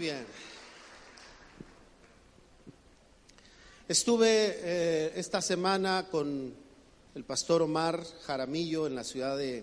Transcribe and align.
bien. 0.00 0.24
Estuve 3.86 4.56
eh, 4.56 5.12
esta 5.14 5.42
semana 5.42 6.08
con 6.10 6.54
el 7.14 7.24
pastor 7.24 7.60
Omar 7.60 8.02
Jaramillo 8.22 8.86
en 8.86 8.94
la 8.94 9.04
ciudad 9.04 9.36
de, 9.36 9.62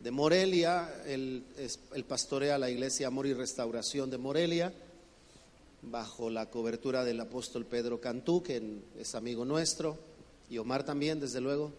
de 0.00 0.10
Morelia. 0.10 0.92
Él, 1.06 1.44
es, 1.56 1.78
él 1.94 2.02
pastorea 2.04 2.58
la 2.58 2.70
iglesia 2.70 3.06
Amor 3.06 3.28
y 3.28 3.34
Restauración 3.34 4.10
de 4.10 4.18
Morelia, 4.18 4.72
bajo 5.82 6.28
la 6.28 6.50
cobertura 6.50 7.04
del 7.04 7.20
apóstol 7.20 7.66
Pedro 7.66 8.00
Cantú, 8.00 8.42
que 8.42 8.80
es 8.98 9.14
amigo 9.14 9.44
nuestro, 9.44 9.96
y 10.50 10.58
Omar 10.58 10.82
también, 10.82 11.20
desde 11.20 11.40
luego. 11.40 11.70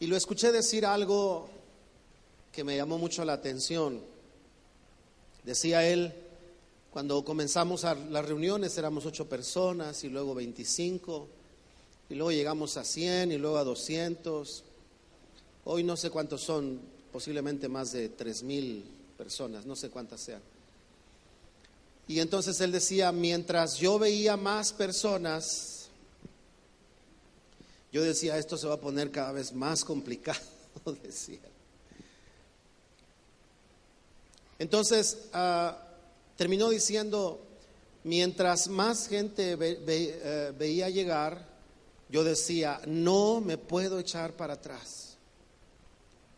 Y 0.00 0.08
lo 0.08 0.16
escuché 0.16 0.50
decir 0.50 0.84
algo 0.84 1.48
que 2.50 2.64
me 2.64 2.76
llamó 2.76 2.98
mucho 2.98 3.24
la 3.24 3.34
atención. 3.34 4.09
Decía 5.44 5.86
él, 5.86 6.12
cuando 6.90 7.24
comenzamos 7.24 7.84
las 7.84 8.24
reuniones 8.24 8.76
éramos 8.76 9.06
ocho 9.06 9.28
personas 9.28 10.02
y 10.04 10.08
luego 10.08 10.34
25 10.34 11.28
y 12.10 12.14
luego 12.14 12.32
llegamos 12.32 12.76
a 12.76 12.84
100 12.84 13.32
y 13.32 13.38
luego 13.38 13.58
a 13.58 13.64
200. 13.64 14.64
Hoy 15.64 15.84
no 15.84 15.96
sé 15.96 16.10
cuántos 16.10 16.42
son, 16.42 16.80
posiblemente 17.12 17.68
más 17.68 17.92
de 17.92 18.08
tres 18.08 18.42
mil 18.42 18.84
personas, 19.16 19.64
no 19.66 19.76
sé 19.76 19.90
cuántas 19.90 20.20
sean. 20.20 20.42
Y 22.08 22.18
entonces 22.18 22.60
él 22.60 22.72
decía, 22.72 23.12
mientras 23.12 23.78
yo 23.78 23.98
veía 23.98 24.36
más 24.36 24.72
personas, 24.72 25.88
yo 27.92 28.02
decía, 28.02 28.36
esto 28.36 28.56
se 28.56 28.66
va 28.66 28.74
a 28.74 28.80
poner 28.80 29.12
cada 29.12 29.30
vez 29.30 29.52
más 29.52 29.84
complicado, 29.84 30.40
decía. 31.04 31.38
Entonces, 34.60 35.16
uh, 35.32 35.72
terminó 36.36 36.68
diciendo, 36.68 37.40
mientras 38.04 38.68
más 38.68 39.08
gente 39.08 39.54
uh, 39.54 40.54
veía 40.58 40.90
llegar, 40.90 41.48
yo 42.10 42.24
decía, 42.24 42.78
no 42.86 43.40
me 43.40 43.56
puedo 43.56 43.98
echar 43.98 44.34
para 44.34 44.54
atrás. 44.54 45.16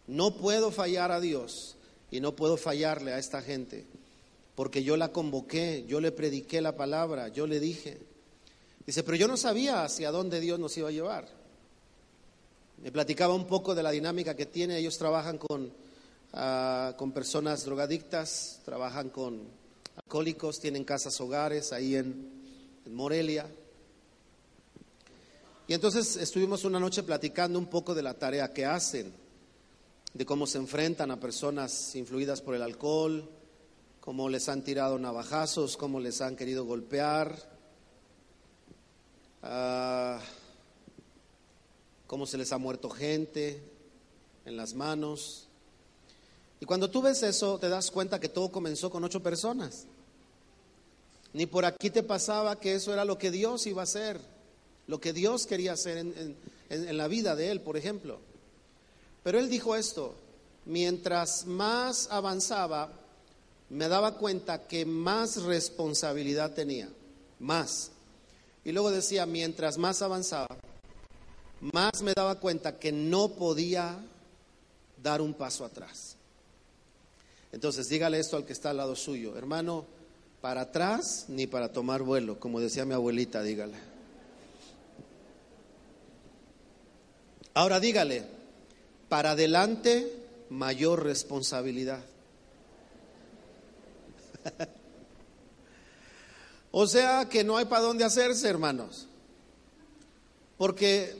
No 0.06 0.36
puedo 0.36 0.70
fallar 0.70 1.10
a 1.10 1.18
Dios 1.18 1.74
y 2.12 2.20
no 2.20 2.36
puedo 2.36 2.56
fallarle 2.56 3.12
a 3.12 3.18
esta 3.18 3.42
gente, 3.42 3.86
porque 4.54 4.84
yo 4.84 4.96
la 4.96 5.10
convoqué, 5.10 5.84
yo 5.88 6.00
le 6.00 6.12
prediqué 6.12 6.60
la 6.60 6.76
palabra, 6.76 7.26
yo 7.26 7.48
le 7.48 7.58
dije. 7.58 7.98
Dice, 8.86 9.02
pero 9.02 9.16
yo 9.16 9.26
no 9.26 9.36
sabía 9.36 9.82
hacia 9.82 10.12
dónde 10.12 10.38
Dios 10.38 10.60
nos 10.60 10.76
iba 10.76 10.90
a 10.90 10.92
llevar. 10.92 11.26
Me 12.84 12.92
platicaba 12.92 13.34
un 13.34 13.48
poco 13.48 13.74
de 13.74 13.82
la 13.82 13.90
dinámica 13.90 14.36
que 14.36 14.46
tiene, 14.46 14.78
ellos 14.78 14.96
trabajan 14.96 15.38
con 15.38 15.81
uh, 16.32 16.96
con 16.96 17.12
personas 17.12 17.64
drogadictas, 17.64 18.60
trabajan 18.64 19.10
con 19.10 19.48
alcohólicos, 19.96 20.60
tienen 20.60 20.84
casas 20.84 21.20
hogares 21.20 21.72
ahí 21.72 21.96
en, 21.96 22.40
Morelia. 22.86 23.46
Y 25.68 25.72
entonces 25.72 26.16
estuvimos 26.16 26.64
una 26.64 26.80
noche 26.80 27.04
platicando 27.04 27.58
un 27.58 27.66
poco 27.66 27.94
de 27.94 28.02
la 28.02 28.14
tarea 28.14 28.52
que 28.52 28.66
hacen, 28.66 29.12
de 30.12 30.26
cómo 30.26 30.46
se 30.48 30.58
enfrentan 30.58 31.12
a 31.12 31.20
personas 31.20 31.94
influidas 31.94 32.42
por 32.42 32.56
el 32.56 32.62
alcohol, 32.62 33.30
cómo 34.00 34.28
les 34.28 34.48
han 34.48 34.62
tirado 34.62 34.98
navajazos, 34.98 35.76
cómo 35.76 36.00
les 36.00 36.20
han 36.20 36.34
querido 36.34 36.64
golpear, 36.64 37.38
uh, 39.44 40.20
cómo 42.08 42.26
se 42.26 42.36
les 42.36 42.52
ha 42.52 42.58
muerto 42.58 42.90
gente 42.90 43.62
en 44.44 44.56
las 44.56 44.74
manos. 44.74 45.48
Y 46.62 46.64
cuando 46.64 46.88
tú 46.88 47.02
ves 47.02 47.24
eso, 47.24 47.58
te 47.58 47.68
das 47.68 47.90
cuenta 47.90 48.20
que 48.20 48.28
todo 48.28 48.52
comenzó 48.52 48.88
con 48.88 49.02
ocho 49.02 49.20
personas. 49.20 49.84
Ni 51.32 51.46
por 51.46 51.64
aquí 51.64 51.90
te 51.90 52.04
pasaba 52.04 52.60
que 52.60 52.74
eso 52.74 52.92
era 52.92 53.04
lo 53.04 53.18
que 53.18 53.32
Dios 53.32 53.66
iba 53.66 53.80
a 53.80 53.82
hacer, 53.82 54.20
lo 54.86 55.00
que 55.00 55.12
Dios 55.12 55.48
quería 55.48 55.72
hacer 55.72 55.98
en, 55.98 56.36
en, 56.70 56.88
en 56.88 56.96
la 56.96 57.08
vida 57.08 57.34
de 57.34 57.50
él, 57.50 57.62
por 57.62 57.76
ejemplo. 57.76 58.20
Pero 59.24 59.40
él 59.40 59.50
dijo 59.50 59.74
esto, 59.74 60.14
mientras 60.64 61.46
más 61.46 62.06
avanzaba, 62.12 62.92
me 63.68 63.88
daba 63.88 64.14
cuenta 64.14 64.68
que 64.68 64.86
más 64.86 65.42
responsabilidad 65.42 66.52
tenía, 66.52 66.88
más. 67.40 67.90
Y 68.64 68.70
luego 68.70 68.92
decía, 68.92 69.26
mientras 69.26 69.78
más 69.78 70.00
avanzaba, 70.00 70.56
más 71.60 72.02
me 72.02 72.12
daba 72.14 72.38
cuenta 72.38 72.78
que 72.78 72.92
no 72.92 73.30
podía 73.30 73.98
dar 75.02 75.20
un 75.20 75.34
paso 75.34 75.64
atrás. 75.64 76.18
Entonces 77.52 77.88
dígale 77.88 78.18
esto 78.18 78.36
al 78.36 78.46
que 78.46 78.54
está 78.54 78.70
al 78.70 78.78
lado 78.78 78.96
suyo, 78.96 79.36
hermano, 79.36 79.86
para 80.40 80.62
atrás 80.62 81.26
ni 81.28 81.46
para 81.46 81.72
tomar 81.72 82.02
vuelo, 82.02 82.40
como 82.40 82.60
decía 82.60 82.84
mi 82.84 82.94
abuelita, 82.94 83.42
dígale. 83.42 83.76
Ahora 87.54 87.78
dígale, 87.78 88.24
para 89.10 89.32
adelante 89.32 90.10
mayor 90.48 91.04
responsabilidad. 91.04 92.00
o 96.70 96.86
sea 96.86 97.28
que 97.28 97.44
no 97.44 97.58
hay 97.58 97.66
para 97.66 97.82
dónde 97.82 98.04
hacerse, 98.04 98.48
hermanos. 98.48 99.06
Porque 100.56 101.14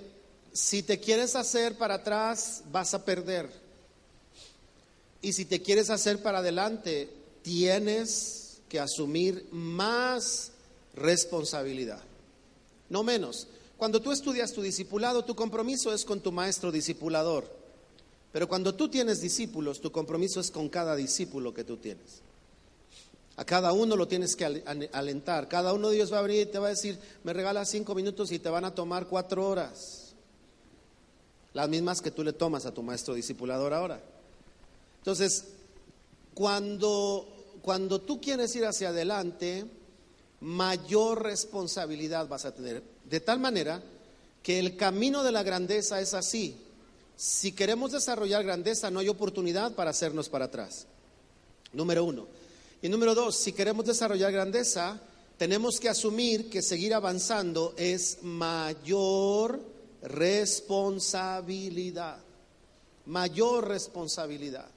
si 0.53 0.83
te 0.83 0.99
quieres 1.01 1.37
hacer 1.37 1.77
para 1.77 1.97
atrás, 1.97 2.63
vas 2.71 2.95
a 2.95 3.05
perder. 3.05 3.62
Y 5.23 5.33
si 5.33 5.45
te 5.45 5.63
quieres 5.63 5.89
hacer 5.89 6.21
para 6.21 6.39
adelante, 6.39 7.09
tienes 7.43 8.61
que 8.69 8.81
asumir 8.81 9.47
más 9.53 10.53
responsabilidad, 10.95 12.03
no 12.91 13.03
menos. 13.03 13.47
Cuando 13.77 14.03
tú 14.03 14.13
estudias 14.13 14.53
tu 14.53 14.63
discipulado, 14.63 15.25
tu 15.25 15.35
compromiso 15.35 15.93
es 15.93 16.05
con 16.05 16.21
tu 16.21 16.33
maestro 16.33 16.71
discipulador. 16.71 17.51
Pero 18.33 18.49
cuando 18.49 18.75
tú 18.75 18.89
tienes 18.89 19.21
discípulos, 19.21 19.81
tu 19.81 19.93
compromiso 19.93 20.41
es 20.41 20.51
con 20.51 20.69
cada 20.69 20.97
discípulo 20.97 21.53
que 21.53 21.65
tú 21.65 21.77
tienes. 21.77 22.23
A 23.37 23.45
cada 23.45 23.73
uno 23.73 23.97
lo 23.97 24.09
tienes 24.09 24.37
que 24.37 24.45
alentar. 24.93 25.49
Cada 25.49 25.73
uno 25.73 25.89
de 25.89 25.97
ellos 25.97 26.13
va 26.13 26.19
a 26.19 26.23
venir 26.23 26.43
y 26.43 26.51
te 26.51 26.59
va 26.59 26.67
a 26.67 26.71
decir, 26.71 26.99
me 27.25 27.33
regalas 27.33 27.71
cinco 27.71 27.95
minutos 27.95 28.31
y 28.33 28.39
te 28.39 28.49
van 28.51 28.65
a 28.65 28.75
tomar 28.75 29.07
cuatro 29.07 29.49
horas. 29.49 30.15
Las 31.53 31.69
mismas 31.69 32.01
que 32.01 32.11
tú 32.11 32.23
le 32.23 32.33
tomas 32.33 32.67
a 32.67 32.73
tu 32.73 32.83
maestro 32.83 33.15
discipulador 33.15 33.75
ahora. 33.75 34.01
Entonces, 35.03 35.47
cuando, 36.33 37.27
cuando 37.61 38.01
tú 38.01 38.21
quieres 38.21 38.55
ir 38.55 38.65
hacia 38.65 38.91
adelante, 38.91 39.65
mayor 40.41 41.25
responsabilidad 41.25 42.29
vas 42.29 42.45
a 42.45 42.55
tener. 42.55 42.85
De 43.11 43.19
tal 43.19 43.41
manera 43.41 43.83
que 44.45 44.61
el 44.61 44.77
camino 44.77 45.25
de 45.25 45.33
la 45.33 45.43
grandeza 45.43 46.01
es 46.01 46.15
así. 46.15 46.57
Si 47.17 47.51
queremos 47.51 47.91
desarrollar 47.91 48.45
grandeza, 48.45 48.93
no 48.93 49.01
hay 49.01 49.09
oportunidad 49.09 49.75
para 49.75 49.91
hacernos 49.91 50.29
para 50.29 50.47
atrás. 50.47 50.87
Número 51.73 52.05
uno. 52.05 52.29
Y 52.81 52.89
número 52.89 53.15
dos, 53.15 53.37
si 53.37 53.53
queremos 53.53 53.85
desarrollar 53.85 54.33
grandeza, 54.33 55.01
tenemos 55.37 55.81
que 55.81 55.89
asumir 55.89 56.49
que 56.49 56.63
seguir 56.63 56.95
avanzando 56.95 57.75
es 57.77 58.23
mayor 58.23 59.61
responsabilidad. 60.03 62.19
Mayor 63.07 63.69
responsabilidad. 63.69 64.72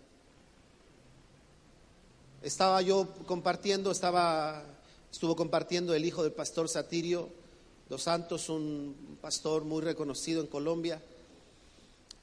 Estaba 2.46 2.80
yo 2.84 3.08
compartiendo, 3.26 3.90
estaba, 3.90 4.64
estuvo 5.12 5.36
compartiendo 5.36 5.96
el 5.96 6.06
hijo 6.06 6.22
del 6.22 6.32
pastor 6.32 6.70
Satirio 6.70 7.28
Dos 7.90 8.04
Santos, 8.04 8.50
un 8.50 9.18
pastor 9.20 9.64
muy 9.64 9.82
reconocido 9.82 10.42
en 10.42 10.48
Colombia. 10.48 11.02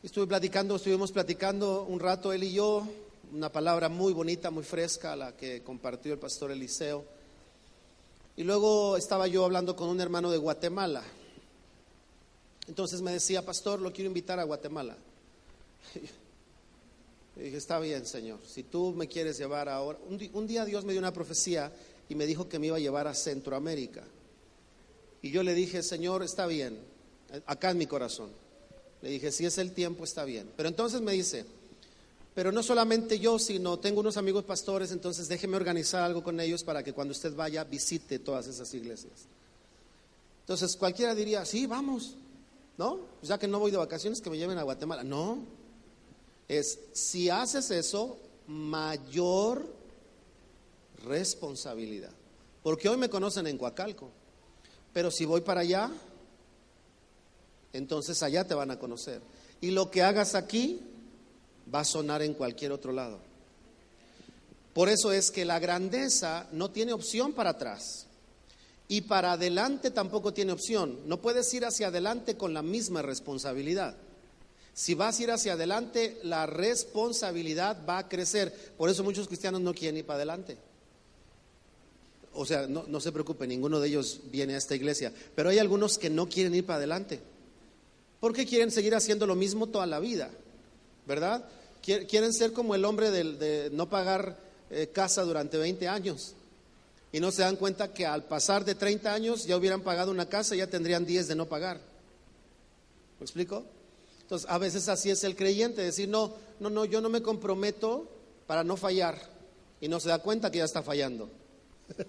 Estuve 0.00 0.28
platicando, 0.28 0.76
estuvimos 0.76 1.10
platicando 1.10 1.82
un 1.82 1.98
rato 1.98 2.32
él 2.32 2.44
y 2.44 2.52
yo, 2.52 2.86
una 3.32 3.50
palabra 3.50 3.88
muy 3.88 4.12
bonita, 4.12 4.52
muy 4.52 4.62
fresca, 4.62 5.16
la 5.16 5.36
que 5.36 5.64
compartió 5.64 6.12
el 6.12 6.20
pastor 6.20 6.52
Eliseo. 6.52 7.04
Y 8.36 8.44
luego 8.44 8.96
estaba 8.96 9.26
yo 9.26 9.44
hablando 9.44 9.74
con 9.74 9.88
un 9.88 10.00
hermano 10.00 10.30
de 10.30 10.38
Guatemala. 10.38 11.02
Entonces 12.68 13.02
me 13.02 13.10
decía, 13.10 13.44
pastor, 13.44 13.80
lo 13.80 13.92
quiero 13.92 14.06
invitar 14.06 14.38
a 14.38 14.44
Guatemala. 14.44 14.96
Y 17.36 17.40
dije, 17.40 17.56
está 17.56 17.78
bien, 17.78 18.04
Señor, 18.04 18.40
si 18.46 18.62
tú 18.62 18.92
me 18.92 19.08
quieres 19.08 19.38
llevar 19.38 19.68
ahora. 19.68 19.98
Un, 20.08 20.46
día 20.46 20.64
Dios 20.64 20.84
me 20.84 20.92
dio 20.92 21.00
una 21.00 21.12
profecía 21.12 21.72
y 22.08 22.14
me 22.14 22.26
dijo 22.26 22.48
que 22.48 22.58
me 22.58 22.66
iba 22.66 22.76
a 22.76 22.80
llevar 22.80 23.06
a 23.06 23.14
Centroamérica. 23.14 24.04
Y 25.22 25.30
yo 25.30 25.42
le 25.42 25.54
dije, 25.54 25.82
Señor, 25.82 26.22
está 26.22 26.46
bien, 26.46 26.78
acá 27.46 27.70
en 27.70 27.78
mi 27.78 27.86
corazón. 27.86 28.30
Le 29.00 29.10
dije, 29.10 29.32
si 29.32 29.46
es 29.46 29.58
el 29.58 29.72
tiempo, 29.72 30.04
está 30.04 30.24
bien. 30.24 30.50
Pero 30.56 30.68
entonces 30.68 31.00
me 31.00 31.12
dice, 31.12 31.44
pero 32.34 32.52
no 32.52 32.62
solamente 32.62 33.18
yo, 33.18 33.38
sino 33.38 33.78
tengo 33.78 34.00
unos 34.00 34.16
amigos 34.16 34.44
pastores, 34.44 34.92
entonces 34.92 35.28
déjeme 35.28 35.56
organizar 35.56 36.02
algo 36.02 36.22
con 36.22 36.38
ellos 36.38 36.62
para 36.64 36.82
que 36.82 36.92
cuando 36.92 37.12
usted 37.12 37.34
vaya 37.34 37.64
visite 37.64 38.18
todas 38.18 38.46
esas 38.46 38.72
iglesias. 38.74 39.12
Entonces 40.40 40.76
cualquiera 40.76 41.14
diría, 41.14 41.44
sí, 41.44 41.66
vamos, 41.66 42.16
¿no? 42.76 43.00
Ya 43.22 43.38
que 43.38 43.48
no 43.48 43.58
voy 43.58 43.70
de 43.70 43.76
vacaciones, 43.76 44.20
que 44.20 44.28
me 44.28 44.38
lleven 44.38 44.58
a 44.58 44.62
Guatemala. 44.62 45.04
No, 45.04 45.38
es 46.58 46.78
si 46.92 47.30
haces 47.30 47.70
eso, 47.70 48.18
mayor 48.46 49.64
responsabilidad. 51.04 52.10
Porque 52.62 52.88
hoy 52.88 52.96
me 52.96 53.08
conocen 53.08 53.46
en 53.46 53.58
Coacalco, 53.58 54.10
pero 54.92 55.10
si 55.10 55.24
voy 55.24 55.40
para 55.40 55.62
allá, 55.62 55.90
entonces 57.72 58.22
allá 58.22 58.46
te 58.46 58.54
van 58.54 58.70
a 58.70 58.78
conocer. 58.78 59.20
Y 59.60 59.70
lo 59.70 59.90
que 59.90 60.02
hagas 60.02 60.34
aquí 60.34 60.80
va 61.72 61.80
a 61.80 61.84
sonar 61.84 62.22
en 62.22 62.34
cualquier 62.34 62.72
otro 62.72 62.92
lado. 62.92 63.18
Por 64.74 64.88
eso 64.88 65.12
es 65.12 65.30
que 65.30 65.44
la 65.44 65.58
grandeza 65.58 66.46
no 66.52 66.70
tiene 66.70 66.92
opción 66.92 67.32
para 67.32 67.50
atrás. 67.50 68.06
Y 68.88 69.02
para 69.02 69.32
adelante 69.32 69.90
tampoco 69.90 70.34
tiene 70.34 70.52
opción. 70.52 70.98
No 71.06 71.20
puedes 71.22 71.52
ir 71.54 71.64
hacia 71.64 71.88
adelante 71.88 72.36
con 72.36 72.52
la 72.52 72.62
misma 72.62 73.00
responsabilidad. 73.00 73.96
Si 74.74 74.94
vas 74.94 75.18
a 75.18 75.22
ir 75.22 75.30
hacia 75.30 75.52
adelante, 75.52 76.18
la 76.22 76.46
responsabilidad 76.46 77.78
va 77.86 77.98
a 77.98 78.08
crecer. 78.08 78.52
Por 78.76 78.88
eso 78.88 79.04
muchos 79.04 79.28
cristianos 79.28 79.60
no 79.60 79.74
quieren 79.74 79.98
ir 79.98 80.06
para 80.06 80.16
adelante. 80.16 80.56
O 82.34 82.46
sea, 82.46 82.66
no, 82.66 83.00
se 83.00 83.12
preocupe, 83.12 83.46
ninguno 83.46 83.78
de 83.78 83.88
ellos 83.88 84.20
viene 84.30 84.54
a 84.54 84.58
esta 84.58 84.74
iglesia. 84.74 85.12
Pero 85.34 85.50
hay 85.50 85.58
algunos 85.58 85.98
que 85.98 86.08
no 86.08 86.28
quieren 86.28 86.54
ir 86.54 86.64
para 86.64 86.78
adelante. 86.78 87.20
Porque 88.20 88.46
quieren 88.46 88.70
seguir 88.70 88.94
haciendo 88.94 89.26
lo 89.26 89.34
mismo 89.34 89.66
toda 89.66 89.86
la 89.86 90.00
vida. 90.00 90.30
¿Verdad? 91.06 91.44
Quieren 91.82 92.32
ser 92.32 92.52
como 92.52 92.74
el 92.74 92.84
hombre 92.86 93.10
de, 93.10 93.68
no 93.72 93.90
pagar 93.90 94.38
eh, 94.70 94.88
casa 94.90 95.22
durante 95.22 95.58
20 95.58 95.86
años. 95.88 96.34
Y 97.12 97.20
no 97.20 97.30
se 97.30 97.42
dan 97.42 97.56
cuenta 97.56 97.92
que 97.92 98.06
al 98.06 98.24
pasar 98.24 98.64
de 98.64 98.74
30 98.74 99.12
años 99.12 99.44
ya 99.44 99.58
hubieran 99.58 99.82
pagado 99.82 100.10
una 100.10 100.26
casa 100.26 100.54
y 100.54 100.58
ya 100.58 100.66
tendrían 100.66 101.04
10 101.04 101.28
de 101.28 101.34
no 101.34 101.46
pagar. 101.46 101.78
¿Me 103.18 103.24
explico? 103.24 103.66
Entonces, 104.32 104.50
a 104.50 104.56
veces 104.56 104.88
así 104.88 105.10
es 105.10 105.24
el 105.24 105.36
creyente, 105.36 105.82
decir, 105.82 106.08
no, 106.08 106.32
no, 106.58 106.70
no, 106.70 106.86
yo 106.86 107.02
no 107.02 107.10
me 107.10 107.20
comprometo 107.20 108.08
para 108.46 108.64
no 108.64 108.78
fallar. 108.78 109.18
Y 109.78 109.88
no 109.88 110.00
se 110.00 110.08
da 110.08 110.20
cuenta 110.20 110.50
que 110.50 110.56
ya 110.56 110.64
está 110.64 110.82
fallando. 110.82 111.28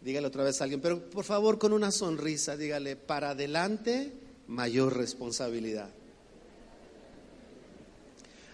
dígale 0.00 0.26
otra 0.26 0.42
vez 0.42 0.60
a 0.60 0.64
alguien, 0.64 0.80
pero 0.80 1.08
por 1.08 1.24
favor 1.24 1.56
con 1.56 1.72
una 1.72 1.92
sonrisa, 1.92 2.56
dígale, 2.56 2.96
para 2.96 3.30
adelante, 3.30 4.12
mayor 4.48 4.96
responsabilidad. 4.96 5.90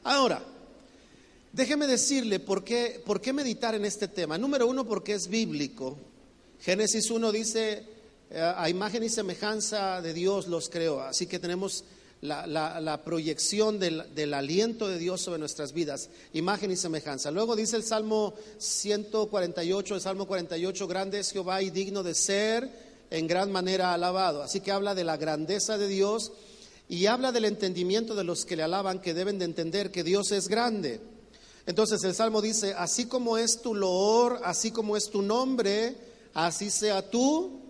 Ahora, 0.03 0.43
déjeme 1.51 1.87
decirle 1.87 2.41
por 2.41 2.63
qué, 2.63 3.03
por 3.07 3.23
qué 3.23 3.33
meditar 3.33 3.75
en 3.75 3.87
este 3.87 4.09
tema. 4.09 4.37
Número 4.37 4.67
uno, 4.67 4.87
porque 4.87 5.15
es 5.15 5.29
bíblico. 5.29 5.97
Génesis 6.61 7.11
1 7.11 7.33
dice, 7.33 7.94
a 8.33 8.69
imagen 8.69 9.03
y 9.03 9.09
semejanza 9.09 10.01
de 10.03 10.13
Dios 10.13 10.49
los 10.49 10.69
creó. 10.69 11.01
Así 11.01 11.27
que 11.27 11.39
tenemos 11.39 11.85
la, 12.25 13.03
proyección 13.05 13.79
del, 13.79 14.35
aliento 14.35 14.89
de 14.89 14.99
Dios 14.99 15.21
sobre 15.21 15.39
nuestras 15.39 15.73
vidas, 15.73 16.09
imagen 16.33 16.71
y 16.71 16.77
semejanza. 16.77 17.31
Luego 17.31 17.55
dice 17.55 17.77
el 17.77 17.85
Salmo 17.85 18.35
148, 18.59 19.95
el 19.95 20.01
Salmo 20.01 20.27
48, 20.27 20.87
grande 20.89 21.21
es 21.21 21.31
Jehová 21.31 21.61
y 21.63 21.71
digno 21.71 22.03
de 22.03 22.15
ser 22.15 22.71
en 23.11 23.27
gran 23.27 23.53
manera 23.53 23.93
alabado. 23.93 24.43
Así 24.43 24.61
que 24.61 24.73
habla 24.73 24.95
de 24.95 25.05
la 25.05 25.19
grandeza 25.19 25.77
de 25.77 25.87
Dios 25.87 26.33
y 26.89 27.07
habla 27.07 27.31
del 27.31 27.45
entendimiento 27.45 28.15
de 28.15 28.25
los 28.25 28.47
que 28.47 28.57
le 28.57 28.63
alaban, 28.63 29.01
que 29.01 29.15
deben 29.15 29.39
de 29.39 29.45
entender 29.45 29.91
que 29.91 30.03
Dios 30.03 30.33
es 30.33 30.49
grande. 30.49 31.01
Entonces 31.67 32.03
el 32.05 32.15
Salmo 32.15 32.41
dice, 32.41 32.75
así 32.77 33.07
como 33.07 33.37
es 33.37 33.61
tu 33.61 33.75
loor, 33.75 34.41
así 34.45 34.71
como 34.71 34.97
es 34.97 35.11
tu 35.11 35.21
nombre, 35.21 35.95
así 36.33 36.71
sea 36.71 37.03
tu 37.11 37.64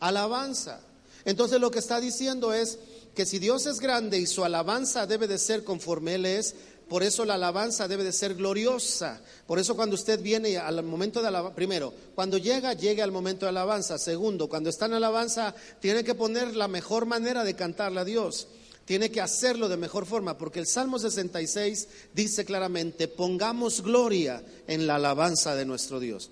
alabanza. 0.00 0.80
Entonces 1.24 1.60
lo 1.60 1.70
que 1.70 1.78
está 1.78 2.00
diciendo 2.00 2.52
es 2.52 2.78
que 3.14 3.26
si 3.26 3.38
Dios 3.38 3.66
es 3.66 3.80
grande 3.80 4.18
y 4.18 4.26
su 4.26 4.44
alabanza 4.44 5.06
debe 5.06 5.26
de 5.26 5.38
ser 5.38 5.64
conforme 5.64 6.14
Él 6.14 6.26
es, 6.26 6.54
por 6.88 7.02
eso 7.02 7.26
la 7.26 7.34
alabanza 7.34 7.86
debe 7.86 8.02
de 8.02 8.12
ser 8.12 8.34
gloriosa. 8.34 9.20
Por 9.46 9.58
eso 9.58 9.76
cuando 9.76 9.94
usted 9.94 10.22
viene 10.22 10.56
al 10.56 10.82
momento 10.82 11.20
de 11.20 11.28
alabanza, 11.28 11.54
primero, 11.54 11.92
cuando 12.14 12.38
llega, 12.38 12.72
llegue 12.72 13.02
al 13.02 13.12
momento 13.12 13.44
de 13.44 13.50
alabanza. 13.50 13.98
Segundo, 13.98 14.48
cuando 14.48 14.70
está 14.70 14.86
en 14.86 14.94
alabanza, 14.94 15.54
tiene 15.80 16.02
que 16.02 16.14
poner 16.14 16.56
la 16.56 16.66
mejor 16.66 17.04
manera 17.04 17.44
de 17.44 17.54
cantarle 17.54 18.00
a 18.00 18.04
Dios. 18.04 18.48
Tiene 18.86 19.10
que 19.10 19.20
hacerlo 19.20 19.68
de 19.68 19.76
mejor 19.76 20.06
forma, 20.06 20.38
porque 20.38 20.60
el 20.60 20.66
Salmo 20.66 20.98
66 20.98 21.88
dice 22.14 22.46
claramente, 22.46 23.06
pongamos 23.06 23.82
gloria 23.82 24.42
en 24.66 24.86
la 24.86 24.94
alabanza 24.94 25.54
de 25.54 25.66
nuestro 25.66 26.00
Dios. 26.00 26.30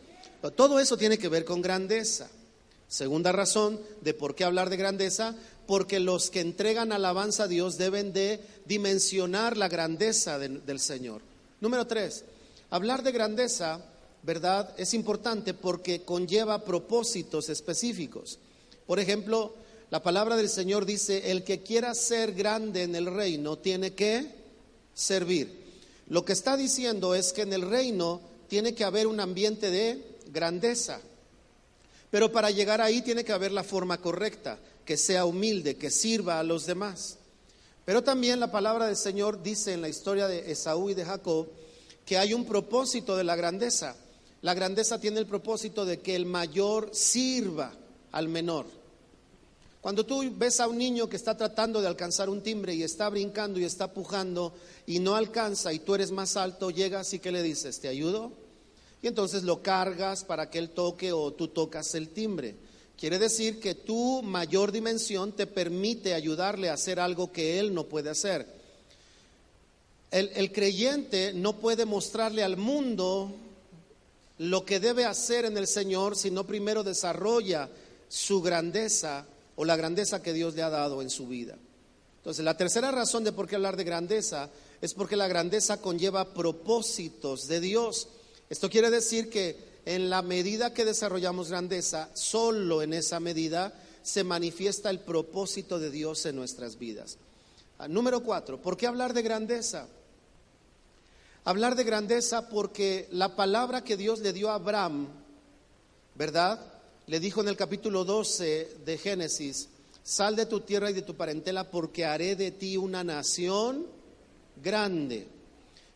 Todo 0.56 0.80
eso 0.80 0.96
tiene 0.96 1.18
que 1.18 1.28
ver 1.28 1.44
con 1.44 1.60
grandeza. 1.60 2.30
Segunda 2.88 3.32
razón 3.32 3.80
de 4.00 4.14
por 4.14 4.34
qué 4.34 4.44
hablar 4.44 4.70
de 4.70 4.76
grandeza, 4.76 5.34
porque 5.66 5.98
los 5.98 6.30
que 6.30 6.40
entregan 6.40 6.92
alabanza 6.92 7.44
a 7.44 7.48
Dios 7.48 7.78
deben 7.78 8.12
de 8.12 8.40
dimensionar 8.66 9.56
la 9.56 9.68
grandeza 9.68 10.38
del 10.38 10.80
Señor. 10.80 11.20
Número 11.60 11.86
tres, 11.86 12.24
hablar 12.70 13.02
de 13.02 13.12
grandeza, 13.12 13.80
¿verdad? 14.22 14.72
Es 14.76 14.94
importante 14.94 15.54
porque 15.54 16.02
conlleva 16.02 16.64
propósitos 16.64 17.48
específicos. 17.48 18.38
Por 18.86 19.00
ejemplo, 19.00 19.54
la 19.90 20.02
palabra 20.02 20.36
del 20.36 20.48
Señor 20.48 20.86
dice, 20.86 21.30
el 21.30 21.42
que 21.42 21.62
quiera 21.62 21.94
ser 21.94 22.32
grande 22.32 22.84
en 22.84 22.94
el 22.94 23.06
reino 23.06 23.58
tiene 23.58 23.94
que 23.94 24.26
servir. 24.94 25.66
Lo 26.08 26.24
que 26.24 26.32
está 26.32 26.56
diciendo 26.56 27.14
es 27.14 27.32
que 27.32 27.42
en 27.42 27.52
el 27.52 27.62
reino 27.62 28.20
tiene 28.48 28.74
que 28.74 28.84
haber 28.84 29.06
un 29.08 29.18
ambiente 29.18 29.70
de 29.70 30.18
grandeza. 30.32 31.00
Pero 32.16 32.32
para 32.32 32.50
llegar 32.50 32.80
ahí 32.80 33.02
tiene 33.02 33.24
que 33.24 33.32
haber 33.34 33.52
la 33.52 33.62
forma 33.62 34.00
correcta, 34.00 34.58
que 34.86 34.96
sea 34.96 35.26
humilde, 35.26 35.76
que 35.76 35.90
sirva 35.90 36.40
a 36.40 36.42
los 36.42 36.64
demás. 36.64 37.18
Pero 37.84 38.02
también 38.02 38.40
la 38.40 38.50
palabra 38.50 38.86
del 38.86 38.96
Señor 38.96 39.42
dice 39.42 39.74
en 39.74 39.82
la 39.82 39.90
historia 39.90 40.26
de 40.26 40.50
Esaú 40.50 40.88
y 40.88 40.94
de 40.94 41.04
Jacob 41.04 41.46
que 42.06 42.16
hay 42.16 42.32
un 42.32 42.46
propósito 42.46 43.18
de 43.18 43.24
la 43.24 43.36
grandeza. 43.36 43.96
La 44.40 44.54
grandeza 44.54 44.98
tiene 44.98 45.20
el 45.20 45.26
propósito 45.26 45.84
de 45.84 46.00
que 46.00 46.16
el 46.16 46.24
mayor 46.24 46.88
sirva 46.94 47.74
al 48.12 48.28
menor. 48.28 48.64
Cuando 49.82 50.06
tú 50.06 50.24
ves 50.38 50.58
a 50.60 50.68
un 50.68 50.78
niño 50.78 51.10
que 51.10 51.16
está 51.16 51.36
tratando 51.36 51.82
de 51.82 51.88
alcanzar 51.88 52.30
un 52.30 52.42
timbre 52.42 52.72
y 52.74 52.82
está 52.82 53.10
brincando 53.10 53.60
y 53.60 53.64
está 53.64 53.92
pujando 53.92 54.54
y 54.86 55.00
no 55.00 55.16
alcanza 55.16 55.70
y 55.70 55.80
tú 55.80 55.94
eres 55.94 56.12
más 56.12 56.38
alto, 56.38 56.70
llegas 56.70 57.12
y 57.12 57.18
¿qué 57.18 57.30
le 57.30 57.42
dices? 57.42 57.78
¿Te 57.78 57.88
ayudo? 57.88 58.45
Y 59.02 59.08
entonces 59.08 59.42
lo 59.42 59.62
cargas 59.62 60.24
para 60.24 60.50
que 60.50 60.58
él 60.58 60.70
toque 60.70 61.12
o 61.12 61.32
tú 61.32 61.48
tocas 61.48 61.94
el 61.94 62.08
timbre. 62.08 62.54
Quiere 62.98 63.18
decir 63.18 63.60
que 63.60 63.74
tu 63.74 64.22
mayor 64.22 64.72
dimensión 64.72 65.32
te 65.32 65.46
permite 65.46 66.14
ayudarle 66.14 66.70
a 66.70 66.74
hacer 66.74 66.98
algo 66.98 67.30
que 67.30 67.58
él 67.58 67.74
no 67.74 67.84
puede 67.84 68.10
hacer. 68.10 68.46
El, 70.10 70.50
creyente 70.50 71.34
no 71.34 71.56
puede 71.56 71.84
mostrarle 71.84 72.42
al 72.42 72.56
mundo 72.56 73.34
lo 74.38 74.64
que 74.64 74.80
debe 74.80 75.04
hacer 75.04 75.44
en 75.44 75.58
el 75.58 75.66
Señor 75.66 76.16
si 76.16 76.30
no 76.30 76.46
primero 76.46 76.82
desarrolla 76.82 77.68
su 78.08 78.40
grandeza 78.40 79.26
o 79.56 79.64
la 79.66 79.76
grandeza 79.76 80.22
que 80.22 80.32
Dios 80.32 80.54
le 80.54 80.62
ha 80.62 80.70
dado 80.70 81.02
en 81.02 81.10
su 81.10 81.26
vida. 81.26 81.56
Entonces, 82.18 82.44
la 82.44 82.56
tercera 82.56 82.90
razón 82.90 83.24
de 83.24 83.32
por 83.32 83.46
qué 83.46 83.56
hablar 83.56 83.76
de 83.76 83.84
grandeza 83.84 84.48
es 84.80 84.94
porque 84.94 85.16
la 85.16 85.28
grandeza 85.28 85.80
conlleva 85.82 86.32
propósitos 86.32 87.46
de 87.46 87.60
Dios. 87.60 88.08
Esto 88.48 88.70
quiere 88.70 88.90
decir 88.90 89.28
que 89.28 89.76
en 89.84 90.10
la 90.10 90.22
medida 90.22 90.74
que 90.74 90.84
desarrollamos 90.84 91.48
grandeza, 91.48 92.10
solo 92.14 92.82
en 92.82 92.92
esa 92.92 93.20
medida 93.20 93.72
se 94.02 94.24
manifiesta 94.24 94.90
el 94.90 95.00
propósito 95.00 95.78
de 95.78 95.90
Dios 95.90 96.26
en 96.26 96.36
nuestras 96.36 96.78
vidas. 96.78 97.18
Ah, 97.78 97.88
número 97.88 98.22
cuatro, 98.22 98.60
¿por 98.60 98.76
qué 98.76 98.86
hablar 98.86 99.12
de 99.14 99.22
grandeza? 99.22 99.88
Hablar 101.44 101.76
de 101.76 101.84
grandeza 101.84 102.48
porque 102.48 103.08
la 103.10 103.36
palabra 103.36 103.84
que 103.84 103.96
Dios 103.96 104.20
le 104.20 104.32
dio 104.32 104.50
a 104.50 104.54
Abraham, 104.54 105.08
¿verdad? 106.14 106.60
Le 107.06 107.20
dijo 107.20 107.40
en 107.40 107.48
el 107.48 107.56
capítulo 107.56 108.04
12 108.04 108.78
de 108.84 108.98
Génesis, 108.98 109.68
sal 110.02 110.34
de 110.34 110.46
tu 110.46 110.60
tierra 110.60 110.90
y 110.90 110.94
de 110.94 111.02
tu 111.02 111.14
parentela 111.14 111.70
porque 111.70 112.04
haré 112.04 112.34
de 112.34 112.50
ti 112.50 112.76
una 112.76 113.04
nación 113.04 113.86
grande. 114.62 115.28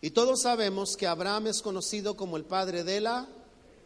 Y 0.02 0.10
todos 0.10 0.42
sabemos 0.42 0.96
que 0.96 1.06
Abraham 1.06 1.48
es 1.48 1.60
conocido 1.60 2.16
como 2.16 2.36
el 2.36 2.44
padre 2.44 2.84
de 2.84 3.00
la 3.00 3.28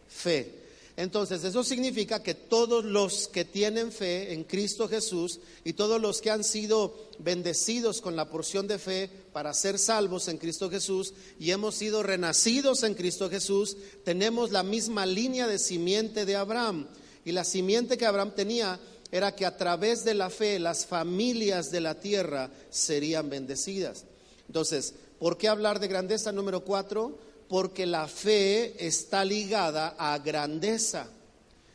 fe. 0.08 0.64
Entonces, 0.96 1.42
eso 1.42 1.64
significa 1.64 2.22
que 2.22 2.34
todos 2.34 2.84
los 2.84 3.26
que 3.26 3.44
tienen 3.44 3.90
fe 3.90 4.32
en 4.32 4.44
Cristo 4.44 4.88
Jesús 4.88 5.40
y 5.64 5.72
todos 5.72 6.00
los 6.00 6.20
que 6.20 6.30
han 6.30 6.44
sido 6.44 6.94
bendecidos 7.18 8.00
con 8.00 8.14
la 8.14 8.30
porción 8.30 8.68
de 8.68 8.78
fe 8.78 9.10
para 9.32 9.52
ser 9.54 9.80
salvos 9.80 10.28
en 10.28 10.38
Cristo 10.38 10.70
Jesús 10.70 11.12
y 11.40 11.50
hemos 11.50 11.74
sido 11.74 12.04
renacidos 12.04 12.84
en 12.84 12.94
Cristo 12.94 13.28
Jesús, 13.28 13.76
tenemos 14.04 14.52
la 14.52 14.62
misma 14.62 15.04
línea 15.04 15.48
de 15.48 15.58
simiente 15.58 16.24
de 16.24 16.36
Abraham. 16.36 16.86
Y 17.24 17.32
la 17.32 17.42
simiente 17.42 17.98
que 17.98 18.06
Abraham 18.06 18.32
tenía 18.36 18.78
era 19.10 19.34
que 19.34 19.46
a 19.46 19.56
través 19.56 20.04
de 20.04 20.14
la 20.14 20.30
fe 20.30 20.60
las 20.60 20.86
familias 20.86 21.72
de 21.72 21.80
la 21.80 21.98
tierra 21.98 22.50
serían 22.70 23.30
bendecidas. 23.30 24.04
Entonces, 24.46 24.94
¿Por 25.24 25.38
qué 25.38 25.48
hablar 25.48 25.80
de 25.80 25.88
grandeza 25.88 26.32
número 26.32 26.60
cuatro? 26.64 27.16
Porque 27.48 27.86
la 27.86 28.06
fe 28.08 28.86
está 28.86 29.24
ligada 29.24 29.94
a 29.96 30.18
grandeza. 30.18 31.08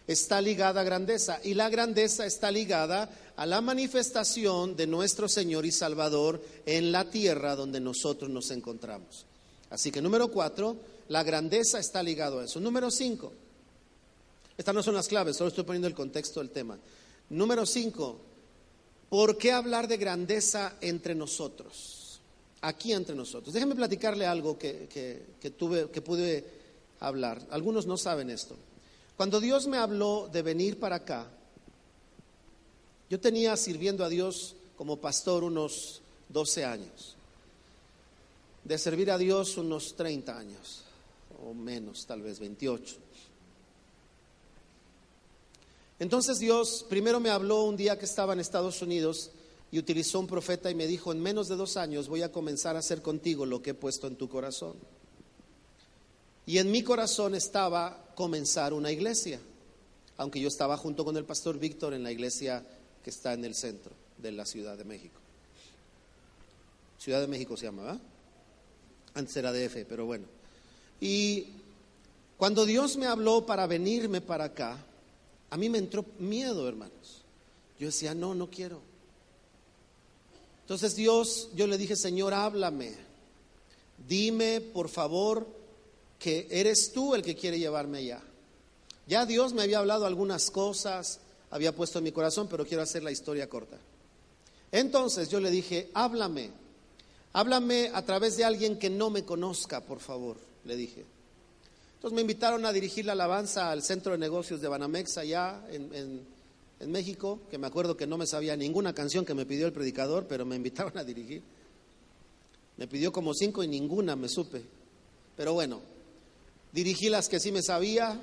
Está 0.06 0.40
ligada 0.40 0.82
a 0.82 0.84
grandeza. 0.84 1.40
Y 1.44 1.56
la 1.56 1.68
grandeza 1.68 2.28
está 2.28 2.52
ligada 2.52 3.10
a 3.36 3.48
la 3.48 3.60
manifestación 3.60 4.76
de 4.76 4.86
nuestro 4.86 5.28
Señor 5.28 5.66
y 5.66 5.72
Salvador 5.72 6.40
en 6.64 6.92
la 6.92 7.10
tierra 7.10 7.56
donde 7.56 7.80
nosotros 7.80 8.30
nos 8.30 8.52
encontramos. 8.52 9.26
Así 9.72 9.92
que 9.92 10.00
número 10.00 10.28
cuatro, 10.28 10.78
la 11.08 11.24
grandeza 11.24 11.80
está 11.80 12.04
ligado 12.04 12.42
a 12.42 12.46
eso. 12.46 12.60
Número 12.60 12.92
cinco, 12.92 13.34
estas 14.60 14.76
no 14.76 14.84
son 14.84 14.94
las 14.94 15.08
claves, 15.08 15.38
solo 15.38 15.48
estoy 15.48 15.64
poniendo 15.64 15.88
el 15.88 15.96
contexto 15.96 16.40
del 16.40 16.52
tema. 16.52 16.78
Número 17.32 17.66
cinco, 17.66 18.20
¿por 19.10 19.40
qué 19.40 19.52
hablar 19.52 19.88
de 19.88 19.98
grandeza 19.98 20.76
entre 20.82 21.16
nosotros? 21.16 21.99
Aquí 22.62 22.92
entre 22.92 23.16
nosotros. 23.16 23.54
Déjenme 23.54 23.76
platicarle 23.76 24.26
algo 24.26 24.58
que, 24.58 24.88
tuve, 25.58 25.90
que 25.90 26.02
pude 26.02 26.46
hablar. 27.00 27.42
Algunos 27.52 27.86
no 27.86 27.98
saben 27.98 28.30
esto. 28.30 28.56
Cuando 29.16 29.40
Dios 29.40 29.68
me 29.68 29.78
habló 29.78 30.30
de 30.32 30.42
venir 30.42 30.80
para 30.80 30.98
acá, 30.98 31.28
yo 33.10 33.20
tenía 33.20 33.56
sirviendo 33.58 34.04
a 34.04 34.10
Dios 34.10 34.56
como 34.78 34.98
pastor 34.98 35.44
unos 35.44 36.02
12 36.30 36.64
años, 36.64 37.16
de 38.64 38.78
servir 38.78 39.12
a 39.12 39.18
Dios 39.18 39.58
unos 39.58 39.96
30 39.96 40.38
años, 40.38 40.84
o 41.44 41.54
menos, 41.54 42.06
tal 42.06 42.22
vez 42.22 42.40
28. 42.40 42.96
Entonces 46.00 46.40
Dios 46.40 46.86
primero 46.88 47.20
me 47.20 47.30
habló 47.30 47.64
un 47.64 47.76
día 47.76 48.00
que 48.00 48.06
estaba 48.06 48.34
en 48.34 48.40
Estados 48.40 48.82
Unidos 48.82 49.32
y 49.72 49.78
utilizó 49.78 50.20
un 50.20 50.28
profeta 50.28 50.72
y 50.72 50.76
me 50.76 50.88
dijo, 50.88 51.12
en 51.12 51.22
menos 51.22 51.48
de 51.48 51.56
dos 51.56 51.78
años 51.78 52.08
voy 52.08 52.24
a 52.24 52.32
comenzar 52.32 52.76
a 52.76 52.80
hacer 52.80 53.02
contigo 53.02 53.46
lo 53.46 53.62
que 53.62 53.72
he 53.72 53.76
puesto 53.76 54.08
en 54.08 54.16
tu 54.16 54.28
corazón. 54.28 54.76
Y 56.46 56.58
en 56.58 56.72
mi 56.72 56.82
corazón 56.82 57.36
estaba 57.36 58.12
comenzar 58.16 58.74
una 58.74 58.92
iglesia, 58.92 59.40
aunque 60.18 60.40
yo 60.40 60.48
estaba 60.48 60.78
junto 60.78 61.06
con 61.06 61.16
el 61.18 61.24
pastor 61.24 61.60
Víctor 61.60 61.94
en 61.94 62.04
la 62.04 62.12
iglesia 62.12 62.66
que 63.04 63.12
está 63.12 63.34
en 63.34 63.46
el 63.46 63.54
centro 63.54 63.92
de 64.18 64.32
la 64.32 64.46
Ciudad 64.46 64.76
de 64.76 64.84
México. 64.84 65.20
Ciudad 66.98 67.22
de 67.22 67.28
México 67.28 67.56
se 67.56 67.66
llama, 67.66 67.84
¿verdad? 67.84 68.02
Antes 69.14 69.38
era 69.38 69.54
DF, 69.54 69.86
pero 69.88 70.06
bueno. 70.06 70.26
Y 71.00 71.48
cuando 72.38 72.66
Dios 72.66 72.98
me 72.98 73.06
habló 73.06 73.46
para 73.46 73.68
venirme 73.68 74.20
para 74.20 74.46
acá, 74.46 74.84
a 75.50 75.58
mí 75.58 75.70
me 75.70 75.78
entró 75.78 76.06
miedo, 76.18 76.68
hermanos. 76.68 77.22
Yo 77.80 77.88
decía, 77.88 78.14
no, 78.14 78.34
no 78.34 78.50
quiero. 78.50 78.89
Entonces 80.70 80.96
Dios, 80.96 81.50
yo 81.56 81.66
le 81.66 81.80
dije, 81.80 81.96
Señor, 81.96 82.32
háblame. 82.32 82.94
Dime, 84.08 84.62
por 84.62 84.88
favor, 84.88 85.48
que 86.20 86.48
eres 86.52 86.94
tú 86.94 87.16
el 87.16 87.24
que 87.24 87.36
quiere 87.36 87.58
llevarme 87.58 87.98
allá. 87.98 88.22
Ya 89.08 89.26
Dios 89.26 89.54
me 89.54 89.64
había 89.64 89.80
hablado 89.80 90.06
algunas 90.06 90.52
cosas, 90.52 91.22
había 91.50 91.76
puesto 91.76 91.98
en 91.98 92.04
mi 92.04 92.12
corazón, 92.12 92.48
pero 92.48 92.68
quiero 92.68 92.84
hacer 92.84 93.02
la 93.02 93.10
historia 93.10 93.50
corta. 93.50 93.80
Entonces 94.72 95.30
yo 95.30 95.40
le 95.40 95.50
dije, 95.50 95.90
háblame, 95.96 96.52
háblame 97.34 97.90
a 97.92 98.06
través 98.06 98.38
de 98.38 98.46
alguien 98.46 98.78
que 98.78 98.92
no 98.92 99.10
me 99.10 99.26
conozca, 99.26 99.82
por 99.82 100.00
favor, 100.00 100.38
le 100.66 100.76
dije. 100.76 101.04
Entonces 101.96 102.14
me 102.14 102.22
invitaron 102.22 102.64
a 102.68 102.72
dirigir 102.72 103.06
la 103.06 103.14
alabanza 103.14 103.72
al 103.72 103.82
centro 103.82 104.12
de 104.12 104.20
negocios 104.20 104.62
de 104.62 104.68
Banamex 104.68 105.18
allá 105.18 105.64
en, 105.72 105.96
en 105.96 106.39
México, 106.88 107.40
que 107.52 107.58
me 107.58 107.68
acuerdo 107.68 107.98
que 107.98 108.08
no 108.08 108.18
me 108.18 108.26
sabía 108.26 108.56
ninguna 108.56 108.94
canción 108.94 109.26
que 109.26 109.34
me 109.34 109.46
pidió 109.46 109.66
el 109.66 109.74
predicador, 109.74 110.28
pero 110.28 110.46
me 110.46 110.56
invitaron 110.58 110.98
a 110.98 111.04
dirigir. 111.04 111.44
Me 112.78 112.88
pidió 112.88 113.12
como 113.12 113.34
cinco 113.34 113.64
y 113.64 113.68
ninguna 113.68 114.16
me 114.16 114.30
supe. 114.30 114.64
Pero 115.36 115.54
bueno, 115.54 115.82
dirigí 116.72 117.10
las 117.10 117.28
que 117.28 117.40
sí 117.40 117.52
me 117.52 117.62
sabía, 117.62 118.20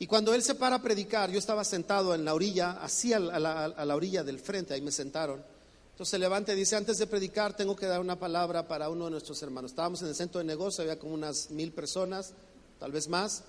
y 0.00 0.06
cuando 0.06 0.32
él 0.32 0.42
se 0.42 0.54
para 0.54 0.76
a 0.76 0.82
predicar, 0.82 1.30
yo 1.30 1.38
estaba 1.38 1.64
sentado 1.64 2.14
en 2.14 2.24
la 2.24 2.34
orilla, 2.34 2.78
así 2.80 3.12
a 3.12 3.18
la, 3.18 3.94
orilla 3.96 4.22
del 4.22 4.38
frente, 4.38 4.74
ahí 4.74 4.80
me 4.80 4.92
sentaron. 4.92 5.42
Entonces 5.90 6.10
se 6.12 6.18
levanta 6.18 6.52
y 6.52 6.56
dice, 6.56 6.76
antes 6.76 6.98
de 6.98 7.08
predicar 7.08 7.56
tengo 7.56 7.74
que 7.74 7.86
dar 7.86 8.00
una 8.00 8.16
palabra 8.16 8.68
para 8.68 8.88
uno 8.88 9.06
de 9.06 9.10
nuestros 9.10 9.42
hermanos. 9.42 9.72
Estábamos 9.72 10.00
en 10.02 10.08
el 10.08 10.14
centro 10.14 10.38
de 10.38 10.44
negocio, 10.44 10.82
había 10.82 11.00
como 11.00 11.14
unas 11.14 11.50
mil 11.50 11.72
personas, 11.72 12.32
tal 12.78 12.92
vez 12.92 13.08
más. 13.08 13.42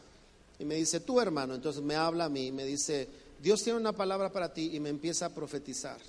Y 0.60 0.66
me 0.66 0.76
dice, 0.76 1.00
tú 1.00 1.22
hermano, 1.22 1.56
entonces 1.56 1.82
me 1.82 1.96
habla 1.96 2.26
a 2.26 2.30
mí 2.30 2.48
y 2.48 2.52
me 2.52 2.66
dice, 2.66 3.08
Dios 3.42 3.64
tiene 3.64 3.80
una 3.80 3.94
palabra 3.94 4.32
para 4.32 4.54
ti 4.54 4.76
y 4.76 4.80
me 4.82 4.90
empieza 4.90 5.28
a 5.28 5.34
profetizar. 5.34 6.00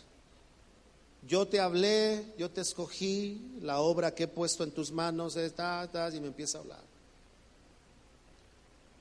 Yo 1.26 1.46
te 1.46 1.60
hablé, 1.60 2.34
yo 2.36 2.50
te 2.50 2.60
escogí, 2.60 3.58
la 3.60 3.80
obra 3.80 4.14
que 4.14 4.24
he 4.24 4.28
puesto 4.28 4.64
en 4.64 4.72
tus 4.72 4.90
manos, 4.90 5.36
está, 5.36 5.88
y 6.12 6.20
me 6.20 6.28
empieza 6.28 6.58
a 6.58 6.60
hablar. 6.62 6.82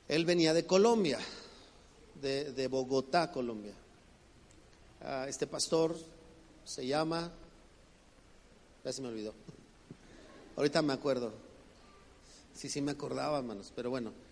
Él 0.08 0.26
venía 0.26 0.54
de 0.54 0.66
Colombia, 0.66 1.18
de, 2.22 2.68
Bogotá, 2.68 3.32
Colombia. 3.32 3.74
Ah, 5.02 5.26
este 5.28 5.48
pastor 5.48 5.96
se 6.66 6.86
llama, 6.86 7.32
ya 8.84 8.92
se 8.92 9.02
me 9.02 9.08
olvidó, 9.08 9.34
ahorita 10.58 10.82
me 10.82 10.94
acuerdo. 10.94 11.32
Sí, 12.54 12.70
sí 12.70 12.82
me 12.82 12.92
acordaba, 12.92 13.38
hermanos, 13.38 13.72
pero 13.76 13.90
bueno. 13.90 14.29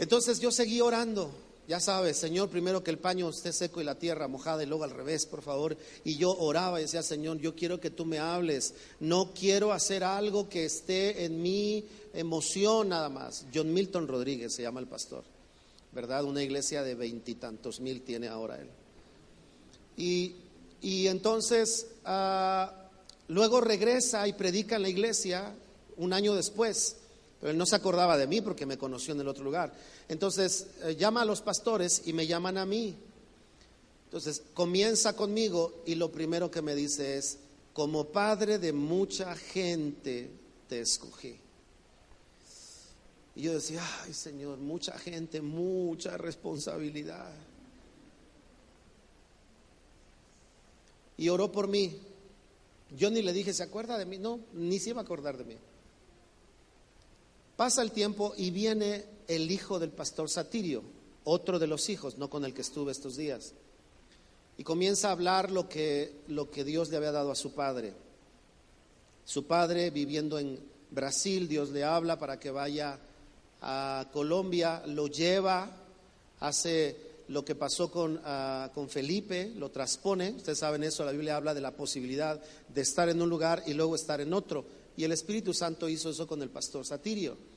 Entonces 0.00 0.40
yo 0.40 0.50
seguí 0.50 0.80
orando, 0.80 1.30
ya 1.68 1.78
sabes, 1.78 2.16
Señor, 2.16 2.48
primero 2.48 2.82
que 2.82 2.90
el 2.90 2.98
paño 2.98 3.28
esté 3.28 3.52
seco 3.52 3.82
y 3.82 3.84
la 3.84 3.98
tierra 3.98 4.28
mojada 4.28 4.62
y 4.62 4.66
luego 4.66 4.84
al 4.84 4.92
revés, 4.92 5.26
por 5.26 5.42
favor. 5.42 5.76
Y 6.04 6.16
yo 6.16 6.30
oraba 6.38 6.80
y 6.80 6.84
decía, 6.84 7.02
Señor, 7.02 7.38
yo 7.38 7.54
quiero 7.54 7.78
que 7.78 7.90
tú 7.90 8.06
me 8.06 8.18
hables, 8.18 8.72
no 8.98 9.34
quiero 9.34 9.74
hacer 9.74 10.02
algo 10.02 10.48
que 10.48 10.64
esté 10.64 11.26
en 11.26 11.42
mí 11.42 11.84
emoción 12.14 12.88
nada 12.88 13.10
más. 13.10 13.44
John 13.54 13.74
Milton 13.74 14.08
Rodríguez 14.08 14.54
se 14.54 14.62
llama 14.62 14.80
el 14.80 14.86
pastor, 14.86 15.22
¿verdad? 15.92 16.24
Una 16.24 16.42
iglesia 16.42 16.82
de 16.82 16.94
veintitantos 16.94 17.78
mil 17.78 18.00
tiene 18.00 18.28
ahora 18.28 18.58
él. 18.58 18.70
Y, 19.98 20.34
entonces 21.08 21.88
ah, 22.06 22.88
luego 23.28 23.60
regresa 23.60 24.26
y 24.26 24.32
predica 24.32 24.76
en 24.76 24.82
la 24.82 24.88
iglesia 24.88 25.54
un 25.98 26.14
año 26.14 26.34
después, 26.34 26.96
pero 27.40 27.52
él 27.52 27.58
no 27.58 27.64
se 27.64 27.76
acordaba 27.76 28.18
de 28.18 28.26
mí 28.26 28.42
porque 28.42 28.66
me 28.66 28.76
conoció 28.76 29.14
en 29.14 29.20
el 29.20 29.28
otro 29.28 29.42
lugar. 29.42 29.72
Entonces 30.08 30.66
eh, 30.82 30.94
llama 30.96 31.22
a 31.22 31.24
los 31.24 31.40
pastores 31.40 32.02
y 32.04 32.12
me 32.12 32.26
llaman 32.26 32.58
a 32.58 32.66
mí. 32.66 32.96
Entonces 34.04 34.42
comienza 34.52 35.16
conmigo 35.16 35.82
y 35.86 35.94
lo 35.94 36.12
primero 36.12 36.50
que 36.50 36.60
me 36.60 36.74
dice 36.74 37.16
es, 37.16 37.38
como 37.72 38.06
padre 38.06 38.58
de 38.58 38.72
mucha 38.72 39.34
gente 39.36 40.30
te 40.68 40.80
escogí. 40.80 41.38
Y 43.36 43.42
yo 43.42 43.54
decía, 43.54 43.82
ay 44.02 44.12
Señor, 44.12 44.58
mucha 44.58 44.98
gente, 44.98 45.40
mucha 45.40 46.18
responsabilidad. 46.18 47.32
Y 51.16 51.28
oró 51.28 51.50
por 51.50 51.68
mí. 51.68 51.96
Yo 52.96 53.10
ni 53.10 53.22
le 53.22 53.32
dije, 53.32 53.54
¿se 53.54 53.62
acuerda 53.62 53.96
de 53.96 54.04
mí? 54.04 54.18
No, 54.18 54.40
ni 54.52 54.78
se 54.78 54.90
iba 54.90 55.00
a 55.00 55.04
acordar 55.04 55.38
de 55.38 55.44
mí. 55.44 55.56
Pasa 57.60 57.82
el 57.82 57.92
tiempo 57.92 58.32
y 58.38 58.52
viene 58.52 59.04
el 59.28 59.50
hijo 59.50 59.78
del 59.78 59.90
pastor 59.90 60.30
Satirio, 60.30 60.82
otro 61.24 61.58
de 61.58 61.66
los 61.66 61.90
hijos, 61.90 62.16
no 62.16 62.30
con 62.30 62.46
el 62.46 62.54
que 62.54 62.62
estuve 62.62 62.90
estos 62.90 63.18
días. 63.18 63.52
Y 64.56 64.64
comienza 64.64 65.08
a 65.08 65.12
hablar 65.12 65.50
lo 65.50 65.68
que, 65.68 66.22
lo 66.28 66.50
que 66.50 66.64
Dios 66.64 66.88
le 66.88 66.96
había 66.96 67.12
dado 67.12 67.30
a 67.30 67.34
su 67.34 67.52
padre. 67.52 67.92
Su 69.26 69.46
padre 69.46 69.90
viviendo 69.90 70.38
en 70.38 70.58
Brasil, 70.90 71.48
Dios 71.48 71.68
le 71.68 71.84
habla 71.84 72.18
para 72.18 72.40
que 72.40 72.50
vaya 72.50 72.98
a 73.60 74.08
Colombia, 74.10 74.82
lo 74.86 75.08
lleva, 75.08 75.70
hace 76.38 76.96
lo 77.28 77.44
que 77.44 77.56
pasó 77.56 77.90
con, 77.90 78.22
ah, 78.24 78.70
con 78.72 78.88
Felipe, 78.88 79.52
lo 79.54 79.70
transpone, 79.70 80.30
ustedes 80.30 80.60
saben 80.60 80.82
eso, 80.82 81.04
la 81.04 81.12
Biblia 81.12 81.36
habla 81.36 81.52
de 81.52 81.60
la 81.60 81.76
posibilidad 81.76 82.42
de 82.72 82.80
estar 82.80 83.10
en 83.10 83.20
un 83.20 83.28
lugar 83.28 83.62
y 83.66 83.74
luego 83.74 83.96
estar 83.96 84.22
en 84.22 84.32
otro. 84.32 84.64
Y 84.96 85.04
el 85.04 85.12
Espíritu 85.12 85.52
Santo 85.52 85.90
hizo 85.90 86.08
eso 86.08 86.26
con 86.26 86.40
el 86.40 86.48
pastor 86.48 86.86
Satirio. 86.86 87.49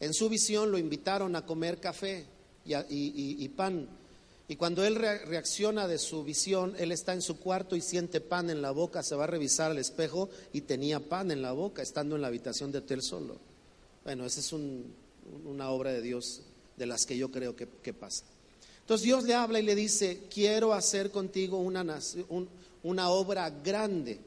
En 0.00 0.12
su 0.12 0.28
visión 0.28 0.70
lo 0.70 0.78
invitaron 0.78 1.36
a 1.36 1.46
comer 1.46 1.78
café 1.78 2.26
y, 2.64 3.48
pan. 3.50 3.88
Y 4.48 4.56
cuando 4.56 4.84
él 4.84 4.94
reacciona 4.94 5.88
de 5.88 5.98
su 5.98 6.22
visión, 6.22 6.74
él 6.78 6.92
está 6.92 7.14
en 7.14 7.22
su 7.22 7.38
cuarto 7.38 7.76
y 7.76 7.80
siente 7.80 8.20
pan 8.20 8.50
en 8.50 8.62
la 8.62 8.70
boca, 8.70 9.02
se 9.02 9.16
va 9.16 9.24
a 9.24 9.28
revisar 9.28 9.70
al 9.70 9.78
espejo 9.78 10.28
y 10.52 10.62
tenía 10.62 11.00
pan 11.00 11.30
en 11.30 11.42
la 11.42 11.52
boca 11.52 11.82
estando 11.82 12.14
en 12.14 12.22
la 12.22 12.28
habitación 12.28 12.70
de 12.70 12.78
hotel 12.78 13.02
solo. 13.02 13.36
Bueno, 14.04 14.24
ese 14.26 14.40
es 14.40 14.52
un, 14.52 14.94
una 15.46 15.70
obra 15.70 15.92
de 15.92 16.02
Dios 16.02 16.42
de 16.76 16.86
las 16.86 17.06
que 17.06 17.16
yo 17.16 17.30
creo 17.30 17.56
que, 17.56 17.94
pasa. 17.94 18.24
Entonces 18.80 19.04
Dios 19.04 19.24
le 19.24 19.34
habla 19.34 19.58
y 19.58 19.62
le 19.62 19.74
dice, 19.74 20.24
quiero 20.32 20.74
hacer 20.74 21.10
contigo 21.10 21.58
una, 21.58 21.98
una 22.82 23.08
obra 23.08 23.50
grande. 23.50 24.20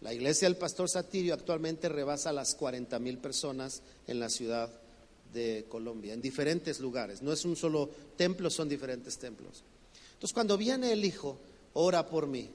La 0.00 0.14
iglesia 0.14 0.48
del 0.48 0.56
pastor 0.56 0.88
Satirio 0.88 1.34
actualmente 1.34 1.88
rebasa 1.90 2.32
las 2.32 2.54
40 2.54 2.98
mil 2.98 3.18
personas 3.18 3.82
en 4.06 4.18
la 4.18 4.30
ciudad 4.30 4.70
de 5.32 5.66
Colombia, 5.68 6.14
en 6.14 6.20
diferentes 6.20 6.80
lugares. 6.80 7.22
No 7.22 7.32
es 7.32 7.44
un 7.44 7.56
solo 7.56 7.88
templo, 8.16 8.50
son 8.50 8.68
diferentes 8.68 9.18
templos. 9.18 9.62
Entonces 10.14 10.34
cuando 10.34 10.56
viene 10.56 10.92
el 10.92 11.04
hijo, 11.04 11.38
ora 11.74 12.08
por 12.08 12.26
mí 12.26 12.50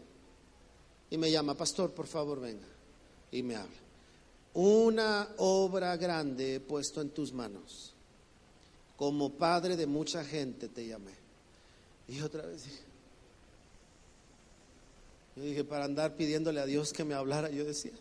y 1.10 1.18
me 1.18 1.32
llama, 1.32 1.56
pastor, 1.56 1.92
por 1.92 2.08
favor 2.08 2.40
venga. 2.40 2.68
Y 3.32 3.44
me 3.44 3.56
habla 3.56 3.86
una 4.56 5.28
obra 5.38 5.98
grande 5.98 6.56
he 6.56 6.60
puesto 6.60 7.02
en 7.02 7.10
tus 7.10 7.34
manos. 7.34 7.94
Como 8.96 9.34
padre 9.34 9.76
de 9.76 9.86
mucha 9.86 10.24
gente 10.24 10.70
te 10.70 10.88
llamé. 10.88 11.12
Y 12.08 12.22
otra 12.22 12.46
vez 12.46 12.64
dije, 12.64 12.84
yo 15.36 15.44
dije, 15.44 15.64
para 15.66 15.84
andar 15.84 16.16
pidiéndole 16.16 16.62
a 16.62 16.66
Dios 16.66 16.94
que 16.94 17.04
me 17.04 17.14
hablara, 17.14 17.50
yo 17.50 17.66
decía, 17.66 17.92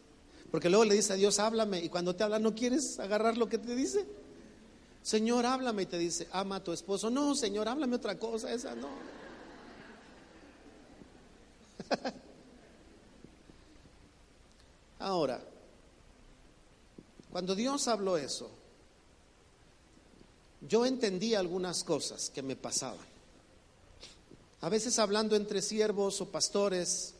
Porque 0.52 0.70
luego 0.70 0.84
le 0.84 0.94
dice 0.94 1.12
a 1.12 1.16
Dios, 1.16 1.40
háblame, 1.40 1.80
y 1.82 1.88
cuando 1.88 2.14
te 2.14 2.22
habla 2.22 2.38
no 2.38 2.54
quieres 2.54 3.00
agarrar 3.00 3.36
lo 3.36 3.48
que 3.48 3.58
te 3.58 3.74
dice. 3.74 4.06
Señor, 5.04 5.44
háblame 5.44 5.82
y 5.82 5.86
te 5.86 5.98
dice, 5.98 6.26
ama 6.32 6.56
a 6.56 6.64
tu 6.64 6.72
esposo. 6.72 7.10
No, 7.10 7.34
Señor, 7.34 7.68
háblame 7.68 7.96
otra 7.96 8.18
cosa, 8.18 8.50
esa 8.50 8.74
no. 8.74 8.88
Ahora, 14.98 15.44
cuando 17.30 17.54
Dios 17.54 17.86
habló 17.86 18.16
eso, 18.16 18.50
yo 20.66 20.86
entendí 20.86 21.34
algunas 21.34 21.84
cosas 21.84 22.30
que 22.30 22.40
me 22.40 22.56
pasaban. 22.56 23.04
A 24.62 24.70
veces 24.70 24.98
hablando 24.98 25.36
entre 25.36 25.60
siervos 25.60 26.22
o 26.22 26.30
pastores, 26.30 27.12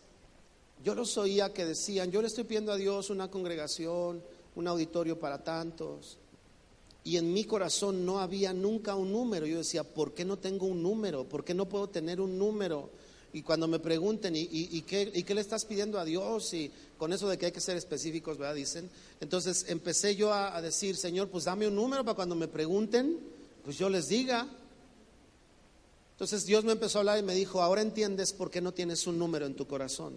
yo 0.83 0.95
los 0.95 1.19
oía 1.19 1.53
que 1.53 1.67
decían, 1.67 2.11
yo 2.11 2.23
le 2.23 2.29
estoy 2.29 2.45
pidiendo 2.45 2.73
a 2.73 2.77
Dios 2.77 3.11
una 3.11 3.31
congregación, 3.31 4.25
un 4.55 4.69
auditorio 4.69 5.21
para 5.21 5.45
tantos. 5.45 6.17
Y 7.05 7.19
en 7.19 7.35
mi 7.35 7.45
corazón 7.45 8.07
no 8.07 8.19
había 8.19 8.55
nunca 8.55 8.95
un 8.95 9.13
número. 9.13 9.47
Yo 9.47 9.59
decía, 9.59 9.85
¿por 9.85 10.15
qué 10.15 10.25
no 10.25 10.39
tengo 10.39 10.67
un 10.67 10.83
número? 10.83 11.25
¿Por 11.29 11.45
qué 11.45 11.53
no 11.53 11.69
puedo 11.69 11.89
tener 11.89 12.19
un 12.19 12.39
número? 12.39 12.89
Y 13.35 13.43
cuando 13.43 13.69
me 13.69 13.79
pregunten, 13.79 14.35
¿y, 14.37 14.81
qué, 14.83 15.07
le 15.13 15.41
estás 15.41 15.67
pidiendo 15.67 15.99
a 15.99 16.05
Dios? 16.05 16.55
Y 16.55 16.71
con 16.97 17.13
eso 17.13 17.29
de 17.29 17.37
que 17.37 17.47
hay 17.47 17.53
que 17.53 17.61
ser 17.61 17.77
específicos, 17.77 18.39
¿verdad? 18.39 18.55
Dicen. 18.55 18.89
Entonces 19.21 19.67
empecé 19.69 20.17
yo 20.17 20.33
a, 20.33 20.63
decir, 20.63 20.97
Señor, 20.97 21.29
pues 21.29 21.45
dame 21.45 21.69
un 21.69 21.75
número 21.75 22.05
para 22.05 22.15
cuando 22.15 22.37
me 22.37 22.49
pregunten, 22.49 23.19
pues 23.65 23.77
yo 23.77 23.91
les 23.91 24.09
diga. 24.09 24.49
Entonces 26.13 26.47
Dios 26.47 26.65
me 26.65 26.73
empezó 26.73 26.99
a 26.99 27.01
hablar 27.01 27.19
y 27.19 27.23
me 27.23 27.35
dijo, 27.35 27.61
ahora 27.61 27.83
entiendes 27.83 28.33
por 28.33 28.51
qué 28.51 28.63
no 28.63 28.73
tienes 28.73 29.07
un 29.07 29.19
número 29.19 29.45
en 29.45 29.57
tu 29.57 29.67
corazón. 29.67 30.15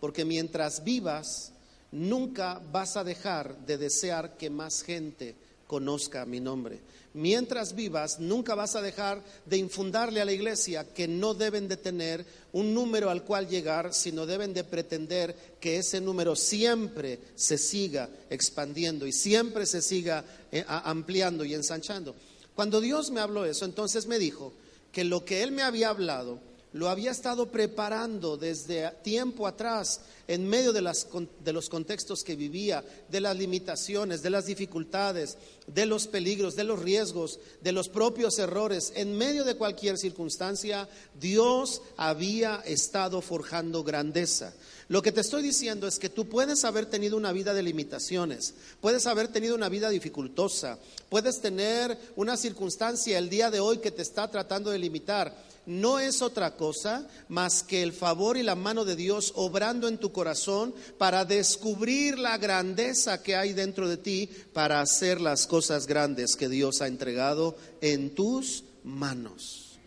Porque 0.00 0.24
mientras 0.24 0.82
vivas, 0.82 1.52
nunca 1.92 2.60
vas 2.72 2.96
a 2.96 3.04
dejar 3.04 3.66
de 3.66 3.76
desear 3.76 4.38
que 4.38 4.48
más 4.50 4.82
gente 4.82 5.36
conozca 5.70 6.26
mi 6.26 6.40
nombre. 6.40 6.80
Mientras 7.14 7.76
vivas, 7.76 8.18
nunca 8.18 8.56
vas 8.56 8.74
a 8.74 8.82
dejar 8.82 9.22
de 9.46 9.56
infundarle 9.56 10.20
a 10.20 10.24
la 10.24 10.32
iglesia 10.32 10.92
que 10.92 11.06
no 11.06 11.32
deben 11.32 11.68
de 11.68 11.76
tener 11.76 12.26
un 12.52 12.74
número 12.74 13.08
al 13.08 13.22
cual 13.22 13.46
llegar, 13.46 13.94
sino 13.94 14.26
deben 14.26 14.52
de 14.52 14.64
pretender 14.64 15.36
que 15.60 15.76
ese 15.76 16.00
número 16.00 16.34
siempre 16.34 17.20
se 17.36 17.56
siga 17.56 18.10
expandiendo 18.30 19.06
y 19.06 19.12
siempre 19.12 19.64
se 19.64 19.80
siga 19.80 20.24
eh, 20.50 20.64
ampliando 20.66 21.44
y 21.44 21.54
ensanchando. 21.54 22.16
Cuando 22.56 22.80
Dios 22.80 23.12
me 23.12 23.20
habló 23.20 23.44
eso, 23.44 23.64
entonces 23.64 24.06
me 24.06 24.18
dijo, 24.18 24.52
que 24.92 25.04
lo 25.04 25.24
que 25.24 25.42
él 25.42 25.52
me 25.52 25.62
había 25.62 25.90
hablado 25.90 26.40
lo 26.72 26.88
había 26.88 27.10
estado 27.10 27.50
preparando 27.50 28.36
desde 28.36 28.90
tiempo 29.02 29.46
atrás 29.46 30.00
en 30.28 30.48
medio 30.48 30.72
de, 30.72 30.80
las, 30.80 31.08
de, 31.44 31.52
los 31.52 31.68
contextos 31.68 32.22
que 32.22 32.36
vivía, 32.36 32.84
de 33.08 33.20
las 33.20 33.36
limitaciones, 33.36 34.22
de 34.22 34.30
las 34.30 34.46
dificultades, 34.46 35.36
de 35.66 35.86
los 35.86 36.06
peligros, 36.06 36.54
de 36.54 36.62
los 36.62 36.78
riesgos, 36.78 37.40
de 37.60 37.72
los 37.72 37.88
propios 37.88 38.38
errores. 38.38 38.92
En 38.94 39.18
medio 39.18 39.44
de 39.44 39.56
cualquier 39.56 39.98
circunstancia, 39.98 40.88
Dios 41.20 41.82
había 41.96 42.62
estado 42.64 43.20
forjando 43.20 43.82
grandeza. 43.82 44.52
Lo 44.86 45.02
que 45.02 45.12
te 45.12 45.20
estoy 45.20 45.42
diciendo 45.42 45.86
es 45.86 45.98
que 45.98 46.08
tú 46.08 46.28
puedes 46.28 46.64
haber 46.64 46.86
tenido 46.86 47.16
una 47.16 47.32
vida 47.32 47.54
de 47.54 47.62
limitaciones, 47.62 48.54
puedes 48.80 49.06
haber 49.06 49.28
tenido 49.28 49.54
una 49.54 49.68
vida 49.68 49.88
dificultosa, 49.88 50.78
puedes 51.08 51.40
tener 51.40 51.96
una 52.16 52.36
circunstancia 52.36 53.18
el 53.18 53.30
día 53.30 53.50
de 53.50 53.60
hoy 53.60 53.78
que 53.78 53.90
te 53.90 54.02
está 54.02 54.30
tratando 54.30 54.70
de 54.70 54.78
limitar. 54.78 55.49
No 55.70 56.00
es 56.00 56.20
otra 56.20 56.56
cosa 56.56 57.06
más 57.28 57.62
que 57.62 57.84
el 57.84 57.92
favor 57.92 58.36
y 58.36 58.42
la 58.42 58.56
mano 58.56 58.84
de 58.84 58.96
Dios 58.96 59.32
obrando 59.36 59.86
en 59.86 59.98
tu 59.98 60.10
corazón 60.10 60.74
para 60.98 61.24
descubrir 61.24 62.18
la 62.18 62.38
grandeza 62.38 63.22
que 63.22 63.36
hay 63.36 63.52
dentro 63.52 63.88
de 63.88 63.96
ti 63.96 64.28
para 64.52 64.80
hacer 64.80 65.20
las 65.20 65.46
cosas 65.46 65.86
grandes 65.86 66.34
que 66.34 66.48
Dios 66.48 66.80
ha 66.80 66.88
entregado 66.88 67.56
en 67.80 68.16
tus 68.16 68.64
manos. 68.82 69.78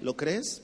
¿Lo 0.00 0.16
crees? 0.16 0.60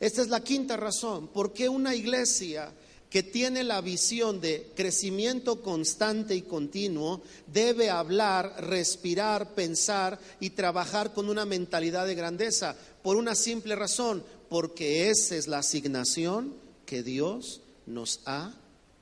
Esta 0.00 0.20
es 0.20 0.28
la 0.28 0.42
quinta 0.42 0.76
razón. 0.76 1.28
¿Por 1.28 1.52
qué 1.52 1.68
una 1.68 1.94
iglesia 1.94 2.72
que 3.12 3.22
tiene 3.22 3.62
la 3.62 3.82
visión 3.82 4.40
de 4.40 4.72
crecimiento 4.74 5.60
constante 5.60 6.34
y 6.34 6.40
continuo 6.40 7.20
debe 7.46 7.90
hablar, 7.90 8.54
respirar, 8.64 9.54
pensar 9.54 10.18
y 10.40 10.50
trabajar 10.50 11.12
con 11.12 11.28
una 11.28 11.44
mentalidad 11.44 12.06
de 12.06 12.14
grandeza? 12.14 12.74
Por 13.02 13.18
una 13.18 13.34
simple 13.34 13.76
razón, 13.76 14.24
porque 14.48 15.10
esa 15.10 15.36
es 15.36 15.46
la 15.46 15.58
asignación 15.58 16.54
que 16.86 17.02
Dios 17.02 17.60
nos 17.84 18.20
ha 18.24 18.54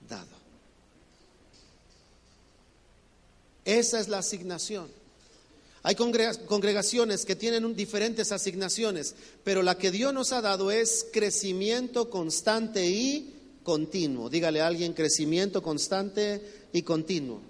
dado. 0.08 0.26
Esa 3.64 4.00
es 4.00 4.08
la 4.08 4.18
asignación. 4.18 4.88
Hay 5.84 5.94
congregaciones 5.94 7.24
que 7.24 7.36
tienen 7.36 7.76
diferentes 7.76 8.32
asignaciones, 8.32 9.14
pero 9.44 9.62
la 9.62 9.78
que 9.78 9.92
Dios 9.92 10.12
nos 10.12 10.32
ha 10.32 10.40
dado 10.40 10.72
es 10.72 11.06
crecimiento 11.12 12.10
constante 12.10 12.88
y 12.88 13.36
continuo. 13.62 14.28
Dígale 14.28 14.60
a 14.60 14.66
alguien 14.66 14.92
crecimiento 14.92 15.62
constante 15.62 16.68
y 16.72 16.82
continuo. 16.82 17.40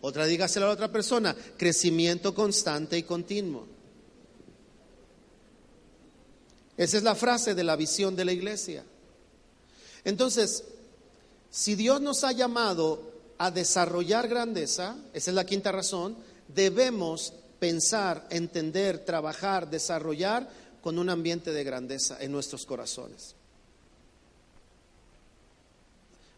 Otra 0.00 0.26
dígaselo 0.26 0.66
a 0.66 0.68
la 0.68 0.74
otra 0.74 0.92
persona, 0.92 1.34
crecimiento 1.56 2.34
constante 2.34 2.96
y 2.96 3.02
continuo. 3.02 3.66
Esa 6.76 6.96
es 6.96 7.02
la 7.02 7.16
frase 7.16 7.54
de 7.56 7.64
la 7.64 7.74
visión 7.74 8.14
de 8.14 8.24
la 8.24 8.32
iglesia. 8.32 8.84
Entonces, 10.04 10.62
si 11.50 11.74
Dios 11.74 12.00
nos 12.00 12.22
ha 12.22 12.30
llamado 12.30 13.12
a 13.38 13.50
desarrollar 13.50 14.28
grandeza, 14.28 14.96
esa 15.12 15.30
es 15.30 15.34
la 15.34 15.44
quinta 15.44 15.72
razón, 15.72 16.16
debemos 16.46 17.32
pensar, 17.58 18.26
entender, 18.30 19.04
trabajar, 19.04 19.68
desarrollar 19.68 20.48
con 20.80 21.00
un 21.00 21.10
ambiente 21.10 21.52
de 21.52 21.64
grandeza 21.64 22.16
en 22.20 22.30
nuestros 22.30 22.64
corazones. 22.64 23.34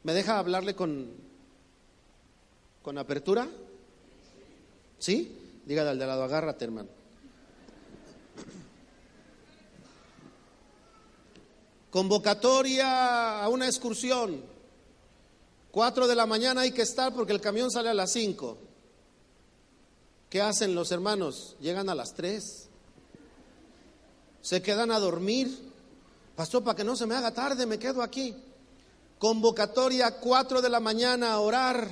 ¿Me 0.03 0.15
deja 0.15 0.39
hablarle 0.39 0.75
con, 0.75 1.11
con 2.83 2.97
apertura? 2.97 3.49
¿Sí? 4.99 5.37
Dígale 5.67 5.91
al 5.91 5.99
de 5.99 6.07
lado, 6.07 6.23
agárrate, 6.23 6.65
hermano. 6.65 6.89
Convocatoria 11.91 13.43
a 13.43 13.49
una 13.49 13.67
excursión. 13.67 14.43
Cuatro 15.71 16.07
de 16.07 16.15
la 16.15 16.27
mañana 16.27 16.63
hay 16.63 16.73
que 16.73 16.83
estar 16.83 17.13
porque 17.13 17.33
el 17.33 17.41
camión 17.41 17.71
sale 17.71 17.89
a 17.89 17.95
las 17.95 18.13
cinco. 18.13 18.59
¿Qué 20.29 20.41
hacen 20.41 20.75
los 20.75 20.93
hermanos? 20.93 21.57
Llegan 21.61 21.89
a 21.89 21.95
las 21.95 22.15
tres. 22.15 22.69
Se 24.41 24.63
quedan 24.63 24.93
a 24.93 25.01
dormir. 25.01 25.71
Pastor, 26.37 26.63
para 26.63 26.77
que 26.77 26.85
no 26.85 26.97
se 26.97 27.07
me 27.07 27.17
haga 27.17 27.33
tarde, 27.33 27.67
me 27.67 27.79
quedo 27.79 28.03
aquí. 28.03 28.35
Convocatoria 29.21 30.19
cuatro 30.19 30.61
de 30.61 30.69
la 30.69 30.81
mañana 30.81 31.33
a 31.33 31.39
orar. 31.39 31.89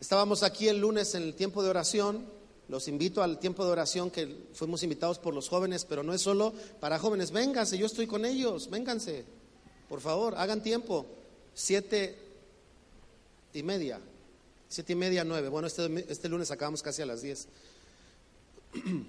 Estábamos 0.00 0.42
aquí 0.42 0.68
el 0.68 0.78
lunes 0.78 1.14
en 1.14 1.24
el 1.24 1.34
tiempo 1.34 1.62
de 1.62 1.68
oración 1.68 2.38
los 2.68 2.86
invito 2.86 3.22
al 3.22 3.38
tiempo 3.38 3.64
de 3.64 3.70
oración 3.70 4.10
que 4.10 4.46
fuimos 4.52 4.82
invitados 4.82 5.18
por 5.18 5.32
los 5.32 5.48
jóvenes, 5.48 5.86
pero 5.86 6.02
no 6.02 6.12
es 6.12 6.20
solo 6.20 6.52
para 6.80 6.98
jóvenes. 6.98 7.30
Vénganse, 7.30 7.78
yo 7.78 7.86
estoy 7.86 8.06
con 8.06 8.26
ellos, 8.26 8.68
vénganse. 8.68 9.24
Por 9.88 10.02
favor, 10.02 10.34
hagan 10.36 10.62
tiempo. 10.62 11.06
Siete 11.54 12.18
y 13.54 13.62
media. 13.62 13.98
Siete 14.68 14.92
y 14.92 14.96
media, 14.96 15.24
nueve. 15.24 15.48
Bueno, 15.48 15.66
este, 15.66 16.06
este 16.08 16.28
lunes 16.28 16.50
acabamos 16.50 16.82
casi 16.82 17.02
a 17.02 17.06
las 17.06 17.22
diez. 17.22 17.48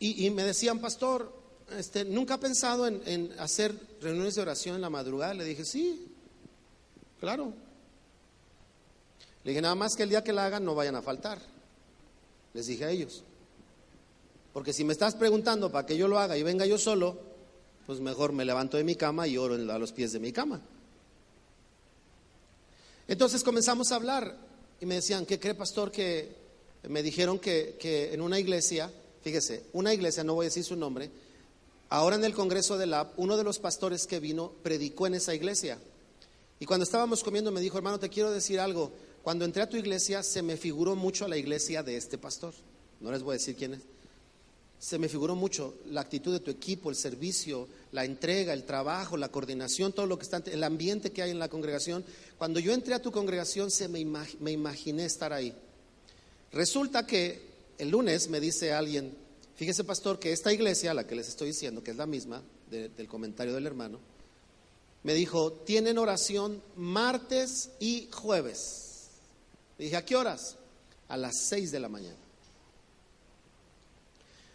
Y, 0.00 0.28
me 0.28 0.42
decían, 0.42 0.80
pastor, 0.80 1.32
este, 1.78 2.04
¿nunca 2.04 2.34
ha 2.34 2.40
pensado 2.40 2.86
en, 2.86 3.00
en 3.06 3.32
hacer 3.38 3.74
reuniones 4.02 4.34
de 4.34 4.42
oración 4.42 4.74
en 4.74 4.82
la 4.82 4.90
madrugada? 4.90 5.32
Le 5.32 5.44
dije, 5.44 5.64
sí, 5.64 6.08
claro. 7.20 7.54
Le 9.44 9.52
dije, 9.52 9.62
nada 9.62 9.74
más 9.74 9.96
que 9.96 10.02
el 10.02 10.10
día 10.10 10.22
que 10.22 10.34
la 10.34 10.44
hagan 10.44 10.62
no 10.62 10.74
vayan 10.74 10.94
a 10.96 11.00
faltar 11.00 11.40
les 12.54 12.66
dije 12.66 12.84
a 12.84 12.90
ellos. 12.90 13.22
Porque 14.52 14.72
si 14.72 14.84
me 14.84 14.92
estás 14.92 15.16
preguntando 15.16 15.70
para 15.70 15.84
que 15.84 15.96
yo 15.96 16.08
lo 16.08 16.18
haga 16.18 16.38
y 16.38 16.42
venga 16.42 16.64
yo 16.64 16.78
solo, 16.78 17.18
pues 17.84 18.00
mejor 18.00 18.32
me 18.32 18.44
levanto 18.44 18.76
de 18.76 18.84
mi 18.84 18.94
cama 18.94 19.26
y 19.26 19.36
oro 19.36 19.54
a 19.54 19.78
los 19.78 19.92
pies 19.92 20.12
de 20.12 20.20
mi 20.20 20.32
cama. 20.32 20.62
Entonces 23.06 23.42
comenzamos 23.42 23.92
a 23.92 23.96
hablar 23.96 24.36
y 24.80 24.86
me 24.86 24.96
decían, 24.96 25.26
¿qué 25.26 25.38
cree 25.38 25.54
pastor? 25.54 25.90
Que 25.90 26.34
me 26.88 27.02
dijeron 27.02 27.38
que, 27.38 27.76
que 27.78 28.12
en 28.12 28.20
una 28.20 28.38
iglesia, 28.38 28.90
fíjese, 29.22 29.64
una 29.72 29.92
iglesia, 29.92 30.24
no 30.24 30.34
voy 30.34 30.44
a 30.44 30.48
decir 30.48 30.64
su 30.64 30.76
nombre, 30.76 31.10
ahora 31.90 32.16
en 32.16 32.24
el 32.24 32.34
Congreso 32.34 32.78
de 32.78 32.86
la 32.86 33.12
uno 33.16 33.36
de 33.36 33.44
los 33.44 33.58
pastores 33.58 34.06
que 34.06 34.20
vino 34.20 34.52
predicó 34.62 35.06
en 35.06 35.14
esa 35.14 35.34
iglesia. 35.34 35.78
Y 36.60 36.66
cuando 36.66 36.84
estábamos 36.84 37.22
comiendo 37.22 37.50
me 37.50 37.60
dijo, 37.60 37.76
hermano, 37.76 37.98
te 37.98 38.08
quiero 38.08 38.30
decir 38.30 38.58
algo, 38.60 38.92
cuando 39.22 39.44
entré 39.44 39.62
a 39.62 39.68
tu 39.68 39.76
iglesia 39.76 40.22
se 40.22 40.42
me 40.42 40.56
figuró 40.56 40.96
mucho 40.96 41.24
a 41.24 41.28
la 41.28 41.36
iglesia 41.36 41.82
de 41.82 41.96
este 41.96 42.18
pastor. 42.18 42.54
No 43.00 43.10
les 43.12 43.22
voy 43.22 43.32
a 43.32 43.38
decir 43.38 43.56
quién 43.56 43.74
es. 43.74 43.80
Se 44.84 44.98
me 44.98 45.08
figuró 45.08 45.34
mucho 45.34 45.76
la 45.86 46.02
actitud 46.02 46.30
de 46.30 46.40
tu 46.40 46.50
equipo, 46.50 46.90
el 46.90 46.96
servicio, 46.96 47.66
la 47.92 48.04
entrega, 48.04 48.52
el 48.52 48.64
trabajo, 48.64 49.16
la 49.16 49.30
coordinación, 49.30 49.94
todo 49.94 50.04
lo 50.04 50.18
que 50.18 50.24
está, 50.24 50.42
el 50.44 50.62
ambiente 50.62 51.10
que 51.10 51.22
hay 51.22 51.30
en 51.30 51.38
la 51.38 51.48
congregación. 51.48 52.04
Cuando 52.36 52.60
yo 52.60 52.74
entré 52.74 52.92
a 52.92 53.00
tu 53.00 53.10
congregación 53.10 53.70
se 53.70 53.88
me, 53.88 54.04
me 54.04 54.52
imaginé 54.52 55.06
estar 55.06 55.32
ahí. 55.32 55.54
Resulta 56.52 57.06
que 57.06 57.40
el 57.78 57.88
lunes 57.88 58.28
me 58.28 58.40
dice 58.40 58.74
alguien, 58.74 59.16
fíjese 59.56 59.84
pastor, 59.84 60.18
que 60.18 60.32
esta 60.32 60.52
iglesia, 60.52 60.92
la 60.92 61.06
que 61.06 61.14
les 61.14 61.28
estoy 61.28 61.48
diciendo, 61.48 61.82
que 61.82 61.92
es 61.92 61.96
la 61.96 62.04
misma 62.04 62.42
del 62.70 63.08
comentario 63.08 63.54
del 63.54 63.66
hermano, 63.66 64.00
me 65.02 65.14
dijo, 65.14 65.50
tienen 65.50 65.96
oración 65.96 66.62
martes 66.76 67.70
y 67.80 68.10
jueves. 68.12 69.06
Le 69.78 69.86
dije, 69.86 69.96
¿a 69.96 70.04
qué 70.04 70.14
horas? 70.14 70.56
A 71.08 71.16
las 71.16 71.38
seis 71.48 71.72
de 71.72 71.80
la 71.80 71.88
mañana. 71.88 72.23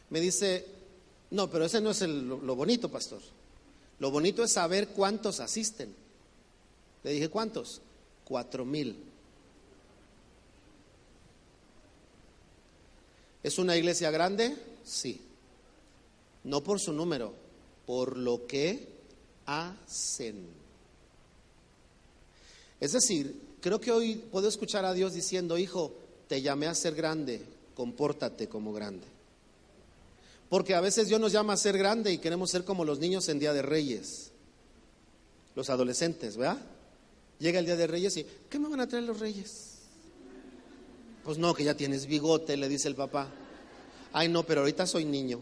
Me 0.10 0.19
dice, 0.19 0.65
no, 1.32 1.50
pero 1.50 1.65
ese 1.65 1.82
no 1.82 1.91
es 1.91 2.02
lo 2.02 2.56
bonito, 2.56 2.89
pastor. 2.89 3.22
Lo 4.00 4.12
bonito 4.12 4.43
es 4.43 4.54
saber 4.54 4.89
cuántos 4.89 5.39
asisten. 5.39 5.93
Le 7.04 7.12
dije, 7.12 7.30
¿cuántos? 7.30 7.82
Cuatro 8.24 8.65
mil. 8.65 8.95
¿Es 13.43 13.58
una 13.58 13.78
iglesia 13.78 14.12
grande? 14.12 14.58
Sí. 14.84 15.22
No 16.43 16.62
por 16.63 16.80
su 16.80 16.93
número, 16.93 17.34
por 17.86 18.17
lo 18.17 18.48
que 18.48 18.88
hacen. 19.45 20.48
Es 22.80 22.93
decir, 22.93 23.39
creo 23.62 23.80
que 23.80 23.91
hoy 23.91 24.15
puedo 24.15 24.48
escuchar 24.48 24.86
a 24.86 24.93
Dios 24.93 25.13
diciendo, 25.13 25.58
hijo, 25.58 25.93
te 26.28 26.41
llamé 26.41 26.67
a 26.67 26.76
ser 26.76 26.95
grande, 26.95 27.41
compórtate 27.76 28.48
como 28.48 28.74
grande. 28.74 29.06
Porque 30.50 30.74
a 30.74 30.82
veces 30.82 31.08
Dios 31.08 31.20
nos 31.20 31.32
llama 31.32 31.54
a 31.54 31.58
ser 31.58 31.78
grande 31.78 32.12
y 32.12 32.18
queremos 32.18 32.50
ser 32.50 32.64
como 32.66 32.84
los 32.84 33.00
niños 33.00 33.30
en 33.30 33.38
Día 33.40 33.54
de 33.54 33.62
Reyes, 33.62 34.32
los 35.56 35.70
adolescentes, 35.70 36.38
¿verdad? 36.38 36.58
Llega 37.38 37.60
el 37.60 37.66
Día 37.66 37.76
de 37.76 37.88
Reyes 37.88 38.18
y, 38.18 38.26
¿qué 38.50 38.58
me 38.58 38.68
van 38.68 38.82
a 38.82 38.88
traer 38.88 39.06
los 39.06 39.20
reyes? 39.20 39.76
Pues 41.24 41.38
no, 41.38 41.54
que 41.54 41.64
ya 41.64 41.76
tienes 41.76 42.08
bigote, 42.08 42.58
le 42.58 42.68
dice 42.68 42.88
el 42.88 42.96
papá. 42.96 43.30
Ay, 44.12 44.28
no, 44.28 44.44
pero 44.44 44.62
ahorita 44.62 44.88
soy 44.88 45.06
niño, 45.06 45.42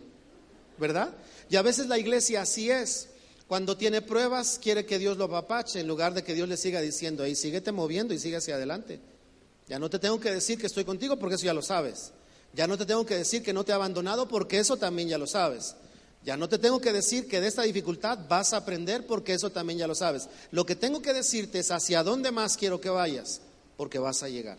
¿verdad? 0.77 1.13
Y 1.49 1.55
a 1.55 1.61
veces 1.61 1.87
la 1.87 1.97
iglesia 1.97 2.41
así 2.41 2.69
es. 2.69 3.07
Cuando 3.47 3.77
tiene 3.77 4.01
pruebas, 4.01 4.59
quiere 4.61 4.85
que 4.85 4.99
Dios 4.99 5.17
lo 5.17 5.23
apapache 5.25 5.79
en 5.79 5.87
lugar 5.87 6.13
de 6.13 6.23
que 6.23 6.33
Dios 6.33 6.49
le 6.49 6.57
siga 6.57 6.81
diciendo, 6.81 7.23
ahí 7.23 7.33
síguete 7.33 7.71
moviendo 7.71 8.13
y 8.13 8.19
sigue 8.19 8.35
hacia 8.35 8.55
adelante. 8.55 8.99
Ya 9.69 9.79
no 9.79 9.89
te 9.89 9.99
tengo 9.99 10.19
que 10.19 10.31
decir 10.31 10.59
que 10.59 10.67
estoy 10.67 10.83
contigo 10.83 11.17
porque 11.17 11.35
eso 11.35 11.45
ya 11.45 11.53
lo 11.53 11.61
sabes. 11.61 12.11
Ya 12.53 12.67
no 12.67 12.77
te 12.77 12.85
tengo 12.85 13.05
que 13.05 13.15
decir 13.15 13.43
que 13.43 13.53
no 13.53 13.63
te 13.63 13.71
he 13.71 13.75
abandonado 13.75 14.27
porque 14.27 14.59
eso 14.59 14.77
también 14.77 15.09
ya 15.09 15.17
lo 15.17 15.27
sabes. 15.27 15.75
Ya 16.23 16.35
no 16.35 16.49
te 16.49 16.57
tengo 16.57 16.81
que 16.81 16.91
decir 16.91 17.27
que 17.27 17.39
de 17.39 17.47
esta 17.47 17.61
dificultad 17.61 18.19
vas 18.27 18.53
a 18.53 18.57
aprender 18.57 19.05
porque 19.05 19.33
eso 19.33 19.49
también 19.49 19.79
ya 19.79 19.87
lo 19.87 19.95
sabes. 19.95 20.27
Lo 20.51 20.65
que 20.65 20.75
tengo 20.75 21.01
que 21.01 21.13
decirte 21.13 21.59
es 21.59 21.71
hacia 21.71 22.03
dónde 22.03 22.31
más 22.31 22.57
quiero 22.57 22.81
que 22.81 22.89
vayas 22.89 23.41
porque 23.77 23.99
vas 23.99 24.23
a 24.23 24.29
llegar. 24.29 24.57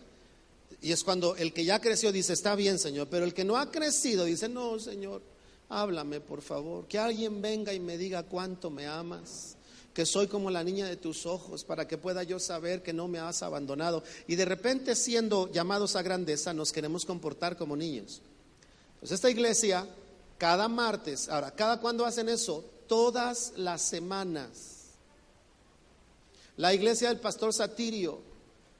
Y 0.81 0.93
es 0.93 1.03
cuando 1.03 1.35
el 1.35 1.53
que 1.53 1.65
ya 1.65 1.79
creció 1.79 2.11
dice, 2.11 2.33
está 2.33 2.55
bien, 2.55 2.79
Señor, 2.79 3.07
pero 3.09 3.25
el 3.25 3.33
que 3.33 3.43
no 3.43 3.57
ha 3.57 3.69
crecido 3.69 4.25
dice, 4.25 4.47
no, 4.47 4.79
Señor, 4.79 5.21
háblame, 5.67 6.21
por 6.21 6.41
favor, 6.41 6.87
que 6.87 6.97
alguien 6.97 7.41
venga 7.41 7.73
y 7.73 7.79
me 7.79 7.97
diga 7.97 8.23
cuánto 8.23 8.69
me 8.69 8.87
amas, 8.87 9.57
que 9.99 10.05
soy 10.05 10.27
como 10.27 10.49
la 10.49 10.63
niña 10.63 10.87
de 10.87 10.95
tus 10.95 11.25
ojos, 11.25 11.65
para 11.65 11.85
que 11.85 11.97
pueda 11.97 12.23
yo 12.23 12.39
saber 12.39 12.81
que 12.81 12.93
no 12.93 13.09
me 13.09 13.19
has 13.19 13.43
abandonado. 13.43 14.01
Y 14.27 14.37
de 14.37 14.45
repente, 14.45 14.95
siendo 14.95 15.51
llamados 15.51 15.97
a 15.97 16.01
grandeza, 16.01 16.53
nos 16.53 16.71
queremos 16.71 17.03
comportar 17.03 17.57
como 17.57 17.75
niños. 17.75 18.21
Pues 19.01 19.11
esta 19.11 19.29
iglesia, 19.29 19.85
cada 20.37 20.69
martes, 20.69 21.27
ahora, 21.27 21.51
¿cada 21.51 21.81
cuándo 21.81 22.05
hacen 22.05 22.29
eso? 22.29 22.63
Todas 22.87 23.51
las 23.57 23.81
semanas. 23.81 24.85
La 26.55 26.73
iglesia 26.73 27.09
del 27.09 27.19
pastor 27.19 27.51
Satirio 27.51 28.21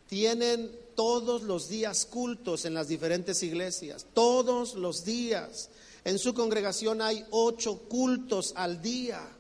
tienen 0.08 0.72
todos 0.96 1.44
los 1.44 1.68
días 1.68 2.06
cultos 2.06 2.64
en 2.64 2.74
las 2.74 2.88
diferentes 2.88 3.44
iglesias, 3.44 4.06
todos 4.14 4.74
los 4.76 5.04
días. 5.04 5.70
En 6.06 6.18
su 6.18 6.34
congregación 6.34 7.02
hay 7.02 7.26
ocho 7.32 7.78
cultos 7.90 8.54
al 8.56 8.82
día. 8.82 9.36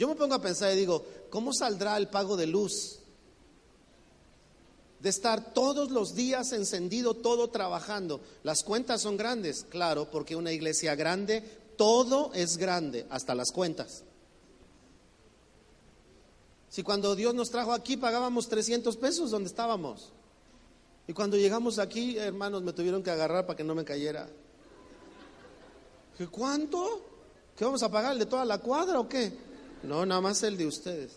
Yo 0.00 0.08
me 0.08 0.14
pongo 0.14 0.34
a 0.34 0.40
pensar 0.40 0.72
y 0.72 0.76
digo, 0.76 1.04
¿cómo 1.28 1.52
saldrá 1.52 1.94
el 1.98 2.08
pago 2.08 2.34
de 2.34 2.46
luz? 2.46 3.00
De 4.98 5.10
estar 5.10 5.52
todos 5.52 5.90
los 5.90 6.14
días 6.14 6.52
encendido, 6.52 7.12
todo 7.12 7.50
trabajando. 7.50 8.22
Las 8.42 8.62
cuentas 8.62 9.02
son 9.02 9.18
grandes, 9.18 9.66
claro, 9.68 10.10
porque 10.10 10.36
una 10.36 10.52
iglesia 10.52 10.94
grande, 10.94 11.42
todo 11.76 12.32
es 12.32 12.56
grande, 12.56 13.06
hasta 13.10 13.34
las 13.34 13.52
cuentas. 13.52 14.04
Si 16.70 16.82
cuando 16.82 17.14
Dios 17.14 17.34
nos 17.34 17.50
trajo 17.50 17.74
aquí 17.74 17.98
pagábamos 17.98 18.48
300 18.48 18.96
pesos 18.96 19.30
donde 19.30 19.50
estábamos. 19.50 20.12
Y 21.06 21.12
cuando 21.12 21.36
llegamos 21.36 21.78
aquí, 21.78 22.16
hermanos, 22.16 22.62
me 22.62 22.72
tuvieron 22.72 23.02
que 23.02 23.10
agarrar 23.10 23.44
para 23.44 23.58
que 23.58 23.64
no 23.64 23.74
me 23.74 23.84
cayera. 23.84 24.30
¿Qué 26.16 26.26
cuánto? 26.26 27.02
¿Qué 27.54 27.66
vamos 27.66 27.82
a 27.82 27.90
pagar? 27.90 28.12
¿El 28.12 28.20
de 28.20 28.24
toda 28.26 28.46
la 28.46 28.56
cuadra 28.56 28.98
o 28.98 29.06
qué? 29.06 29.49
No, 29.82 30.04
nada 30.04 30.20
más 30.20 30.42
el 30.42 30.56
de 30.56 30.66
ustedes. 30.66 31.12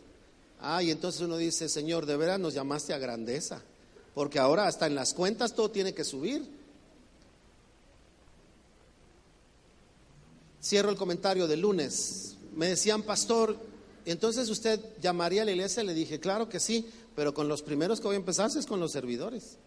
Ah, 0.62 0.82
y 0.82 0.92
entonces 0.92 1.22
uno 1.22 1.38
dice, 1.38 1.68
Señor, 1.68 2.06
de 2.06 2.16
veras 2.16 2.40
nos 2.40 2.54
llamaste 2.54 2.94
a 2.94 2.98
grandeza. 2.98 3.62
Porque 4.14 4.40
ahora 4.40 4.68
hasta 4.68 4.88
en 4.88 4.96
las 4.96 5.14
cuentas 5.14 5.54
todo 5.54 5.72
tiene 5.72 5.94
que 5.94 6.04
subir. 6.04 6.48
Cierro 10.64 10.90
el 10.90 10.96
comentario 10.96 11.48
del 11.48 11.62
lunes. 11.62 12.36
Me 12.56 12.70
decían, 12.70 13.02
pastor, 13.02 13.58
entonces 14.06 14.50
usted 14.50 14.80
llamaría 15.02 15.42
a 15.42 15.46
la 15.46 15.52
iglesia, 15.52 15.84
le 15.84 15.94
dije, 15.94 16.20
claro 16.20 16.48
que 16.48 16.60
sí, 16.60 16.90
pero 17.16 17.34
con 17.34 17.48
los 17.48 17.62
primeros 17.62 18.00
que 18.00 18.08
voy 18.08 18.16
a 18.16 18.20
empezar 18.20 18.50
es 18.56 18.66
con 18.66 18.80
los 18.80 18.92
servidores. 18.92 19.58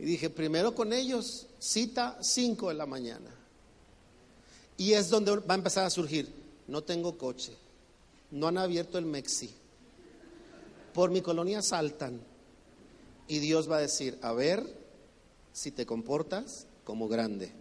Y 0.00 0.04
dije, 0.06 0.30
primero 0.30 0.74
con 0.74 0.94
ellos, 0.94 1.46
cita 1.58 2.16
5 2.22 2.68
de 2.68 2.74
la 2.74 2.86
mañana. 2.86 3.30
Y 4.78 4.94
es 4.94 5.10
donde 5.10 5.36
va 5.36 5.52
a 5.52 5.58
empezar 5.58 5.84
a 5.84 5.90
surgir, 5.90 6.32
no 6.68 6.82
tengo 6.82 7.18
coche, 7.18 7.52
no 8.30 8.48
han 8.48 8.56
abierto 8.56 8.96
el 8.96 9.04
Mexi, 9.04 9.50
por 10.94 11.10
mi 11.10 11.20
colonia 11.20 11.60
saltan. 11.60 12.18
Y 13.28 13.40
Dios 13.40 13.70
va 13.70 13.76
a 13.76 13.80
decir, 13.82 14.18
a 14.22 14.32
ver 14.32 14.64
si 15.52 15.70
te 15.70 15.84
comportas 15.84 16.64
como 16.84 17.06
grande. 17.06 17.52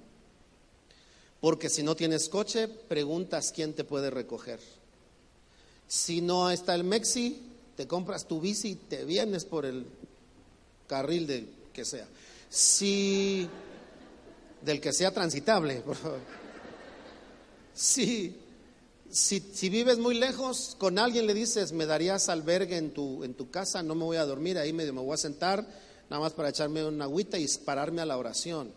Porque 1.42 1.70
si 1.70 1.84
no 1.84 1.98
tienes 1.98 2.30
coche, 2.30 2.70
preguntas 2.70 3.52
quién 3.54 3.74
te 3.74 3.84
puede 3.84 4.10
recoger. 4.10 4.62
Si 5.90 6.22
no 6.22 6.50
está 6.50 6.74
el 6.74 6.86
Mexi, 6.86 7.42
te 7.76 7.86
compras 7.86 8.30
tu 8.30 8.40
bici 8.40 8.70
y 8.70 8.76
te 8.76 9.04
vienes 9.04 9.44
por 9.44 9.66
el 9.66 9.86
carril 10.88 11.28
de 11.28 11.50
que 11.74 11.84
sea. 11.84 12.08
Si 12.50 13.48
del 14.62 14.82
que 14.82 14.92
sea 14.92 15.12
transitable, 15.12 15.82
favor. 15.82 16.20
Si, 17.74 18.36
si, 19.10 19.70
vives 19.70 19.98
muy 20.00 20.16
lejos, 20.16 20.76
con 20.78 21.00
alguien 21.00 21.28
le 21.28 21.34
dices, 21.34 21.72
me 21.72 21.86
darías 21.86 22.28
albergue 22.28 22.78
en 22.78 22.92
tu, 22.92 23.24
en 23.24 23.34
tu 23.34 23.50
casa, 23.50 23.82
no 23.82 23.96
me 23.96 24.04
voy 24.04 24.18
a 24.18 24.26
dormir, 24.26 24.58
ahí 24.58 24.74
medio 24.74 24.94
me 24.94 25.02
voy 25.02 25.14
a 25.14 25.18
sentar, 25.18 25.66
nada 26.10 26.22
más 26.22 26.34
para 26.34 26.50
echarme 26.50 26.84
una 26.84 27.06
agüita 27.06 27.38
y 27.38 27.48
pararme 27.64 28.02
a 28.02 28.06
la 28.06 28.18
oración. 28.18 28.72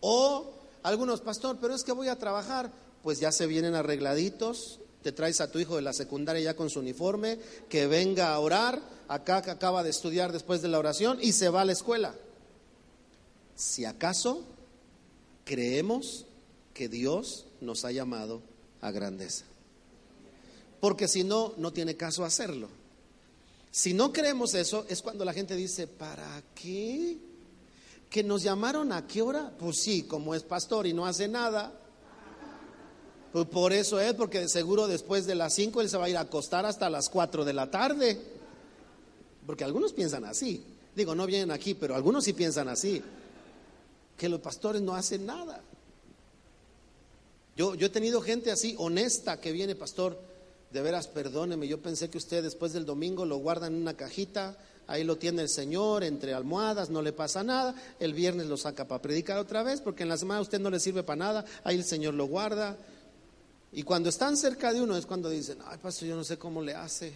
O 0.00 0.52
algunos, 0.82 1.20
pastor, 1.20 1.58
pero 1.60 1.74
es 1.74 1.84
que 1.84 1.92
voy 1.92 2.08
a 2.08 2.18
trabajar. 2.18 2.72
Pues 3.02 3.20
ya 3.20 3.30
se 3.30 3.46
vienen 3.46 3.76
arregladitos, 3.76 4.80
te 5.02 5.12
traes 5.12 5.40
a 5.40 5.52
tu 5.52 5.60
hijo 5.60 5.76
de 5.76 5.82
la 5.82 5.92
secundaria 5.92 6.42
ya 6.42 6.56
con 6.56 6.68
su 6.68 6.80
uniforme, 6.80 7.38
que 7.68 7.86
venga 7.86 8.34
a 8.34 8.38
orar, 8.40 8.80
acá 9.06 9.40
que 9.40 9.52
acaba 9.52 9.84
de 9.84 9.90
estudiar 9.90 10.32
después 10.32 10.62
de 10.62 10.68
la 10.68 10.80
oración 10.80 11.18
y 11.22 11.32
se 11.32 11.48
va 11.48 11.60
a 11.60 11.64
la 11.64 11.72
escuela. 11.72 12.14
Si 13.58 13.84
acaso 13.84 14.44
creemos 15.44 16.26
que 16.74 16.88
Dios 16.88 17.46
nos 17.60 17.84
ha 17.84 17.90
llamado 17.90 18.40
a 18.80 18.92
grandeza. 18.92 19.44
Porque 20.80 21.08
si 21.08 21.24
no, 21.24 21.54
no 21.56 21.72
tiene 21.72 21.96
caso 21.96 22.24
hacerlo. 22.24 22.68
Si 23.72 23.94
no 23.94 24.12
creemos 24.12 24.54
eso, 24.54 24.86
es 24.88 25.02
cuando 25.02 25.24
la 25.24 25.32
gente 25.32 25.56
dice, 25.56 25.88
¿para 25.88 26.42
qué? 26.54 27.18
que 28.08 28.22
nos 28.22 28.42
llamaron 28.42 28.92
a 28.92 29.06
qué 29.06 29.22
hora? 29.22 29.52
Pues 29.58 29.80
sí, 29.80 30.04
como 30.04 30.34
es 30.34 30.42
pastor 30.42 30.86
y 30.86 30.92
no 30.92 31.06
hace 31.06 31.28
nada. 31.28 31.72
Pues 33.32 33.46
por 33.46 33.72
eso 33.72 34.00
es, 34.00 34.14
porque 34.14 34.40
de 34.40 34.48
seguro 34.48 34.86
después 34.86 35.26
de 35.26 35.34
las 35.34 35.54
5 35.54 35.82
él 35.82 35.90
se 35.90 35.98
va 35.98 36.06
a 36.06 36.08
ir 36.08 36.16
a 36.16 36.20
acostar 36.20 36.64
hasta 36.64 36.88
las 36.88 37.10
4 37.10 37.44
de 37.44 37.52
la 37.52 37.70
tarde. 37.70 38.18
Porque 39.46 39.64
algunos 39.64 39.92
piensan 39.92 40.24
así. 40.24 40.64
Digo, 40.94 41.14
no 41.14 41.26
vienen 41.26 41.50
aquí, 41.50 41.74
pero 41.74 41.94
algunos 41.94 42.24
sí 42.24 42.32
piensan 42.32 42.68
así. 42.68 43.02
Que 44.18 44.28
los 44.28 44.40
pastores 44.40 44.82
no 44.82 44.94
hacen 44.94 45.24
nada. 45.24 45.62
Yo, 47.56 47.74
yo 47.74 47.86
he 47.86 47.90
tenido 47.90 48.20
gente 48.20 48.50
así, 48.50 48.74
honesta, 48.78 49.40
que 49.40 49.50
viene, 49.50 49.74
pastor, 49.74 50.18
de 50.70 50.82
veras, 50.82 51.08
perdóneme, 51.08 51.66
yo 51.66 51.80
pensé 51.80 52.10
que 52.10 52.18
usted 52.18 52.42
después 52.42 52.72
del 52.72 52.84
domingo 52.84 53.24
lo 53.24 53.38
guarda 53.38 53.66
en 53.66 53.74
una 53.74 53.94
cajita, 53.94 54.56
ahí 54.86 55.02
lo 55.02 55.16
tiene 55.16 55.42
el 55.42 55.48
Señor, 55.48 56.04
entre 56.04 56.34
almohadas, 56.34 56.90
no 56.90 57.00
le 57.00 57.12
pasa 57.12 57.42
nada, 57.42 57.74
el 57.98 58.12
viernes 58.12 58.46
lo 58.46 58.56
saca 58.56 58.86
para 58.86 59.00
predicar 59.00 59.38
otra 59.38 59.62
vez, 59.62 59.80
porque 59.80 60.02
en 60.02 60.10
la 60.10 60.18
semana 60.18 60.40
usted 60.40 60.60
no 60.60 60.70
le 60.70 60.78
sirve 60.78 61.02
para 61.02 61.16
nada, 61.16 61.44
ahí 61.64 61.76
el 61.76 61.84
Señor 61.84 62.14
lo 62.14 62.26
guarda. 62.26 62.76
Y 63.72 63.82
cuando 63.82 64.08
están 64.08 64.36
cerca 64.36 64.72
de 64.72 64.82
uno 64.82 64.96
es 64.96 65.06
cuando 65.06 65.30
dicen, 65.30 65.58
ay, 65.66 65.78
pastor, 65.78 66.08
yo 66.08 66.16
no 66.16 66.24
sé 66.24 66.38
cómo 66.38 66.62
le 66.62 66.74
hace. 66.74 67.12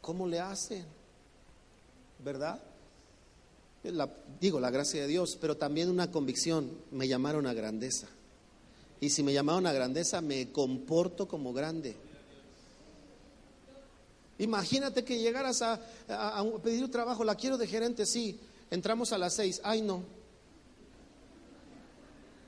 ¿Cómo 0.00 0.26
le 0.26 0.40
hacen? 0.40 0.84
¿Verdad? 2.18 2.60
Digo, 4.40 4.60
la 4.60 4.70
gracia 4.70 5.02
de 5.02 5.06
Dios, 5.06 5.36
pero 5.40 5.56
también 5.56 5.90
una 5.90 6.10
convicción, 6.10 6.70
me 6.90 7.06
llamaron 7.06 7.46
a 7.46 7.52
grandeza. 7.52 8.08
Y 9.00 9.10
si 9.10 9.22
me 9.22 9.32
llamaron 9.32 9.66
a 9.66 9.72
grandeza, 9.72 10.20
me 10.20 10.50
comporto 10.50 11.28
como 11.28 11.52
grande. 11.52 11.96
Imagínate 14.38 15.04
que 15.04 15.18
llegaras 15.18 15.62
a, 15.62 15.80
pedir 16.62 16.84
un 16.84 16.90
trabajo, 16.90 17.24
la 17.24 17.34
quiero 17.34 17.58
de 17.58 17.66
gerente, 17.66 18.06
sí, 18.06 18.38
entramos 18.70 19.12
a 19.12 19.18
las 19.18 19.34
seis, 19.34 19.60
ay 19.62 19.82
no. 19.82 20.02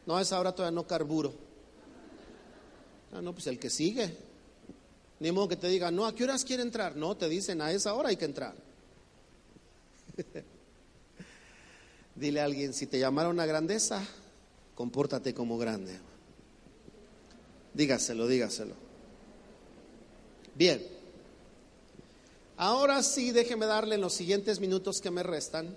No, 0.06 0.16
a 0.16 0.22
esa 0.22 0.40
hora 0.40 0.54
todavía 0.54 0.74
no 0.74 0.86
carburo. 0.86 1.32
Ah, 3.12 3.20
no, 3.20 3.32
pues 3.32 3.46
el 3.46 3.58
que 3.58 3.70
sigue. 3.70 4.16
Ni 5.20 5.32
modo 5.32 5.48
que 5.48 5.56
te 5.56 5.68
diga, 5.68 5.90
no, 5.90 6.06
¿a 6.06 6.14
qué 6.14 6.24
horas 6.24 6.44
quiere 6.44 6.62
entrar? 6.62 6.96
No, 6.96 7.16
te 7.16 7.28
dicen, 7.28 7.60
a 7.60 7.72
esa 7.72 7.94
hora 7.94 8.08
hay 8.10 8.16
que 8.16 8.24
entrar. 8.24 8.54
Dile 12.16 12.40
a 12.40 12.44
alguien, 12.44 12.72
si 12.72 12.86
te 12.86 12.98
llamaron 12.98 13.38
a 13.40 13.46
grandeza, 13.46 14.02
compórtate 14.74 15.34
como 15.34 15.58
grande. 15.58 15.98
Dígaselo, 17.74 18.26
dígaselo. 18.26 18.74
Bien. 20.54 20.84
Ahora 22.56 23.02
sí, 23.02 23.32
déjeme 23.32 23.66
darle 23.66 23.96
en 23.96 24.00
los 24.00 24.14
siguientes 24.14 24.60
minutos 24.60 25.02
que 25.02 25.10
me 25.10 25.22
restan 25.22 25.76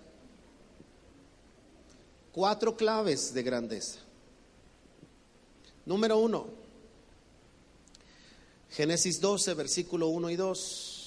cuatro 2.31 2.77
claves 2.77 3.33
de 3.33 3.43
grandeza. 3.43 3.99
Número 5.85 6.17
uno, 6.19 6.47
Génesis 8.69 9.19
12, 9.19 9.55
versículo 9.55 10.07
1 10.07 10.29
y 10.29 10.35
2. 10.35 10.98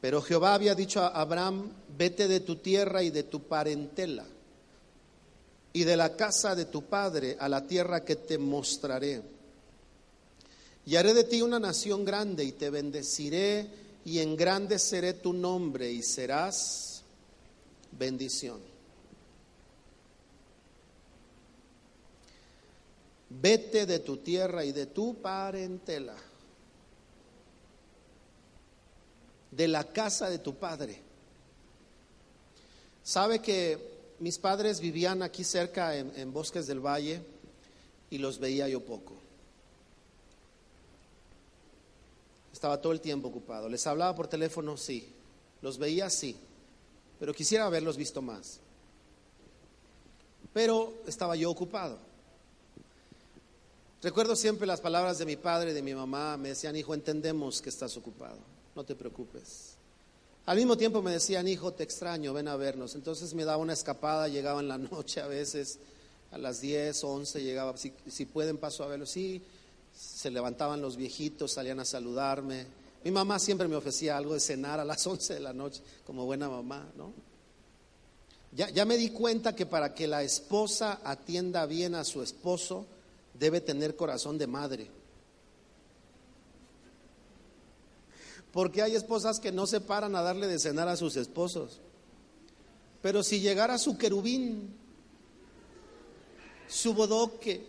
Pero 0.00 0.22
Jehová 0.22 0.54
había 0.54 0.74
dicho 0.74 1.02
a 1.02 1.08
Abraham, 1.08 1.70
vete 1.96 2.26
de 2.26 2.40
tu 2.40 2.56
tierra 2.56 3.02
y 3.02 3.10
de 3.10 3.24
tu 3.24 3.42
parentela 3.42 4.24
y 5.72 5.84
de 5.84 5.96
la 5.96 6.16
casa 6.16 6.54
de 6.54 6.64
tu 6.64 6.84
padre 6.84 7.36
a 7.38 7.48
la 7.48 7.66
tierra 7.66 8.04
que 8.04 8.16
te 8.16 8.38
mostraré. 8.38 9.22
Y 10.86 10.96
haré 10.96 11.12
de 11.12 11.24
ti 11.24 11.42
una 11.42 11.58
nación 11.58 12.04
grande 12.04 12.44
y 12.44 12.52
te 12.52 12.70
bendeciré 12.70 13.68
y 14.04 14.18
engrandeceré 14.18 15.12
tu 15.14 15.34
nombre 15.34 15.92
y 15.92 16.02
serás 16.02 17.02
bendición. 17.92 18.58
Vete 23.28 23.86
de 23.86 24.00
tu 24.00 24.16
tierra 24.16 24.64
y 24.64 24.72
de 24.72 24.86
tu 24.86 25.20
parentela 25.20 26.16
de 29.50 29.68
la 29.68 29.84
casa 29.84 30.30
de 30.30 30.38
tu 30.38 30.54
padre. 30.54 31.00
Sabe 33.02 33.40
que 33.40 33.78
mis 34.18 34.38
padres 34.38 34.80
vivían 34.80 35.22
aquí 35.22 35.44
cerca 35.44 35.96
en, 35.96 36.32
Bosques 36.32 36.66
del 36.66 36.80
Valle 36.80 37.22
y 38.10 38.18
los 38.18 38.38
veía 38.38 38.68
yo 38.68 38.80
poco. 38.80 39.14
Estaba 42.52 42.80
todo 42.80 42.92
el 42.92 43.00
tiempo 43.00 43.28
ocupado. 43.28 43.68
Les 43.68 43.86
hablaba 43.86 44.14
por 44.14 44.28
teléfono, 44.28 44.76
sí. 44.76 45.12
Los 45.62 45.78
veía, 45.78 46.10
sí. 46.10 46.36
Pero 47.18 47.32
quisiera 47.32 47.66
haberlos 47.66 47.96
visto 47.96 48.20
más. 48.20 48.60
Pero 50.52 50.92
estaba 51.06 51.36
yo 51.36 51.50
ocupado. 51.50 51.98
Recuerdo 54.02 54.36
siempre 54.36 54.66
las 54.66 54.80
palabras 54.80 55.18
de 55.18 55.26
mi 55.26 55.36
padre 55.36 55.70
y 55.70 55.74
de 55.74 55.82
mi 55.82 55.94
mamá. 55.94 56.36
Me 56.36 56.50
decían, 56.50 56.76
hijo, 56.76 56.92
entendemos 56.92 57.62
que 57.62 57.70
estás 57.70 57.96
ocupado 57.96 58.38
no 58.80 58.86
te 58.86 58.96
preocupes. 58.96 59.74
Al 60.46 60.56
mismo 60.56 60.74
tiempo 60.74 61.02
me 61.02 61.12
decían, 61.12 61.46
hijo, 61.46 61.70
te 61.74 61.84
extraño, 61.84 62.32
ven 62.32 62.48
a 62.48 62.56
vernos. 62.56 62.94
Entonces 62.94 63.34
me 63.34 63.44
daba 63.44 63.58
una 63.58 63.74
escapada, 63.74 64.26
llegaba 64.26 64.60
en 64.60 64.68
la 64.68 64.78
noche 64.78 65.20
a 65.20 65.26
veces, 65.26 65.78
a 66.32 66.38
las 66.38 66.62
10, 66.62 67.04
11, 67.04 67.42
llegaba, 67.42 67.76
si, 67.76 67.92
si 68.06 68.24
pueden 68.24 68.56
paso 68.56 68.82
a 68.82 68.86
verlos. 68.86 69.10
Sí, 69.10 69.42
se 69.94 70.30
levantaban 70.30 70.80
los 70.80 70.96
viejitos, 70.96 71.52
salían 71.52 71.78
a 71.80 71.84
saludarme. 71.84 72.64
Mi 73.04 73.10
mamá 73.10 73.38
siempre 73.38 73.68
me 73.68 73.76
ofrecía 73.76 74.16
algo 74.16 74.32
de 74.32 74.40
cenar 74.40 74.80
a 74.80 74.84
las 74.86 75.06
11 75.06 75.34
de 75.34 75.40
la 75.40 75.52
noche, 75.52 75.82
como 76.06 76.24
buena 76.24 76.48
mamá, 76.48 76.90
¿no? 76.96 77.12
Ya, 78.52 78.70
ya 78.70 78.86
me 78.86 78.96
di 78.96 79.10
cuenta 79.10 79.54
que 79.54 79.66
para 79.66 79.94
que 79.94 80.08
la 80.08 80.22
esposa 80.22 81.00
atienda 81.04 81.66
bien 81.66 81.94
a 81.94 82.02
su 82.02 82.22
esposo, 82.22 82.86
debe 83.34 83.60
tener 83.60 83.94
corazón 83.94 84.38
de 84.38 84.46
madre. 84.46 84.99
Porque 88.52 88.82
hay 88.82 88.96
esposas 88.96 89.38
que 89.38 89.52
no 89.52 89.66
se 89.66 89.80
paran 89.80 90.16
a 90.16 90.22
darle 90.22 90.46
de 90.46 90.58
cenar 90.58 90.88
a 90.88 90.96
sus 90.96 91.16
esposos. 91.16 91.80
Pero 93.02 93.22
si 93.22 93.40
llegara 93.40 93.78
su 93.78 93.96
querubín, 93.96 94.74
su 96.68 96.94
bodoque, 96.94 97.64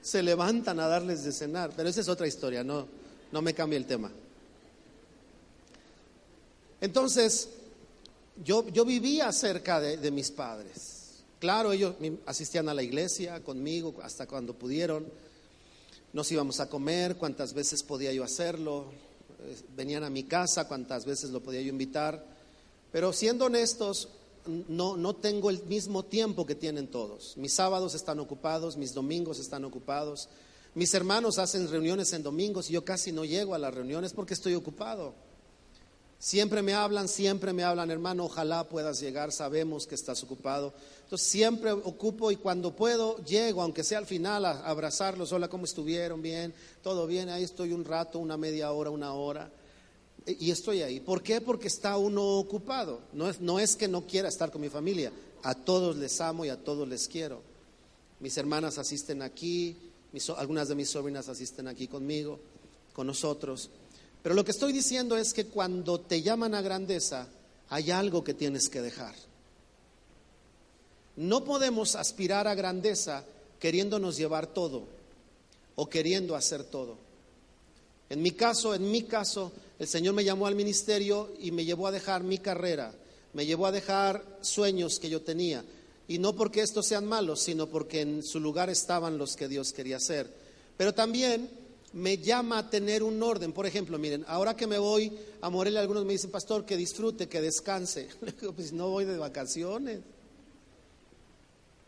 se 0.00 0.22
levantan 0.22 0.80
a 0.80 0.88
darles 0.88 1.24
de 1.24 1.32
cenar. 1.32 1.72
Pero 1.76 1.88
esa 1.88 2.00
es 2.00 2.08
otra 2.08 2.26
historia, 2.26 2.64
no, 2.64 2.86
no 3.32 3.42
me 3.42 3.54
cambia 3.54 3.76
el 3.76 3.86
tema. 3.86 4.10
Entonces, 6.80 7.48
yo, 8.44 8.68
yo 8.68 8.84
vivía 8.84 9.32
cerca 9.32 9.80
de, 9.80 9.96
de 9.96 10.10
mis 10.10 10.30
padres. 10.30 11.22
Claro, 11.38 11.72
ellos 11.72 11.94
asistían 12.26 12.68
a 12.68 12.74
la 12.74 12.82
iglesia 12.82 13.42
conmigo 13.42 13.94
hasta 14.02 14.26
cuando 14.26 14.54
pudieron 14.54 15.06
nos 16.14 16.30
íbamos 16.30 16.60
a 16.60 16.70
comer, 16.70 17.16
cuantas 17.16 17.52
veces 17.52 17.82
podía 17.82 18.12
yo 18.12 18.24
hacerlo, 18.24 18.86
eh, 19.40 19.56
venían 19.76 20.04
a 20.04 20.10
mi 20.10 20.22
casa, 20.22 20.66
cuantas 20.66 21.04
veces 21.04 21.30
lo 21.30 21.42
podía 21.42 21.60
yo 21.60 21.68
invitar, 21.68 22.24
pero 22.92 23.12
siendo 23.12 23.46
honestos, 23.46 24.08
no, 24.68 24.96
no 24.96 25.16
tengo 25.16 25.50
el 25.50 25.62
mismo 25.64 26.04
tiempo 26.04 26.46
que 26.46 26.54
tienen 26.54 26.86
todos. 26.86 27.36
Mis 27.36 27.52
sábados 27.52 27.94
están 27.94 28.20
ocupados, 28.20 28.76
mis 28.76 28.94
domingos 28.94 29.40
están 29.40 29.64
ocupados, 29.64 30.28
mis 30.74 30.94
hermanos 30.94 31.38
hacen 31.38 31.68
reuniones 31.68 32.12
en 32.12 32.22
domingos 32.22 32.70
y 32.70 32.74
yo 32.74 32.84
casi 32.84 33.10
no 33.10 33.24
llego 33.24 33.54
a 33.54 33.58
las 33.58 33.74
reuniones 33.74 34.12
porque 34.12 34.34
estoy 34.34 34.54
ocupado. 34.54 35.14
Siempre 36.24 36.62
me 36.62 36.72
hablan, 36.72 37.06
siempre 37.06 37.52
me 37.52 37.64
hablan, 37.64 37.90
hermano, 37.90 38.24
ojalá 38.24 38.66
puedas 38.66 38.98
llegar, 38.98 39.30
sabemos 39.30 39.86
que 39.86 39.94
estás 39.94 40.22
ocupado. 40.22 40.72
Entonces 41.02 41.28
siempre 41.28 41.70
ocupo 41.70 42.30
y 42.30 42.36
cuando 42.36 42.74
puedo 42.74 43.22
llego, 43.26 43.60
aunque 43.60 43.84
sea 43.84 43.98
al 43.98 44.06
final, 44.06 44.46
a 44.46 44.52
abrazarlos, 44.66 45.32
hola, 45.32 45.48
¿cómo 45.48 45.66
estuvieron? 45.66 46.22
Bien, 46.22 46.54
todo 46.82 47.06
bien, 47.06 47.28
ahí 47.28 47.42
estoy 47.42 47.74
un 47.74 47.84
rato, 47.84 48.18
una 48.18 48.38
media 48.38 48.72
hora, 48.72 48.88
una 48.88 49.12
hora. 49.12 49.50
Y 50.24 50.50
estoy 50.50 50.80
ahí. 50.80 50.98
¿Por 50.98 51.22
qué? 51.22 51.42
Porque 51.42 51.68
está 51.68 51.98
uno 51.98 52.38
ocupado. 52.38 53.02
No 53.12 53.28
es, 53.28 53.42
no 53.42 53.60
es 53.60 53.76
que 53.76 53.86
no 53.86 54.06
quiera 54.06 54.30
estar 54.30 54.50
con 54.50 54.62
mi 54.62 54.70
familia, 54.70 55.12
a 55.42 55.54
todos 55.54 55.94
les 55.96 56.22
amo 56.22 56.46
y 56.46 56.48
a 56.48 56.56
todos 56.56 56.88
les 56.88 57.06
quiero. 57.06 57.42
Mis 58.20 58.34
hermanas 58.38 58.78
asisten 58.78 59.20
aquí, 59.20 59.76
algunas 60.38 60.68
de 60.68 60.74
mis 60.74 60.88
sobrinas 60.88 61.28
asisten 61.28 61.68
aquí 61.68 61.86
conmigo, 61.86 62.40
con 62.94 63.08
nosotros. 63.08 63.68
Pero 64.24 64.34
lo 64.34 64.42
que 64.42 64.52
estoy 64.52 64.72
diciendo 64.72 65.18
es 65.18 65.34
que 65.34 65.48
cuando 65.48 66.00
te 66.00 66.22
llaman 66.22 66.54
a 66.54 66.62
grandeza, 66.62 67.28
hay 67.68 67.90
algo 67.90 68.24
que 68.24 68.32
tienes 68.32 68.70
que 68.70 68.80
dejar. 68.80 69.14
No 71.16 71.44
podemos 71.44 71.94
aspirar 71.94 72.48
a 72.48 72.54
grandeza 72.54 73.22
queriéndonos 73.60 74.16
llevar 74.16 74.46
todo 74.46 74.84
o 75.76 75.90
queriendo 75.90 76.34
hacer 76.36 76.64
todo. 76.64 76.96
En 78.08 78.22
mi 78.22 78.30
caso, 78.30 78.74
en 78.74 78.90
mi 78.90 79.02
caso, 79.02 79.52
el 79.78 79.88
Señor 79.88 80.14
me 80.14 80.24
llamó 80.24 80.46
al 80.46 80.54
ministerio 80.54 81.34
y 81.38 81.50
me 81.50 81.66
llevó 81.66 81.86
a 81.88 81.92
dejar 81.92 82.22
mi 82.22 82.38
carrera, 82.38 82.94
me 83.34 83.44
llevó 83.44 83.66
a 83.66 83.72
dejar 83.72 84.24
sueños 84.40 84.98
que 84.98 85.10
yo 85.10 85.20
tenía. 85.20 85.62
Y 86.08 86.16
no 86.16 86.34
porque 86.34 86.62
estos 86.62 86.86
sean 86.86 87.04
malos, 87.04 87.42
sino 87.42 87.66
porque 87.66 88.00
en 88.00 88.22
su 88.22 88.40
lugar 88.40 88.70
estaban 88.70 89.18
los 89.18 89.36
que 89.36 89.48
Dios 89.48 89.74
quería 89.74 89.98
hacer. 89.98 90.32
Pero 90.78 90.94
también 90.94 91.50
me 91.94 92.18
llama 92.18 92.58
a 92.58 92.70
tener 92.70 93.02
un 93.02 93.22
orden. 93.22 93.52
Por 93.52 93.66
ejemplo, 93.66 93.98
miren, 93.98 94.24
ahora 94.26 94.54
que 94.56 94.66
me 94.66 94.78
voy 94.78 95.16
a 95.40 95.48
Morelia, 95.48 95.80
algunos 95.80 96.04
me 96.04 96.12
dicen, 96.12 96.30
pastor, 96.30 96.66
que 96.66 96.76
disfrute, 96.76 97.28
que 97.28 97.40
descanse. 97.40 98.08
pues 98.56 98.72
no 98.72 98.90
voy 98.90 99.04
de 99.04 99.16
vacaciones. 99.16 100.00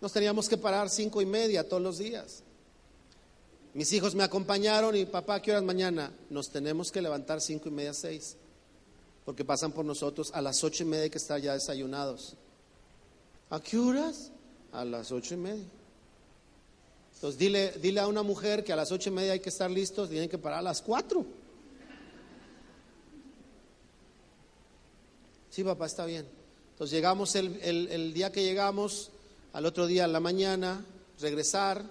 Nos 0.00 0.12
teníamos 0.12 0.48
que 0.48 0.56
parar 0.56 0.88
cinco 0.90 1.20
y 1.20 1.26
media 1.26 1.68
todos 1.68 1.82
los 1.82 1.98
días. 1.98 2.42
Mis 3.74 3.92
hijos 3.92 4.14
me 4.14 4.22
acompañaron 4.22 4.94
y 4.94 5.04
papá, 5.06 5.42
¿qué 5.42 5.50
horas 5.50 5.64
mañana? 5.64 6.12
Nos 6.30 6.50
tenemos 6.50 6.90
que 6.90 7.02
levantar 7.02 7.40
cinco 7.40 7.68
y 7.68 7.72
media, 7.72 7.92
seis, 7.92 8.36
porque 9.24 9.44
pasan 9.44 9.72
por 9.72 9.84
nosotros 9.84 10.30
a 10.32 10.40
las 10.40 10.62
ocho 10.62 10.84
y 10.84 10.86
media 10.86 11.10
que 11.10 11.18
estar 11.18 11.40
ya 11.40 11.52
desayunados. 11.52 12.36
¿A 13.50 13.60
qué 13.60 13.76
horas? 13.76 14.30
A 14.72 14.84
las 14.84 15.10
ocho 15.12 15.34
y 15.34 15.38
media. 15.38 15.66
Entonces 17.16 17.38
dile, 17.38 17.72
dile 17.80 18.00
a 18.00 18.06
una 18.06 18.22
mujer 18.22 18.62
que 18.62 18.74
a 18.74 18.76
las 18.76 18.92
ocho 18.92 19.08
y 19.08 19.12
media 19.12 19.32
hay 19.32 19.40
que 19.40 19.48
estar 19.48 19.70
listos, 19.70 20.10
tienen 20.10 20.28
que 20.28 20.36
parar 20.36 20.58
a 20.58 20.62
las 20.62 20.82
cuatro. 20.82 21.24
Sí, 25.48 25.64
papá, 25.64 25.86
está 25.86 26.04
bien. 26.04 26.26
Entonces 26.72 26.94
llegamos 26.94 27.34
el, 27.36 27.58
el, 27.62 28.12
día 28.12 28.30
que 28.30 28.42
llegamos, 28.42 29.10
al 29.54 29.64
otro 29.64 29.86
día 29.86 30.04
en 30.04 30.12
la 30.12 30.20
mañana, 30.20 30.84
regresar 31.18 31.82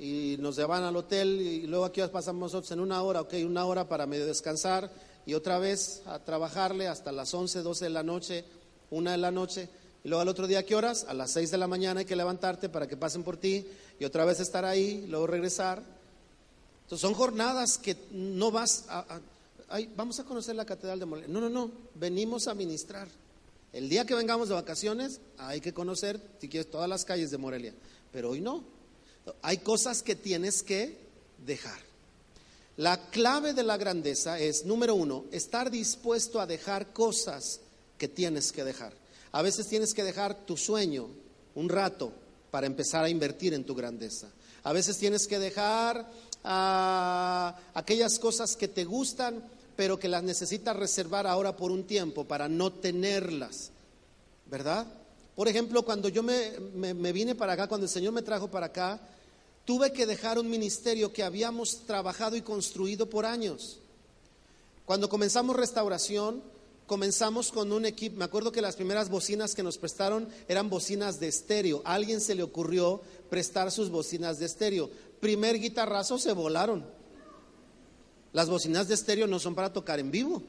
y 0.00 0.34
nos 0.40 0.56
llevan 0.56 0.82
al 0.82 0.96
hotel 0.96 1.40
y 1.40 1.68
luego 1.68 1.84
aquí 1.84 2.02
pasamos 2.10 2.40
nosotros 2.40 2.72
en 2.72 2.80
una 2.80 3.00
hora, 3.02 3.20
ok, 3.20 3.34
una 3.46 3.64
hora 3.66 3.88
para 3.88 4.06
medio 4.06 4.26
descansar 4.26 4.90
y 5.26 5.34
otra 5.34 5.60
vez 5.60 6.02
a 6.06 6.18
trabajarle 6.18 6.88
hasta 6.88 7.12
las 7.12 7.32
11, 7.32 7.62
12 7.62 7.84
de 7.84 7.90
la 7.90 8.02
noche, 8.02 8.44
una 8.90 9.12
de 9.12 9.18
la 9.18 9.30
noche. 9.30 9.68
Y 10.02 10.08
luego 10.08 10.22
al 10.22 10.28
otro 10.28 10.46
día, 10.46 10.64
¿qué 10.64 10.74
horas? 10.74 11.04
A 11.08 11.14
las 11.14 11.32
6 11.32 11.50
de 11.50 11.58
la 11.58 11.66
mañana 11.66 12.00
hay 12.00 12.06
que 12.06 12.16
levantarte 12.16 12.68
para 12.68 12.86
que 12.86 12.96
pasen 12.96 13.22
por 13.22 13.36
ti 13.36 13.66
y 13.98 14.04
otra 14.04 14.24
vez 14.24 14.40
estar 14.40 14.64
ahí, 14.64 15.06
luego 15.08 15.26
regresar. 15.26 15.82
Entonces 16.84 17.02
son 17.02 17.14
jornadas 17.14 17.78
que 17.78 17.96
no 18.10 18.50
vas 18.50 18.86
a, 18.88 19.20
vamos 19.96 20.18
a 20.18 20.24
conocer 20.24 20.56
la 20.56 20.64
Catedral 20.64 20.98
de 20.98 21.06
Morelia. 21.06 21.28
No, 21.28 21.40
no, 21.40 21.50
no, 21.50 21.70
venimos 21.94 22.48
a 22.48 22.54
ministrar. 22.54 23.08
El 23.72 23.88
día 23.88 24.04
que 24.04 24.14
vengamos 24.14 24.48
de 24.48 24.54
vacaciones 24.54 25.20
hay 25.38 25.60
que 25.60 25.72
conocer, 25.72 26.20
si 26.40 26.48
quieres, 26.48 26.70
todas 26.70 26.88
las 26.88 27.04
calles 27.04 27.30
de 27.30 27.38
Morelia, 27.38 27.74
pero 28.12 28.30
hoy 28.30 28.40
no. 28.40 28.64
Hay 29.42 29.58
cosas 29.58 30.02
que 30.02 30.16
tienes 30.16 30.62
que 30.62 30.98
dejar. 31.46 31.78
La 32.76 33.10
clave 33.10 33.52
de 33.52 33.62
la 33.62 33.76
grandeza 33.76 34.40
es, 34.40 34.64
número 34.64 34.94
uno, 34.94 35.26
estar 35.30 35.70
dispuesto 35.70 36.40
a 36.40 36.46
dejar 36.46 36.92
cosas 36.92 37.60
que 37.98 38.08
tienes 38.08 38.52
que 38.52 38.64
dejar. 38.64 38.94
A 39.32 39.42
veces 39.42 39.66
tienes 39.68 39.94
que 39.94 40.04
dejar 40.04 40.34
tu 40.46 40.56
sueño 40.56 41.08
un 41.54 41.68
rato 41.68 42.12
para 42.50 42.66
empezar 42.66 43.04
a 43.04 43.08
invertir 43.08 43.54
en 43.54 43.64
tu 43.64 43.74
grandeza. 43.74 44.28
A 44.62 44.72
veces 44.72 44.98
tienes 44.98 45.26
que 45.26 45.38
dejar 45.38 46.10
ah, 46.44 47.56
aquellas 47.74 48.18
cosas 48.18 48.56
que 48.56 48.68
te 48.68 48.84
gustan 48.84 49.42
pero 49.80 49.98
que 49.98 50.08
las 50.10 50.22
necesitas 50.22 50.76
reservar 50.76 51.26
ahora 51.26 51.56
por 51.56 51.70
un 51.70 51.84
tiempo 51.84 52.26
para 52.26 52.50
no 52.50 52.70
tenerlas, 52.70 53.70
¿verdad? 54.44 54.86
Por 55.34 55.48
ejemplo, 55.48 55.86
cuando 55.86 56.10
yo 56.10 56.22
me, 56.22 56.50
me, 56.74 57.12
vine 57.12 57.34
para 57.34 57.54
acá, 57.54 57.66
cuando 57.66 57.86
el 57.86 57.90
Señor 57.90 58.12
me 58.12 58.20
trajo 58.20 58.50
para 58.50 58.66
acá, 58.66 59.00
tuve 59.64 59.90
que 59.90 60.04
dejar 60.04 60.38
un 60.38 60.50
ministerio 60.50 61.14
que 61.14 61.22
habíamos 61.22 61.86
trabajado 61.86 62.36
y 62.36 62.42
construido 62.42 63.08
por 63.08 63.24
años. 63.24 63.78
Cuando 64.84 65.08
comenzamos 65.08 65.56
restauración, 65.56 66.42
comenzamos 66.90 67.52
con 67.52 67.70
un 67.70 67.86
equipo, 67.86 68.18
me 68.18 68.24
acuerdo 68.24 68.50
que 68.50 68.60
las 68.60 68.74
primeras 68.74 69.08
bocinas 69.08 69.54
que 69.54 69.62
nos 69.62 69.78
prestaron 69.78 70.28
eran 70.48 70.68
bocinas 70.68 71.20
de 71.20 71.28
estéreo. 71.28 71.82
Alguien 71.84 72.20
se 72.20 72.34
le 72.34 72.42
ocurrió 72.42 73.00
prestar 73.28 73.70
sus 73.70 73.90
bocinas 73.90 74.40
de 74.40 74.46
estéreo. 74.46 74.90
Primer 75.20 75.60
guitarrazo 75.60 76.18
se 76.18 76.32
volaron. 76.32 76.84
Las 78.32 78.48
bocinas 78.48 78.88
de 78.88 78.94
estéreo 78.94 79.28
no 79.28 79.38
son 79.38 79.54
para 79.54 79.72
tocar 79.72 80.00
en 80.00 80.10
vivo. 80.10 80.42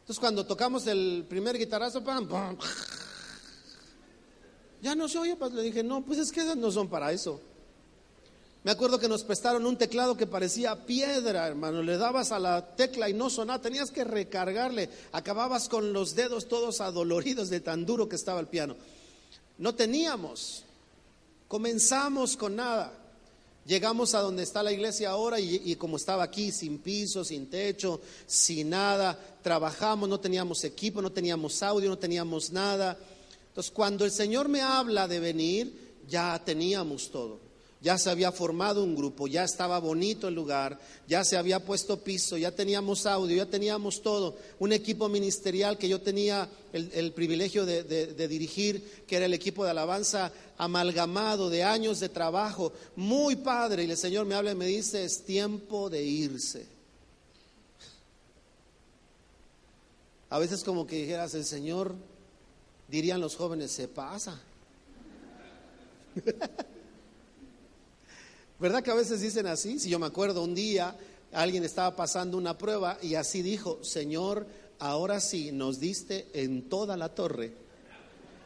Entonces 0.00 0.18
cuando 0.18 0.44
tocamos 0.44 0.88
el 0.88 1.24
primer 1.28 1.56
guitarrazo, 1.56 2.02
ya 4.82 4.96
no 4.96 5.08
se 5.08 5.18
oye, 5.18 5.36
pues 5.36 5.52
le 5.52 5.62
dije, 5.62 5.84
no, 5.84 6.04
pues 6.04 6.18
es 6.18 6.32
que 6.32 6.40
esas 6.40 6.56
no 6.56 6.72
son 6.72 6.88
para 6.88 7.12
eso. 7.12 7.40
Me 8.64 8.72
acuerdo 8.72 8.98
que 8.98 9.08
nos 9.08 9.22
prestaron 9.22 9.66
un 9.66 9.76
teclado 9.76 10.16
que 10.16 10.26
parecía 10.26 10.84
piedra, 10.84 11.46
hermano. 11.46 11.82
Le 11.82 11.96
dabas 11.96 12.32
a 12.32 12.40
la 12.40 12.74
tecla 12.74 13.08
y 13.08 13.14
no 13.14 13.30
sonaba, 13.30 13.62
tenías 13.62 13.90
que 13.90 14.04
recargarle. 14.04 14.90
Acababas 15.12 15.68
con 15.68 15.92
los 15.92 16.14
dedos 16.14 16.48
todos 16.48 16.80
adoloridos 16.80 17.50
de 17.50 17.60
tan 17.60 17.86
duro 17.86 18.08
que 18.08 18.16
estaba 18.16 18.40
el 18.40 18.48
piano. 18.48 18.76
No 19.58 19.74
teníamos. 19.74 20.64
Comenzamos 21.46 22.36
con 22.36 22.56
nada. 22.56 22.92
Llegamos 23.64 24.14
a 24.14 24.20
donde 24.20 24.42
está 24.42 24.62
la 24.62 24.72
iglesia 24.72 25.10
ahora 25.10 25.38
y, 25.38 25.76
como 25.76 25.98
estaba 25.98 26.24
aquí, 26.24 26.50
sin 26.50 26.78
piso, 26.78 27.22
sin 27.22 27.50
techo, 27.50 28.00
sin 28.26 28.70
nada, 28.70 29.18
trabajamos, 29.42 30.08
no 30.08 30.18
teníamos 30.18 30.64
equipo, 30.64 31.02
no 31.02 31.12
teníamos 31.12 31.62
audio, 31.62 31.90
no 31.90 31.98
teníamos 31.98 32.50
nada. 32.50 32.98
Entonces, 33.48 33.70
cuando 33.70 34.06
el 34.06 34.10
Señor 34.10 34.48
me 34.48 34.62
habla 34.62 35.06
de 35.06 35.20
venir, 35.20 35.96
ya 36.08 36.42
teníamos 36.42 37.10
todo 37.10 37.47
ya 37.80 37.96
se 37.96 38.10
había 38.10 38.32
formado 38.32 38.82
un 38.82 38.96
grupo, 38.96 39.28
ya 39.28 39.44
estaba 39.44 39.78
bonito 39.78 40.26
el 40.28 40.34
lugar, 40.34 40.80
ya 41.06 41.22
se 41.24 41.36
había 41.36 41.64
puesto 41.64 42.02
piso, 42.02 42.36
ya 42.36 42.50
teníamos 42.50 43.06
audio, 43.06 43.36
ya 43.36 43.46
teníamos 43.46 44.02
todo, 44.02 44.36
un 44.58 44.72
equipo 44.72 45.08
ministerial 45.08 45.78
que 45.78 45.88
yo 45.88 46.00
tenía 46.00 46.48
el, 46.72 47.12
privilegio 47.12 47.64
de, 47.64 48.28
dirigir, 48.28 49.04
que 49.06 49.16
era 49.16 49.26
el 49.26 49.34
equipo 49.34 49.64
de 49.64 49.70
alabanza 49.70 50.32
amalgamado 50.56 51.50
de 51.50 51.62
años 51.62 52.00
de 52.00 52.08
trabajo, 52.08 52.72
muy 52.96 53.36
padre, 53.36 53.84
y 53.84 53.90
el 53.90 53.96
Señor 53.96 54.26
me 54.26 54.34
habla 54.34 54.52
y 54.52 54.56
me 54.56 54.66
dice, 54.66 55.04
es 55.04 55.24
tiempo 55.24 55.88
de 55.88 56.02
irse. 56.02 56.66
A 60.30 60.38
veces 60.38 60.64
como 60.64 60.86
que 60.86 60.96
dijeras, 60.96 61.32
el 61.34 61.44
Señor, 61.44 61.94
dirían 62.88 63.20
los 63.20 63.36
jóvenes, 63.36 63.70
se 63.70 63.86
pasa. 63.88 64.38
¿Verdad 68.58 68.82
que 68.82 68.90
a 68.90 68.94
veces 68.94 69.20
dicen 69.20 69.46
así? 69.46 69.78
Si 69.78 69.88
yo 69.88 69.98
me 69.98 70.06
acuerdo 70.06 70.42
un 70.42 70.54
día, 70.54 70.96
alguien 71.32 71.64
estaba 71.64 71.94
pasando 71.94 72.36
una 72.36 72.58
prueba 72.58 72.98
y 73.00 73.14
así 73.14 73.42
dijo, 73.42 73.78
Señor, 73.82 74.46
ahora 74.78 75.20
sí 75.20 75.52
nos 75.52 75.78
diste 75.78 76.26
en 76.32 76.68
toda 76.68 76.96
la 76.96 77.10
torre. 77.10 77.52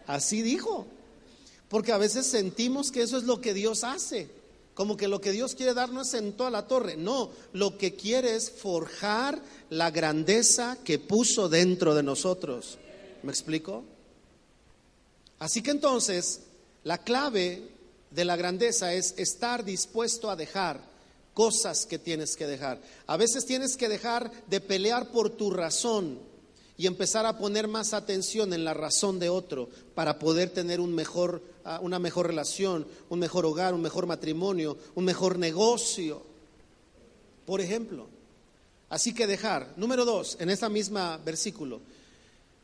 Así 0.06 0.42
dijo. 0.42 0.86
Porque 1.68 1.92
a 1.92 1.98
veces 1.98 2.26
sentimos 2.26 2.92
que 2.92 3.00
eso 3.00 3.16
es 3.16 3.24
lo 3.24 3.40
que 3.40 3.54
Dios 3.54 3.84
hace. 3.84 4.28
Como 4.74 4.98
que 4.98 5.08
lo 5.08 5.22
que 5.22 5.32
Dios 5.32 5.54
quiere 5.54 5.72
darnos 5.72 6.08
es 6.08 6.20
en 6.20 6.32
toda 6.34 6.50
la 6.50 6.66
torre. 6.66 6.98
No, 6.98 7.30
lo 7.54 7.78
que 7.78 7.94
quiere 7.94 8.36
es 8.36 8.50
forjar 8.50 9.40
la 9.70 9.90
grandeza 9.90 10.76
que 10.84 10.98
puso 10.98 11.48
dentro 11.48 11.94
de 11.94 12.02
nosotros. 12.02 12.78
¿Me 13.22 13.30
explico? 13.30 13.84
Así 15.38 15.62
que 15.62 15.70
entonces, 15.70 16.40
la 16.84 16.98
clave 16.98 17.71
de 18.14 18.24
la 18.24 18.36
grandeza 18.36 18.92
es 18.92 19.14
estar 19.16 19.64
dispuesto 19.64 20.30
a 20.30 20.36
dejar 20.36 20.80
cosas 21.34 21.86
que 21.86 21.98
tienes 21.98 22.36
que 22.36 22.46
dejar. 22.46 22.80
A 23.06 23.16
veces 23.16 23.46
tienes 23.46 23.76
que 23.76 23.88
dejar 23.88 24.30
de 24.48 24.60
pelear 24.60 25.10
por 25.10 25.30
tu 25.30 25.50
razón 25.50 26.18
y 26.76 26.86
empezar 26.86 27.26
a 27.26 27.38
poner 27.38 27.68
más 27.68 27.94
atención 27.94 28.52
en 28.52 28.64
la 28.64 28.74
razón 28.74 29.18
de 29.18 29.28
otro 29.28 29.68
para 29.94 30.18
poder 30.18 30.50
tener 30.50 30.80
un 30.80 30.94
mejor, 30.94 31.42
ah, 31.64 31.80
una 31.82 31.98
mejor 31.98 32.26
relación, 32.26 32.86
un 33.08 33.18
mejor 33.18 33.46
hogar, 33.46 33.74
un 33.74 33.82
mejor 33.82 34.06
matrimonio, 34.06 34.76
un 34.94 35.04
mejor 35.04 35.38
negocio. 35.38 36.22
Por 37.46 37.60
ejemplo. 37.60 38.08
Así 38.88 39.14
que 39.14 39.26
dejar. 39.26 39.72
Número 39.76 40.04
dos, 40.04 40.36
en 40.38 40.50
esta 40.50 40.68
misma 40.68 41.18
versículo 41.18 41.80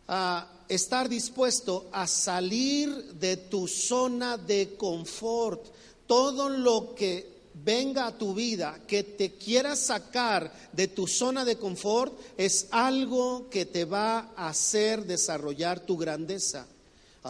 a 0.08 0.46
estar 0.68 1.08
dispuesto 1.08 1.88
a 1.92 2.06
salir 2.06 2.90
de 3.14 3.36
tu 3.36 3.68
zona 3.68 4.36
de 4.36 4.74
confort. 4.76 5.64
Todo 6.06 6.48
lo 6.48 6.94
que 6.94 7.38
venga 7.64 8.06
a 8.06 8.16
tu 8.16 8.34
vida 8.34 8.80
que 8.86 9.02
te 9.02 9.34
quiera 9.34 9.76
sacar 9.76 10.52
de 10.72 10.88
tu 10.88 11.06
zona 11.06 11.44
de 11.44 11.56
confort 11.56 12.12
es 12.36 12.68
algo 12.70 13.48
que 13.50 13.66
te 13.66 13.84
va 13.84 14.30
a 14.36 14.48
hacer 14.48 15.04
desarrollar 15.04 15.80
tu 15.80 15.96
grandeza. 15.96 16.66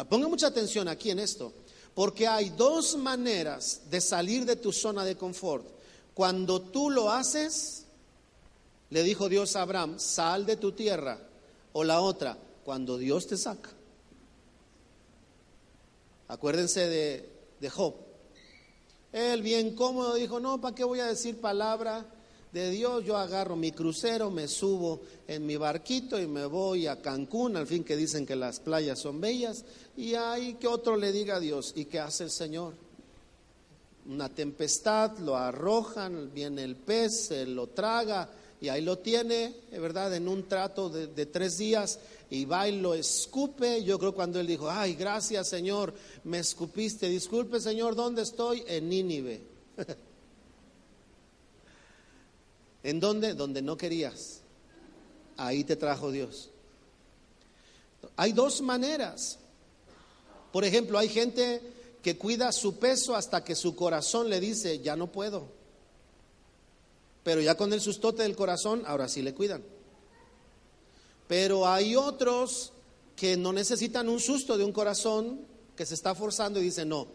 ponga 0.09 0.29
mucha 0.29 0.47
atención 0.47 0.87
aquí 0.87 1.11
en 1.11 1.19
esto, 1.19 1.53
porque 1.95 2.29
hay 2.29 2.51
dos 2.51 2.97
maneras 2.97 3.83
de 3.91 4.01
salir 4.01 4.45
de 4.45 4.57
tu 4.57 4.73
zona 4.73 5.05
de 5.05 5.17
confort. 5.17 5.67
Cuando 6.15 6.61
tú 6.61 6.91
lo 6.91 7.11
haces, 7.11 7.85
le 8.91 9.03
dijo 9.03 9.29
Dios 9.29 9.57
a 9.57 9.63
Abraham, 9.63 9.99
sal 9.99 10.47
de 10.47 10.57
tu 10.57 10.73
tierra, 10.73 11.19
o 11.73 11.85
la 11.85 12.01
otra, 12.01 12.37
cuando 12.69 12.99
Dios 12.99 13.27
te 13.27 13.39
saca. 13.39 13.71
Acuérdense 16.29 16.87
de, 16.87 17.27
de 17.59 17.71
Job. 17.71 17.95
Él 19.11 19.41
bien 19.41 19.75
cómodo 19.75 20.13
dijo, 20.17 20.39
no, 20.39 20.61
¿para 20.61 20.75
qué 20.75 20.85
voy 20.85 21.01
a 21.01 21.07
decir 21.07 21.41
palabra 21.41 22.05
de 22.53 22.69
Dios? 22.69 23.07
Yo 23.07 23.17
agarro 23.17 23.57
mi 23.57 23.73
crucero, 23.73 24.31
me 24.31 24.49
subo 24.49 25.01
en 25.27 25.47
mi 25.47 25.57
barquito 25.57 26.21
y 26.21 26.27
me 26.27 26.45
voy 26.45 26.87
a 26.87 27.01
Cancún, 27.01 27.57
al 27.57 27.67
fin 27.67 27.85
que 27.85 27.97
dicen 27.97 28.27
que 28.27 28.37
las 28.37 28.61
playas 28.61 28.99
son 28.99 29.19
bellas, 29.19 29.65
y 29.97 30.13
ahí 30.13 30.59
que 30.61 30.69
otro 30.69 30.95
le 30.99 31.11
diga 31.11 31.37
a 31.37 31.41
Dios. 31.41 31.73
¿Y 31.75 31.87
qué 31.87 32.01
hace 32.01 32.25
el 32.25 32.31
Señor? 32.31 32.75
Una 34.11 34.29
tempestad, 34.29 35.17
lo 35.21 35.39
arrojan, 35.39 36.35
viene 36.35 36.65
el 36.65 36.77
pez, 36.77 37.29
se 37.29 37.47
lo 37.47 37.69
traga, 37.69 38.29
y 38.61 38.69
ahí 38.69 38.83
lo 38.83 38.99
tiene, 38.99 39.55
¿verdad? 39.71 40.15
En 40.15 40.29
un 40.29 40.49
trato 40.49 40.91
de, 40.91 41.07
de 41.07 41.27
tres 41.27 41.59
días 41.59 42.01
y 42.31 42.45
va 42.45 42.69
y 42.69 42.81
lo 42.81 42.95
escupe. 42.95 43.83
Yo 43.85 43.99
creo 43.99 44.15
cuando 44.15 44.41
él 44.41 44.47
dijo, 44.47 44.71
ay, 44.71 44.95
gracias 44.95 45.49
Señor, 45.49 45.95
me 46.25 46.39
escupiste. 46.39 47.09
Disculpe 47.09 47.61
Señor, 47.61 47.95
¿dónde 47.95 48.23
estoy? 48.23 48.65
En 48.67 48.89
Nínive. 48.89 49.43
¿En 52.83 53.01
dónde? 53.01 53.35
Donde 53.35 53.63
no 53.63 53.77
querías. 53.77 54.41
Ahí 55.37 55.65
te 55.65 55.77
trajo 55.77 56.11
Dios. 56.11 56.51
Hay 58.17 58.33
dos 58.33 58.61
maneras. 58.61 59.39
Por 60.53 60.65
ejemplo, 60.65 60.99
hay 60.99 61.09
gente 61.09 61.61
que 62.03 62.17
cuida 62.17 62.53
su 62.53 62.79
peso 62.79 63.15
hasta 63.15 63.45
que 63.45 63.55
su 63.55 63.75
corazón 63.75 64.31
le 64.31 64.41
dice, 64.41 64.81
ya 64.81 64.97
no 64.97 65.13
puedo. 65.13 65.49
Pero 67.23 67.41
ya 67.41 67.57
con 67.57 67.73
el 67.73 67.81
sustote 67.81 68.23
del 68.23 68.37
corazón, 68.37 68.83
ahora 68.87 69.09
sí 69.09 69.23
le 69.23 69.35
cuidan. 69.35 69.63
Pero 71.29 71.69
hay 71.69 71.95
otros 71.95 72.73
que 73.15 73.37
no 73.37 73.53
necesitan 73.53 74.09
un 74.09 74.19
susto 74.19 74.57
de 74.57 74.65
un 74.65 74.73
corazón 74.73 75.41
que 75.77 75.87
se 75.87 75.95
está 75.95 76.15
forzando 76.15 76.61
y 76.61 76.65
dicen, 76.65 76.89
no, 76.89 77.07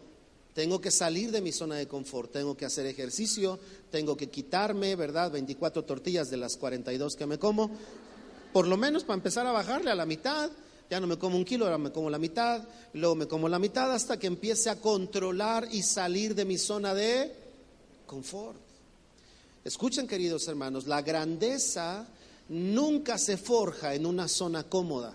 tengo 0.54 0.80
que 0.80 0.92
salir 0.92 1.32
de 1.32 1.40
mi 1.40 1.50
zona 1.50 1.74
de 1.74 1.88
confort, 1.88 2.30
tengo 2.30 2.56
que 2.56 2.64
hacer 2.64 2.86
ejercicio, 2.86 3.58
tengo 3.90 4.16
que 4.16 4.30
quitarme, 4.30 4.94
¿verdad? 4.94 5.32
24 5.32 5.84
tortillas 5.84 6.30
de 6.30 6.36
las 6.36 6.56
42 6.56 7.16
que 7.16 7.26
me 7.26 7.38
como, 7.38 7.70
por 8.52 8.68
lo 8.68 8.76
menos 8.76 9.02
para 9.02 9.16
empezar 9.16 9.46
a 9.46 9.52
bajarle 9.52 9.90
a 9.90 9.96
la 9.96 10.06
mitad. 10.06 10.50
Ya 10.88 11.00
no 11.00 11.06
me 11.06 11.18
como 11.18 11.36
un 11.36 11.44
kilo, 11.44 11.64
ahora 11.64 11.78
me 11.78 11.90
como 11.90 12.08
la 12.08 12.18
mitad, 12.18 12.62
luego 12.92 13.16
me 13.16 13.26
como 13.26 13.48
la 13.48 13.58
mitad 13.58 13.92
hasta 13.92 14.18
que 14.18 14.26
empiece 14.26 14.70
a 14.70 14.80
controlar 14.80 15.66
y 15.72 15.82
salir 15.82 16.34
de 16.34 16.44
mi 16.44 16.58
zona 16.58 16.94
de 16.94 17.34
confort. 18.06 18.58
Escuchen, 19.64 20.06
queridos 20.06 20.46
hermanos, 20.46 20.86
la 20.86 21.00
grandeza 21.02 22.06
nunca 22.48 23.18
se 23.18 23.36
forja 23.36 23.94
en 23.94 24.06
una 24.06 24.28
zona 24.28 24.64
cómoda 24.64 25.14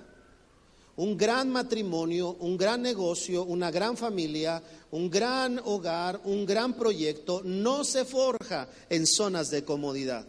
un 0.99 1.15
gran 1.15 1.49
matrimonio, 1.49 2.35
un 2.41 2.57
gran 2.57 2.81
negocio, 2.81 3.45
una 3.45 3.71
gran 3.71 3.95
familia, 3.95 4.61
un 4.91 5.09
gran 5.09 5.57
hogar, 5.63 6.19
un 6.25 6.45
gran 6.45 6.73
proyecto, 6.73 7.41
no 7.45 7.85
se 7.85 8.03
forja 8.03 8.67
en 8.89 9.07
zonas 9.07 9.49
de 9.49 9.63
comodidad. 9.63 10.25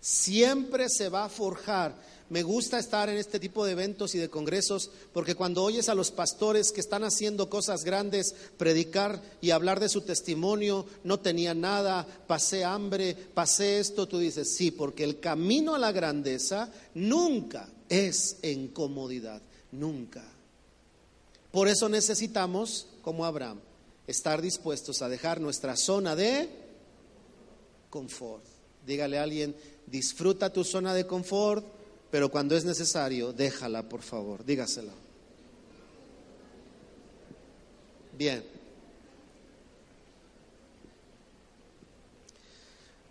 Siempre 0.00 0.88
se 0.88 1.08
va 1.08 1.26
a 1.26 1.28
forjar. 1.28 1.94
Me 2.30 2.42
gusta 2.42 2.78
estar 2.78 3.08
en 3.08 3.16
este 3.16 3.40
tipo 3.40 3.64
de 3.64 3.72
eventos 3.72 4.14
y 4.14 4.18
de 4.18 4.28
congresos 4.28 4.90
porque 5.12 5.34
cuando 5.34 5.62
oyes 5.62 5.88
a 5.88 5.94
los 5.94 6.10
pastores 6.10 6.72
que 6.72 6.80
están 6.80 7.04
haciendo 7.04 7.48
cosas 7.48 7.84
grandes, 7.84 8.34
predicar 8.56 9.22
y 9.40 9.50
hablar 9.50 9.80
de 9.80 9.88
su 9.88 10.02
testimonio, 10.02 10.86
no 11.04 11.20
tenía 11.20 11.54
nada, 11.54 12.06
pasé 12.26 12.64
hambre, 12.64 13.14
pasé 13.14 13.78
esto, 13.78 14.06
tú 14.06 14.18
dices, 14.18 14.54
sí, 14.54 14.70
porque 14.70 15.04
el 15.04 15.20
camino 15.20 15.74
a 15.74 15.78
la 15.78 15.92
grandeza 15.92 16.70
nunca 16.94 17.68
es 17.88 18.36
en 18.42 18.68
comodidad 18.68 19.40
nunca. 19.72 20.24
Por 21.50 21.68
eso 21.68 21.88
necesitamos, 21.88 22.86
como 23.02 23.24
Abraham, 23.24 23.60
estar 24.06 24.42
dispuestos 24.42 25.02
a 25.02 25.08
dejar 25.08 25.40
nuestra 25.40 25.76
zona 25.76 26.14
de 26.14 26.48
confort. 27.90 28.44
Dígale 28.86 29.18
a 29.18 29.22
alguien, 29.22 29.54
disfruta 29.86 30.52
tu 30.52 30.64
zona 30.64 30.94
de 30.94 31.06
confort, 31.06 31.64
pero 32.10 32.30
cuando 32.30 32.56
es 32.56 32.64
necesario, 32.64 33.32
déjala, 33.32 33.88
por 33.88 34.02
favor, 34.02 34.44
dígaselo. 34.44 34.92
Bien. 38.16 38.44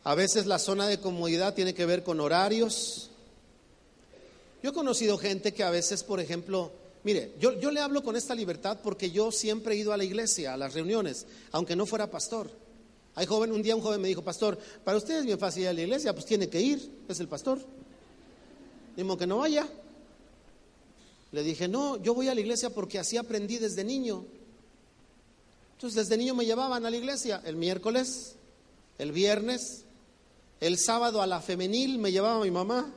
A 0.03 0.15
veces 0.15 0.45
la 0.45 0.57
zona 0.57 0.87
de 0.87 0.99
comodidad 0.99 1.53
tiene 1.53 1.73
que 1.73 1.85
ver 1.85 2.03
con 2.03 2.19
horarios, 2.19 3.07
yo 4.63 4.71
he 4.71 4.73
conocido 4.73 5.17
gente 5.17 5.53
que 5.53 5.63
a 5.63 5.69
veces, 5.69 6.03
por 6.03 6.19
ejemplo, 6.19 6.71
mire, 7.03 7.33
yo, 7.39 7.51
le 7.51 7.79
hablo 7.79 8.03
con 8.03 8.15
esta 8.15 8.33
libertad 8.33 8.79
porque 8.83 9.11
yo 9.11 9.31
siempre 9.31 9.75
he 9.75 9.77
ido 9.77 9.93
a 9.93 9.97
la 9.97 10.03
iglesia, 10.03 10.53
a 10.53 10.57
las 10.57 10.73
reuniones, 10.73 11.25
aunque 11.51 11.75
no 11.75 11.85
fuera 11.85 12.09
pastor. 12.09 12.49
Hay 13.15 13.25
joven, 13.25 13.51
un 13.51 13.61
día 13.61 13.75
un 13.75 13.81
joven 13.81 14.01
me 14.01 14.07
dijo, 14.07 14.23
pastor, 14.23 14.57
para 14.83 14.97
ustedes 14.97 15.21
es 15.21 15.25
bien 15.25 15.39
fácil 15.39 15.63
ir 15.63 15.69
a 15.69 15.73
la 15.73 15.81
iglesia, 15.81 16.13
pues 16.13 16.25
tiene 16.25 16.49
que 16.49 16.59
ir, 16.59 17.03
es 17.07 17.19
el 17.19 17.27
pastor. 17.27 17.59
Dimo 18.97 19.15
que 19.15 19.27
no 19.27 19.37
vaya. 19.37 19.67
Le 21.31 21.43
dije, 21.43 21.67
no, 21.67 22.01
yo 22.01 22.15
voy 22.15 22.29
a 22.29 22.35
la 22.35 22.41
iglesia 22.41 22.71
porque 22.71 22.97
así 22.97 23.15
aprendí 23.15 23.57
desde 23.57 23.83
niño. 23.83 24.25
Entonces 25.75 26.07
desde 26.07 26.17
niño 26.17 26.33
me 26.33 26.45
llevaban 26.45 26.83
a 26.85 26.89
la 26.89 26.97
iglesia 26.97 27.41
el 27.45 27.55
miércoles, 27.55 28.35
el 28.97 29.11
viernes, 29.11 29.85
el 30.59 30.79
sábado 30.79 31.21
a 31.21 31.27
la 31.27 31.39
femenil 31.39 31.99
me 31.99 32.11
llevaba 32.11 32.43
mi 32.43 32.49
mamá. 32.49 32.91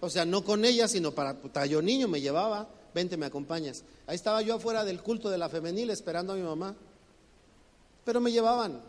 O 0.00 0.08
sea, 0.08 0.24
no 0.24 0.42
con 0.42 0.64
ella, 0.64 0.88
sino 0.88 1.12
para, 1.12 1.36
yo 1.66 1.82
niño 1.82 2.08
me 2.08 2.22
llevaba, 2.22 2.70
vente, 2.94 3.18
me 3.18 3.26
acompañas. 3.26 3.84
Ahí 4.06 4.16
estaba 4.16 4.40
yo 4.40 4.54
afuera 4.54 4.86
del 4.86 5.02
culto 5.02 5.28
de 5.28 5.36
la 5.36 5.50
femenil 5.50 5.90
esperando 5.90 6.32
a 6.32 6.36
mi 6.36 6.42
mamá. 6.42 6.74
Pero 8.06 8.20
me 8.20 8.32
llevaban 8.32 8.80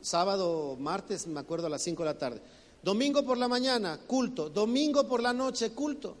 sábado, 0.00 0.76
martes, 0.80 1.28
me 1.28 1.38
acuerdo 1.38 1.68
a 1.68 1.70
las 1.70 1.82
5 1.82 2.02
de 2.02 2.06
la 2.06 2.18
tarde. 2.18 2.40
Domingo 2.82 3.24
por 3.24 3.38
la 3.38 3.48
mañana, 3.48 3.98
culto. 4.06 4.50
Domingo 4.50 5.06
por 5.06 5.22
la 5.22 5.32
noche, 5.32 5.70
culto. 5.70 6.16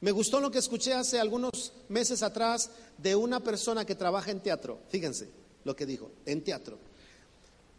Me 0.00 0.10
gustó 0.10 0.40
lo 0.40 0.50
que 0.50 0.58
escuché 0.58 0.92
hace 0.92 1.20
algunos 1.20 1.72
meses 1.88 2.24
atrás 2.24 2.70
de 2.98 3.14
una 3.14 3.38
persona 3.38 3.84
que 3.84 3.94
trabaja 3.94 4.32
en 4.32 4.40
teatro. 4.40 4.80
Fíjense 4.88 5.30
lo 5.64 5.76
que 5.76 5.86
dijo, 5.86 6.10
en 6.26 6.42
teatro. 6.42 6.76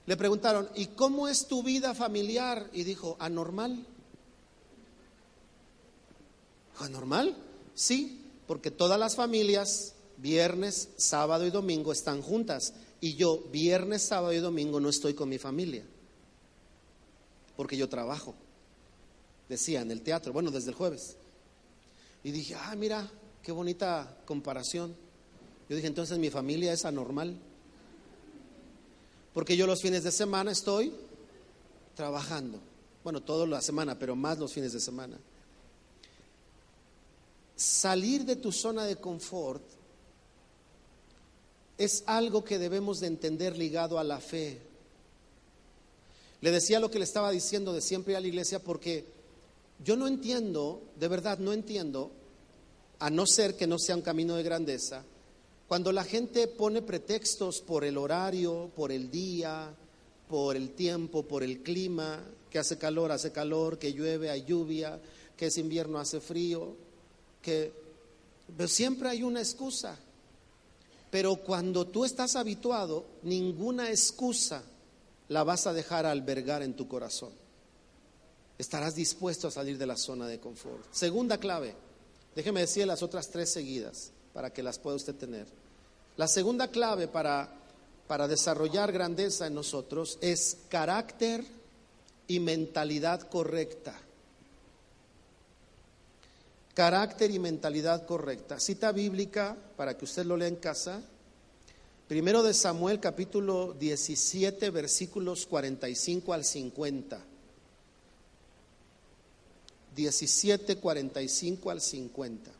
Le 0.05 0.15
preguntaron, 0.15 0.69
¿y 0.75 0.87
cómo 0.87 1.27
es 1.27 1.47
tu 1.47 1.63
vida 1.63 1.93
familiar? 1.93 2.69
Y 2.71 2.83
dijo, 2.83 3.17
anormal. 3.19 3.85
¿Anormal? 6.79 7.35
Sí, 7.75 8.21
porque 8.47 8.71
todas 8.71 8.97
las 8.97 9.15
familias, 9.15 9.93
viernes, 10.17 10.89
sábado 10.95 11.45
y 11.45 11.51
domingo, 11.51 11.91
están 11.91 12.21
juntas. 12.21 12.73
Y 13.01 13.15
yo, 13.15 13.43
viernes, 13.51 14.01
sábado 14.01 14.31
y 14.31 14.39
domingo, 14.39 14.79
no 14.79 14.87
estoy 14.87 15.13
con 15.13 15.27
mi 15.27 15.37
familia. 15.37 15.85
Porque 17.55 17.77
yo 17.77 17.89
trabajo. 17.89 18.35
Decía 19.49 19.81
en 19.81 19.91
el 19.91 20.01
teatro, 20.01 20.33
bueno, 20.33 20.51
desde 20.51 20.69
el 20.69 20.75
jueves. 20.75 21.17
Y 22.23 22.31
dije, 22.31 22.55
ah, 22.55 22.75
mira, 22.75 23.09
qué 23.41 23.51
bonita 23.51 24.17
comparación. 24.25 24.95
Yo 25.69 25.75
dije, 25.75 25.87
entonces 25.87 26.17
mi 26.17 26.29
familia 26.29 26.73
es 26.73 26.85
anormal. 26.85 27.37
Porque 29.33 29.57
yo 29.57 29.67
los 29.67 29.81
fines 29.81 30.03
de 30.03 30.11
semana 30.11 30.51
estoy 30.51 30.93
trabajando. 31.95 32.59
Bueno, 33.03 33.21
toda 33.21 33.45
la 33.45 33.61
semana, 33.61 33.97
pero 33.97 34.15
más 34.15 34.39
los 34.39 34.53
fines 34.53 34.73
de 34.73 34.79
semana. 34.79 35.17
Salir 37.55 38.25
de 38.25 38.35
tu 38.35 38.51
zona 38.51 38.85
de 38.85 38.95
confort 38.95 39.63
es 41.77 42.03
algo 42.05 42.43
que 42.43 42.59
debemos 42.59 42.99
de 42.99 43.07
entender 43.07 43.57
ligado 43.57 43.99
a 43.99 44.03
la 44.03 44.19
fe. 44.19 44.61
Le 46.43 46.51
decía 46.51 46.81
lo 46.81 46.91
que 46.91 46.99
le 46.99 47.05
estaba 47.05 47.31
diciendo 47.31 47.71
de 47.71 47.79
siempre 47.79 48.17
a 48.17 48.19
la 48.19 48.27
iglesia 48.27 48.59
porque 48.59 49.05
yo 49.81 49.95
no 49.95 50.07
entiendo, 50.09 50.81
de 50.99 51.07
verdad 51.07 51.37
no 51.37 51.53
entiendo, 51.53 52.11
a 52.99 53.09
no 53.09 53.25
ser 53.25 53.55
que 53.55 53.65
no 53.65 53.79
sea 53.79 53.95
un 53.95 54.01
camino 54.01 54.35
de 54.35 54.43
grandeza, 54.43 55.05
cuando 55.69 55.93
la 55.93 56.03
gente 56.03 56.49
pone 56.49 56.81
pretextos 56.81 57.61
por 57.61 57.85
el 57.85 57.97
horario, 57.97 58.69
por 58.75 58.91
el 58.91 59.09
día, 59.09 59.73
por 60.27 60.57
el 60.57 60.71
tiempo, 60.71 61.23
por 61.23 61.43
el 61.43 61.63
clima, 61.63 62.21
que 62.49 62.59
hace 62.59 62.77
calor, 62.77 63.13
hace 63.13 63.31
calor, 63.31 63.79
que 63.79 63.93
llueve, 63.93 64.29
hay 64.29 64.43
lluvia, 64.43 64.99
que 65.37 65.45
es 65.45 65.57
invierno, 65.57 65.97
hace 65.97 66.19
frío, 66.19 66.75
que 67.41 67.71
pero 68.57 68.67
siempre 68.67 69.07
hay 69.07 69.23
una 69.23 69.39
excusa. 69.39 69.97
Pero 71.09 71.37
cuando 71.37 71.87
tú 71.87 72.03
estás 72.03 72.35
habituado, 72.35 73.05
ninguna 73.21 73.89
excusa 73.89 74.61
la 75.29 75.43
vas 75.43 75.67
a 75.67 75.73
dejar 75.73 76.05
albergar 76.05 76.61
en 76.61 76.75
tu 76.75 76.87
corazón. 76.87 77.31
Estarás 78.57 78.95
dispuesto 78.95 79.47
a 79.47 79.51
salir 79.51 79.77
de 79.77 79.87
la 79.87 79.97
zona 79.97 80.27
de 80.27 80.39
confort. 80.39 80.85
Segunda 80.91 81.37
clave, 81.37 81.75
déjeme 82.35 82.61
decir 82.61 82.85
las 82.85 83.03
otras 83.03 83.29
tres 83.29 83.51
seguidas 83.51 84.11
para 84.33 84.51
que 84.51 84.63
las 84.63 84.79
pueda 84.79 84.95
usted 84.95 85.15
tener. 85.15 85.47
La 86.17 86.27
segunda 86.27 86.67
clave 86.67 87.07
para, 87.07 87.49
para 88.07 88.27
desarrollar 88.27 88.91
grandeza 88.91 89.47
en 89.47 89.55
nosotros 89.55 90.17
es 90.21 90.57
carácter 90.69 91.43
y 92.27 92.39
mentalidad 92.39 93.21
correcta. 93.21 93.99
Carácter 96.73 97.31
y 97.31 97.39
mentalidad 97.39 98.05
correcta. 98.05 98.59
Cita 98.59 98.91
bíblica 98.91 99.55
para 99.75 99.95
que 99.97 100.05
usted 100.05 100.25
lo 100.25 100.37
lea 100.37 100.47
en 100.47 100.55
casa. 100.55 101.01
Primero 102.07 102.43
de 102.43 102.53
Samuel 102.53 102.99
capítulo 102.99 103.73
17 103.79 104.69
versículos 104.69 105.45
45 105.45 106.33
al 106.33 106.43
50. 106.43 107.19
17, 109.95 110.77
45 110.77 111.71
al 111.71 111.81
50. 111.81 112.51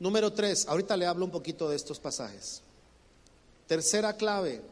Número 0.00 0.32
tres, 0.32 0.66
ahorita 0.68 0.96
le 0.96 1.06
hablo 1.06 1.24
un 1.24 1.32
poquito 1.32 1.68
de 1.68 1.74
estos 1.74 1.98
pasajes. 1.98 2.62
Tercera 3.66 4.16
clave. 4.16 4.62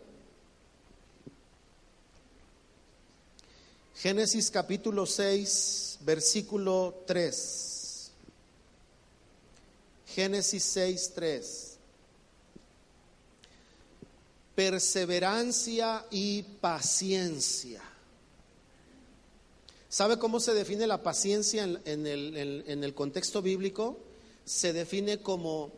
Génesis 3.97 4.51
capítulo 4.51 5.05
6, 5.05 5.99
versículo 6.03 7.03
3. 7.07 7.76
Génesis 10.17 10.65
6, 10.65 11.13
3. 11.15 11.79
Perseverancia 14.57 16.07
y 16.11 16.43
paciencia. 16.43 17.83
¿Sabe 19.89 20.19
cómo 20.19 20.41
se 20.41 20.55
define 20.55 20.89
la 20.89 21.05
paciencia 21.05 21.63
en, 21.63 22.07
el, 22.07 22.65
en 22.67 22.83
el 22.83 22.95
contexto 22.95 23.41
bíblico? 23.43 24.01
se 24.47 24.73
define 24.73 25.19
como 25.19 25.73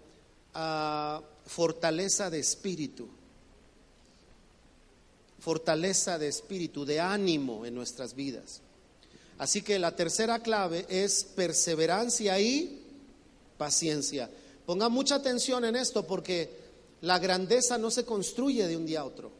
ah, 0.54 1.22
fortaleza 1.46 2.30
de 2.30 2.38
espíritu. 2.38 3.08
Fortaleza 5.40 6.18
de 6.18 6.28
espíritu, 6.28 6.84
de 6.84 7.00
ánimo 7.00 7.64
en 7.64 7.74
nuestras 7.74 8.14
vidas. 8.14 8.60
Así 9.38 9.62
que 9.62 9.78
la 9.78 9.96
tercera 9.96 10.40
clave 10.40 10.84
es 10.88 11.24
perseverancia 11.24 12.38
y 12.38 12.77
paciencia. 13.58 14.30
Ponga 14.64 14.88
mucha 14.88 15.16
atención 15.16 15.64
en 15.64 15.76
esto 15.76 16.06
porque 16.06 16.50
la 17.02 17.18
grandeza 17.18 17.76
no 17.76 17.90
se 17.90 18.04
construye 18.04 18.66
de 18.66 18.76
un 18.76 18.86
día 18.86 19.00
a 19.00 19.04
otro. 19.04 19.30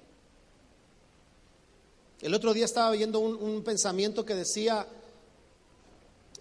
El 2.21 2.35
otro 2.35 2.53
día 2.53 2.65
estaba 2.65 2.91
viendo 2.91 3.21
un, 3.21 3.63
pensamiento 3.63 4.25
que 4.25 4.35
decía, 4.35 4.87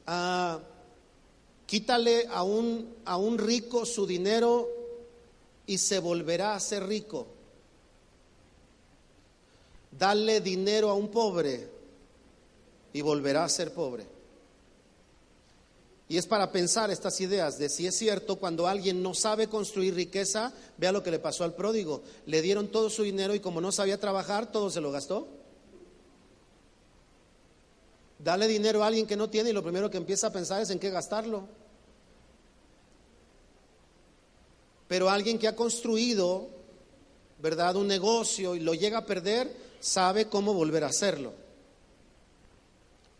ah, 0.07 0.59
quítale 1.67 2.27
a 2.31 2.43
un, 2.43 2.95
a 3.05 3.17
un 3.17 3.37
rico 3.37 3.85
su 3.85 4.07
dinero 4.07 4.67
y 5.67 5.77
se 5.77 5.99
volverá 5.99 6.55
a 6.55 6.59
ser 6.59 6.87
rico. 6.87 7.27
Dale 9.91 10.41
dinero 10.41 10.89
a 10.89 10.93
un 10.93 11.09
pobre 11.09 11.69
y 12.93 13.01
volverá 13.01 13.43
a 13.43 13.49
ser 13.49 13.73
pobre. 13.73 14.16
Y 16.09 16.17
es 16.17 16.25
para 16.25 16.51
pensar 16.51 16.89
estas 16.89 17.19
ideas 17.19 17.57
de 17.57 17.67
si 17.67 17.85
es 17.85 17.97
cierto 17.97 18.37
cuando 18.37 18.67
alguien 18.67 19.03
no 19.03 19.13
sabe 19.13 19.49
construir 19.49 19.93
riqueza, 19.93 20.53
vea 20.77 20.93
lo 20.93 21.03
que 21.03 21.11
le 21.11 21.19
pasó 21.19 21.43
al 21.43 21.53
pródigo. 21.53 22.01
Le 22.25 22.41
dieron 22.41 22.69
todo 22.69 22.89
su 22.89 23.03
dinero 23.03 23.35
y 23.35 23.41
como 23.41 23.59
no 23.59 23.73
sabía 23.73 23.99
trabajar, 23.99 24.51
todo 24.51 24.69
se 24.69 24.79
lo 24.79 24.91
gastó. 24.91 25.27
Dale 28.19 28.47
dinero 28.47 28.83
a 28.83 28.87
alguien 28.87 29.05
que 29.05 29.17
no 29.17 29.29
tiene 29.29 29.49
y 29.49 29.53
lo 29.53 29.63
primero 29.63 29.89
que 29.89 29.97
empieza 29.97 30.27
a 30.27 30.33
pensar 30.33 30.61
es 30.61 30.69
en 30.69 30.79
qué 30.79 30.89
gastarlo. 30.89 31.43
Pero 34.87 35.09
alguien 35.09 35.37
que 35.37 35.49
ha 35.49 35.55
construido, 35.55 36.47
¿verdad?, 37.41 37.75
un 37.75 37.87
negocio 37.87 38.55
y 38.55 38.61
lo 38.61 38.73
llega 38.73 38.99
a 38.99 39.05
perder, 39.05 39.53
sabe 39.81 40.27
cómo 40.29 40.53
volver 40.53 40.85
a 40.85 40.87
hacerlo. 40.87 41.33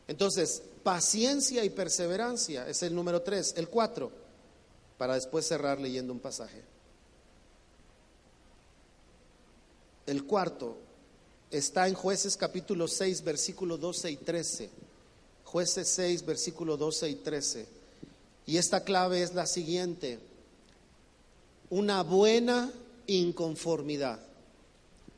Entonces, 0.07 0.63
paciencia 0.87 1.65
y 1.65 1.69
perseverancia 1.69 2.65
es 2.69 2.81
el 2.81 2.95
número 2.95 3.21
tres. 3.21 3.53
El 3.57 3.67
cuatro, 3.67 4.09
para 4.97 5.15
después 5.15 5.45
cerrar 5.45 5.81
leyendo 5.81 6.13
un 6.13 6.21
pasaje. 6.21 6.63
El 10.05 10.23
cuarto 10.23 10.77
está 11.51 11.89
en 11.89 11.93
jueces 11.93 12.37
capítulo 12.37 12.87
6, 12.87 13.21
versículo 13.25 13.77
12 13.77 14.11
y 14.11 14.15
13. 14.15 14.69
Jueces 15.43 15.89
6, 15.89 16.25
versículo 16.25 16.77
12 16.77 17.09
y 17.09 17.15
13. 17.15 17.67
Y 18.45 18.55
esta 18.55 18.85
clave 18.85 19.23
es 19.23 19.35
la 19.35 19.45
siguiente. 19.45 20.19
Una 21.69 22.01
buena 22.01 22.71
inconformidad 23.07 24.21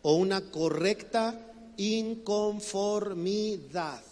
o 0.02 0.16
una 0.16 0.50
correcta 0.50 1.40
inconformidad 1.78 4.09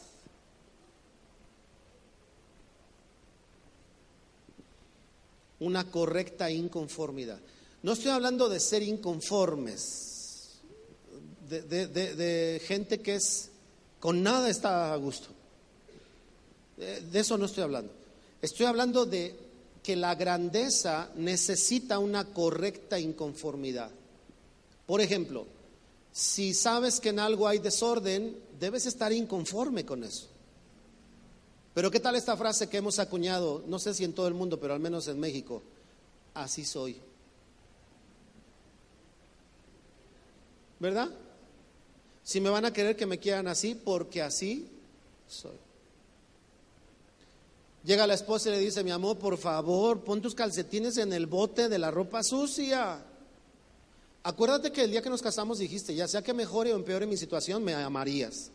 una 5.59 5.89
correcta 5.89 6.49
inconformidad. 6.51 7.39
No 7.83 7.93
estoy 7.93 8.11
hablando 8.11 8.49
de 8.49 8.59
ser 8.59 8.83
inconformes, 8.83 10.59
de, 11.49 12.61
gente 12.65 12.99
que 12.99 13.15
es 13.15 13.49
con 13.99 14.21
nada 14.21 14.49
está 14.49 14.93
a 14.93 14.97
gusto. 14.97 15.29
De 16.77 17.19
eso 17.19 17.37
no 17.37 17.45
estoy 17.45 17.63
hablando. 17.63 17.91
Estoy 18.41 18.65
hablando 18.65 19.05
de 19.05 19.35
que 19.81 19.95
la 19.95 20.15
grandeza 20.15 21.09
necesita 21.15 21.97
una 21.97 22.25
correcta 22.25 22.99
inconformidad. 22.99 23.89
Por 24.85 25.01
ejemplo, 25.01 25.47
si 26.11 26.53
sabes 26.53 26.99
que 26.99 27.09
en 27.09 27.19
algo 27.19 27.47
hay 27.47 27.59
desorden, 27.59 28.37
debes 28.59 28.85
estar 28.85 29.11
inconforme 29.13 29.85
con 29.85 30.03
eso. 30.03 30.27
Pero 31.77 31.91
¿qué 31.91 31.99
tal 31.99 32.15
esta 32.15 32.35
frase 32.35 32.67
que 32.67 32.77
hemos 32.77 32.97
acuñado? 32.97 33.63
No 33.67 33.77
sé 33.77 33.93
si 33.93 34.03
en 34.03 34.13
todo 34.13 34.27
el 34.27 34.33
mundo, 34.33 34.59
pero 34.59 34.73
al 34.73 34.79
menos 34.79 35.07
en 35.09 35.19
México. 35.19 35.61
Así 36.33 36.65
soy. 36.65 36.99
¿Verdad? 40.79 41.11
Si 42.23 42.41
me 42.41 42.49
van 42.49 42.65
a 42.65 42.73
querer 42.73 42.95
que 42.95 43.05
me 43.05 43.19
quieran 43.19 43.47
así, 43.47 43.75
porque 43.75 44.23
así 44.23 44.67
soy. 45.27 45.55
Llega 47.83 48.07
la 48.07 48.15
esposa 48.15 48.49
y 48.49 48.53
le 48.53 48.59
dice, 48.59 48.83
mi 48.83 48.89
amor, 48.89 49.19
por 49.19 49.37
favor, 49.37 49.99
pon 49.99 50.19
tus 50.19 50.33
calcetines 50.33 50.97
en 50.97 51.13
el 51.13 51.27
bote 51.27 51.69
de 51.69 51.77
la 51.77 51.91
ropa 51.91 52.23
sucia. 52.23 53.05
Acuérdate 54.23 54.71
que 54.71 54.83
el 54.83 54.89
día 54.89 55.03
que 55.03 55.11
nos 55.11 55.21
casamos 55.21 55.59
dijiste, 55.59 55.93
ya 55.93 56.07
sea 56.07 56.23
que 56.23 56.33
mejore 56.33 56.73
o 56.73 56.75
empeore 56.75 57.05
mi 57.05 57.17
situación, 57.17 57.63
me 57.63 57.75
amarías. 57.75 58.49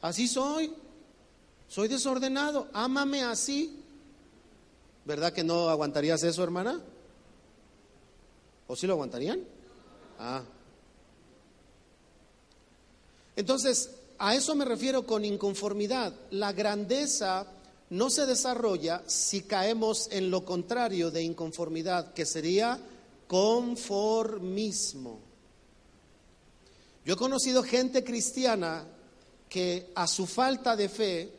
Así 0.00 0.28
soy. 0.28 0.72
Soy 1.68 1.88
desordenado, 1.88 2.68
ámame 2.72 3.22
así. 3.22 3.78
¿Verdad 5.04 5.32
que 5.32 5.44
no 5.44 5.68
aguantarías 5.68 6.22
eso, 6.22 6.42
hermana? 6.42 6.80
¿O 8.66 8.76
sí 8.76 8.86
lo 8.86 8.94
aguantarían? 8.94 9.40
Ah. 10.18 10.42
Entonces, 13.36 13.90
a 14.18 14.34
eso 14.34 14.54
me 14.54 14.64
refiero 14.64 15.06
con 15.06 15.24
inconformidad. 15.24 16.12
La 16.30 16.52
grandeza 16.52 17.46
no 17.90 18.10
se 18.10 18.26
desarrolla 18.26 19.02
si 19.06 19.42
caemos 19.42 20.08
en 20.10 20.30
lo 20.30 20.44
contrario 20.44 21.10
de 21.10 21.22
inconformidad, 21.22 22.12
que 22.12 22.26
sería 22.26 22.78
conformismo. 23.26 25.20
Yo 27.04 27.14
he 27.14 27.16
conocido 27.16 27.62
gente 27.62 28.04
cristiana 28.04 28.84
que 29.48 29.92
a 29.94 30.06
su 30.06 30.26
falta 30.26 30.76
de 30.76 30.88
fe 30.88 31.37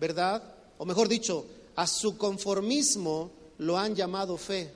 ¿verdad? 0.00 0.42
O 0.78 0.86
mejor 0.86 1.06
dicho, 1.08 1.46
a 1.76 1.86
su 1.86 2.16
conformismo 2.16 3.30
lo 3.58 3.76
han 3.76 3.94
llamado 3.94 4.36
fe. 4.38 4.72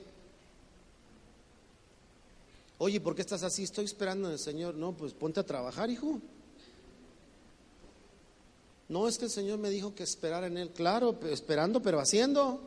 Oye, 2.77 3.01
¿por 3.01 3.15
qué 3.15 3.21
estás 3.21 3.41
así? 3.41 3.63
Estoy 3.63 3.85
esperando 3.85 4.27
en 4.27 4.33
el 4.33 4.39
Señor. 4.39 4.75
No, 4.75 4.93
pues 4.93 5.13
ponte 5.13 5.39
a 5.39 5.45
trabajar, 5.45 5.89
hijo. 5.89 6.19
No 8.87 9.07
es 9.07 9.17
que 9.17 9.25
el 9.25 9.31
Señor 9.31 9.57
me 9.57 9.71
dijo 9.71 9.95
que 9.95 10.03
esperara 10.03 10.45
en 10.45 10.57
Él. 10.57 10.69
Claro, 10.69 11.17
esperando, 11.31 11.81
pero 11.81 11.99
haciendo. 11.99 12.59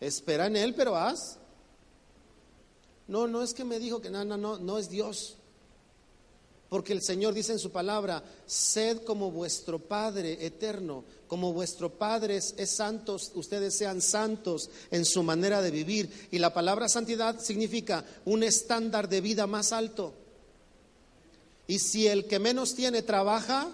Espera 0.00 0.46
en 0.46 0.56
Él, 0.56 0.74
pero 0.74 0.96
haz. 0.96 1.38
No, 3.06 3.26
no 3.26 3.42
es 3.42 3.52
que 3.52 3.64
me 3.64 3.78
dijo 3.78 4.00
que 4.00 4.08
no, 4.08 4.24
no, 4.24 4.38
no, 4.38 4.58
no 4.58 4.78
es 4.78 4.88
Dios. 4.88 5.36
Porque 6.74 6.92
el 6.92 7.04
Señor 7.04 7.34
dice 7.34 7.52
en 7.52 7.60
su 7.60 7.70
palabra, 7.70 8.20
sed 8.46 9.04
como 9.04 9.30
vuestro 9.30 9.78
Padre 9.78 10.44
eterno, 10.44 11.04
como 11.28 11.52
vuestro 11.52 11.88
Padre 11.88 12.38
es, 12.38 12.54
santo, 12.68 13.16
ustedes 13.34 13.78
sean 13.78 14.02
santos 14.02 14.68
en 14.90 15.04
su 15.04 15.22
manera 15.22 15.62
de 15.62 15.70
vivir. 15.70 16.28
Y 16.32 16.40
la 16.40 16.52
palabra 16.52 16.88
santidad 16.88 17.38
significa 17.38 18.04
un 18.24 18.42
estándar 18.42 19.08
de 19.08 19.20
vida 19.20 19.46
más 19.46 19.70
alto. 19.70 20.14
Y 21.68 21.78
si 21.78 22.08
el 22.08 22.24
que 22.24 22.40
menos 22.40 22.74
tiene 22.74 23.02
trabaja, 23.02 23.70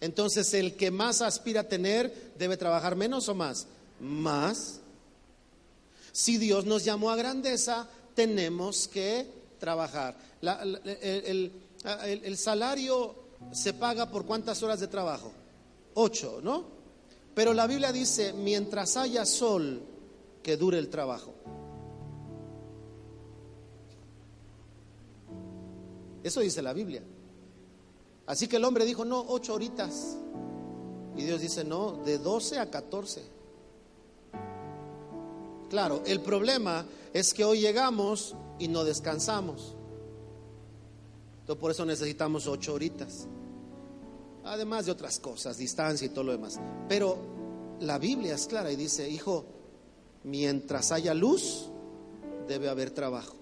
entonces 0.00 0.54
el 0.54 0.76
que 0.76 0.90
más 0.90 1.20
aspira 1.20 1.60
a 1.60 1.68
tener 1.68 2.32
debe 2.38 2.56
trabajar 2.56 2.96
menos 2.96 3.28
o 3.28 3.34
más. 3.34 3.66
Más. 4.00 4.80
Si 6.10 6.38
Dios 6.38 6.64
nos 6.64 6.86
llamó 6.86 7.10
a 7.10 7.16
grandeza, 7.16 7.86
tenemos 8.14 8.88
que 8.88 9.39
trabajar. 9.60 10.16
el 10.42 11.52
Ah, 11.84 12.06
el, 12.06 12.36
salario 12.36 13.14
se 13.52 13.72
paga 13.72 14.10
por 14.10 14.26
cuántas 14.26 14.62
horas 14.62 14.80
de 14.80 14.88
trabajo? 14.88 15.32
Ocho, 15.94 16.40
¿no? 16.42 16.64
Pero 17.34 17.54
la 17.54 17.66
Biblia 17.66 17.90
dice, 17.90 18.34
mientras 18.34 18.96
haya 18.96 19.24
sol, 19.24 19.82
que 20.42 20.56
dure 20.56 20.78
el 20.78 20.90
trabajo. 20.90 21.34
Eso 26.22 26.40
dice 26.40 26.60
la 26.60 26.74
Biblia. 26.74 27.02
Así 28.26 28.46
que 28.46 28.56
el 28.56 28.64
hombre 28.64 28.84
dijo, 28.84 29.06
no, 29.06 29.24
ocho 29.28 29.54
horitas. 29.54 30.18
Y 31.16 31.22
Dios 31.22 31.40
dice, 31.40 31.64
no, 31.64 31.92
de 32.04 32.18
doce 32.18 32.58
a 32.58 32.70
catorce. 32.70 33.22
Claro, 35.70 36.02
el 36.04 36.20
problema 36.20 36.84
es 37.14 37.32
que 37.32 37.44
hoy 37.44 37.60
llegamos 37.60 38.34
y 38.60 38.68
no 38.68 38.84
descansamos 38.84 39.74
por 41.56 41.70
eso 41.70 41.84
necesitamos 41.84 42.46
ocho 42.46 42.74
horitas. 42.74 43.26
Además 44.44 44.86
de 44.86 44.92
otras 44.92 45.18
cosas, 45.18 45.58
distancia 45.58 46.06
y 46.06 46.10
todo 46.10 46.24
lo 46.24 46.32
demás. 46.32 46.58
Pero 46.88 47.18
la 47.80 47.98
Biblia 47.98 48.34
es 48.34 48.46
clara 48.46 48.70
y 48.72 48.76
dice, 48.76 49.08
hijo, 49.08 49.44
mientras 50.24 50.92
haya 50.92 51.14
luz, 51.14 51.68
debe 52.48 52.68
haber 52.68 52.90
trabajo. 52.90 53.36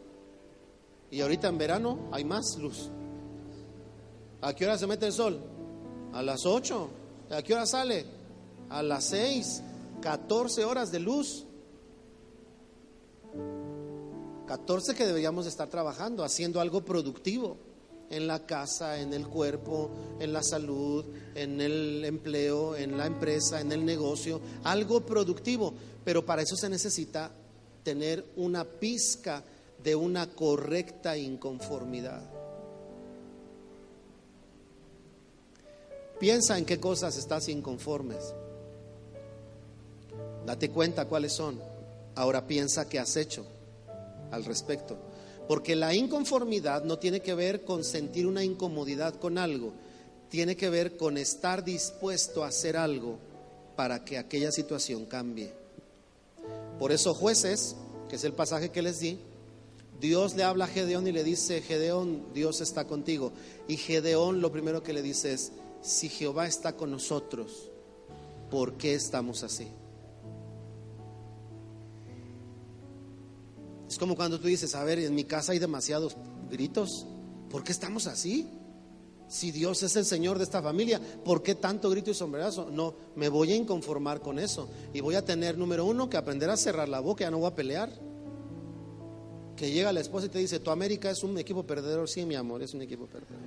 Y 1.11 1.21
ahorita 1.21 1.49
en 1.49 1.59
verano 1.59 2.09
hay 2.12 2.25
más 2.25 2.57
luz. 2.59 2.91
¿A 4.41 4.55
qué 4.55 4.66
hora 4.66 4.79
se 4.79 4.87
mete 4.87 5.07
el 5.07 5.12
sol? 5.12 5.41
A 6.12 6.23
las 6.23 6.47
ocho. 6.47 6.89
¿A 7.31 7.43
qué 7.43 7.55
hora 7.55 7.66
sale? 7.66 8.05
A 8.69 8.83
las 8.83 9.05
seis. 9.05 9.62
14 10.01 10.64
horas 10.64 10.93
de 10.93 11.01
luz. 11.01 11.45
14 14.49 14.94
que 14.94 15.07
deberíamos 15.07 15.46
estar 15.46 15.68
trabajando, 15.68 16.24
haciendo 16.24 16.62
algo 16.62 16.82
productivo 16.82 17.59
en 18.09 18.26
la 18.26 18.46
casa, 18.46 18.99
en 18.99 19.12
el 19.12 19.28
cuerpo, 19.28 19.90
en 20.18 20.32
la 20.32 20.42
salud, 20.42 21.05
en 21.34 21.61
el 21.61 22.03
empleo, 22.07 22.74
en 22.74 22.96
la 22.96 23.05
empresa, 23.05 23.61
en 23.61 23.70
el 23.72 23.84
negocio, 23.84 24.40
algo 24.64 25.05
productivo. 25.05 25.74
Pero 26.03 26.24
para 26.24 26.40
eso 26.40 26.57
se 26.57 26.70
necesita 26.70 27.30
tener 27.82 28.24
una 28.36 28.64
pizca 28.64 29.44
de 29.84 29.94
una 29.94 30.26
correcta 30.30 31.14
inconformidad. 31.18 32.22
Piensa 36.18 36.57
en 36.57 36.64
qué 36.64 36.80
cosas 36.80 37.18
estás 37.18 37.51
inconformes. 37.51 38.34
Date 40.46 40.70
cuenta 40.70 41.05
cuáles 41.05 41.34
son. 41.34 41.61
Ahora 42.14 42.46
piensa 42.46 42.88
qué 42.88 42.99
has 42.99 43.14
hecho 43.14 43.57
al 44.31 44.45
respecto. 44.45 44.97
Porque 45.47 45.76
la 45.76 45.95
inconformidad 45.95 46.85
no 46.85 46.99
tiene 46.99 47.20
que 47.20 47.35
ver 47.35 47.64
con 47.64 47.85
sentir 47.85 48.26
una 48.26 48.45
incomodidad 48.45 49.14
con 49.14 49.39
algo, 49.39 49.72
tiene 50.29 50.57
que 50.57 50.68
ver 50.68 50.97
con 50.97 51.16
estar 51.16 51.64
dispuesto 51.64 52.45
a 52.45 52.49
hacer 52.49 52.76
algo 52.76 53.18
para 53.76 54.05
que 54.05 54.18
aquella 54.18 54.53
situación 54.53 55.07
cambie. 55.07 55.53
Por 56.79 56.93
eso 56.93 57.14
jueces, 57.14 57.76
que 58.09 58.16
es 58.16 58.24
el 58.24 58.33
pasaje 58.33 58.70
que 58.70 58.83
les 58.83 59.01
di, 59.01 59.18
Dios 60.01 60.37
le 60.37 60.45
habla 60.45 60.66
a 60.66 60.68
Gedeón 60.68 61.07
y 61.09 61.12
le 61.12 61.24
dice, 61.24 61.61
Gedeón, 61.61 62.33
Dios 62.33 62.61
está 62.61 62.87
contigo. 62.87 63.33
Y 63.66 63.76
Gedeón 63.76 64.41
lo 64.41 64.53
primero 64.53 64.83
que 64.83 64.93
le 64.93 65.03
dice 65.03 65.33
es, 65.33 65.53
si 65.83 66.09
Jehová 66.09 66.47
está 66.47 66.74
con 66.74 66.91
nosotros, 66.91 67.68
¿por 68.51 68.74
qué 68.74 68.95
estamos 68.95 69.43
así? 69.43 69.68
Es 73.99 74.01
como 74.01 74.14
cuando 74.14 74.38
tú 74.38 74.46
dices, 74.46 74.76
a 74.76 74.84
ver, 74.84 75.01
en 75.01 75.12
mi 75.12 75.24
casa 75.24 75.51
hay 75.51 75.59
demasiados 75.59 76.16
gritos, 76.49 77.05
¿por 77.51 77.64
qué 77.64 77.72
estamos 77.72 78.07
así? 78.07 78.49
Si 79.26 79.51
Dios 79.51 79.82
es 79.82 79.96
el 79.96 80.05
Señor 80.05 80.38
de 80.38 80.44
esta 80.44 80.62
familia, 80.62 81.01
¿por 81.24 81.42
qué 81.42 81.57
tanto 81.57 81.90
grito 81.90 82.12
y 82.12 82.14
sombrerazo? 82.14 82.70
No, 82.70 82.94
me 83.16 83.28
voy 83.28 83.51
a 83.51 83.57
inconformar 83.57 84.20
con 84.20 84.38
eso. 84.38 84.70
Y 84.94 85.01
voy 85.01 85.16
a 85.16 85.24
tener, 85.24 85.59
número 85.59 85.84
uno, 85.84 86.09
que 86.09 86.16
aprender 86.16 86.49
a 86.49 86.57
cerrar 86.57 86.88
la 86.88 87.01
boca, 87.01 87.24
ya 87.24 87.32
no 87.32 87.38
voy 87.38 87.49
a 87.49 87.57
pelear. 87.57 87.90
Que 89.57 89.72
llega 89.72 89.92
la 89.92 89.99
esposa 89.99 90.26
y 90.26 90.28
te 90.28 90.38
dice, 90.38 90.61
tu 90.61 90.70
América 90.70 91.11
es 91.11 91.24
un 91.24 91.36
equipo 91.36 91.66
perdedor. 91.66 92.09
Sí, 92.09 92.24
mi 92.24 92.36
amor, 92.36 92.62
es 92.62 92.74
un 92.74 92.82
equipo 92.82 93.09
perdedor. 93.09 93.42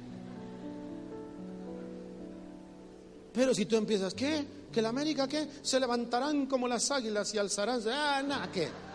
Pero 3.31 3.55
si 3.55 3.65
tú 3.65 3.77
empiezas, 3.77 4.13
¿qué? 4.13 4.45
¿Que 4.69 4.81
la 4.81 4.89
América 4.89 5.29
qué? 5.29 5.47
Se 5.61 5.79
levantarán 5.79 6.45
como 6.47 6.67
las 6.67 6.91
águilas 6.91 7.33
y 7.33 7.37
alzarán. 7.37 7.79
Ah, 7.87 8.21
nada, 8.21 8.51
¿qué? 8.51 8.90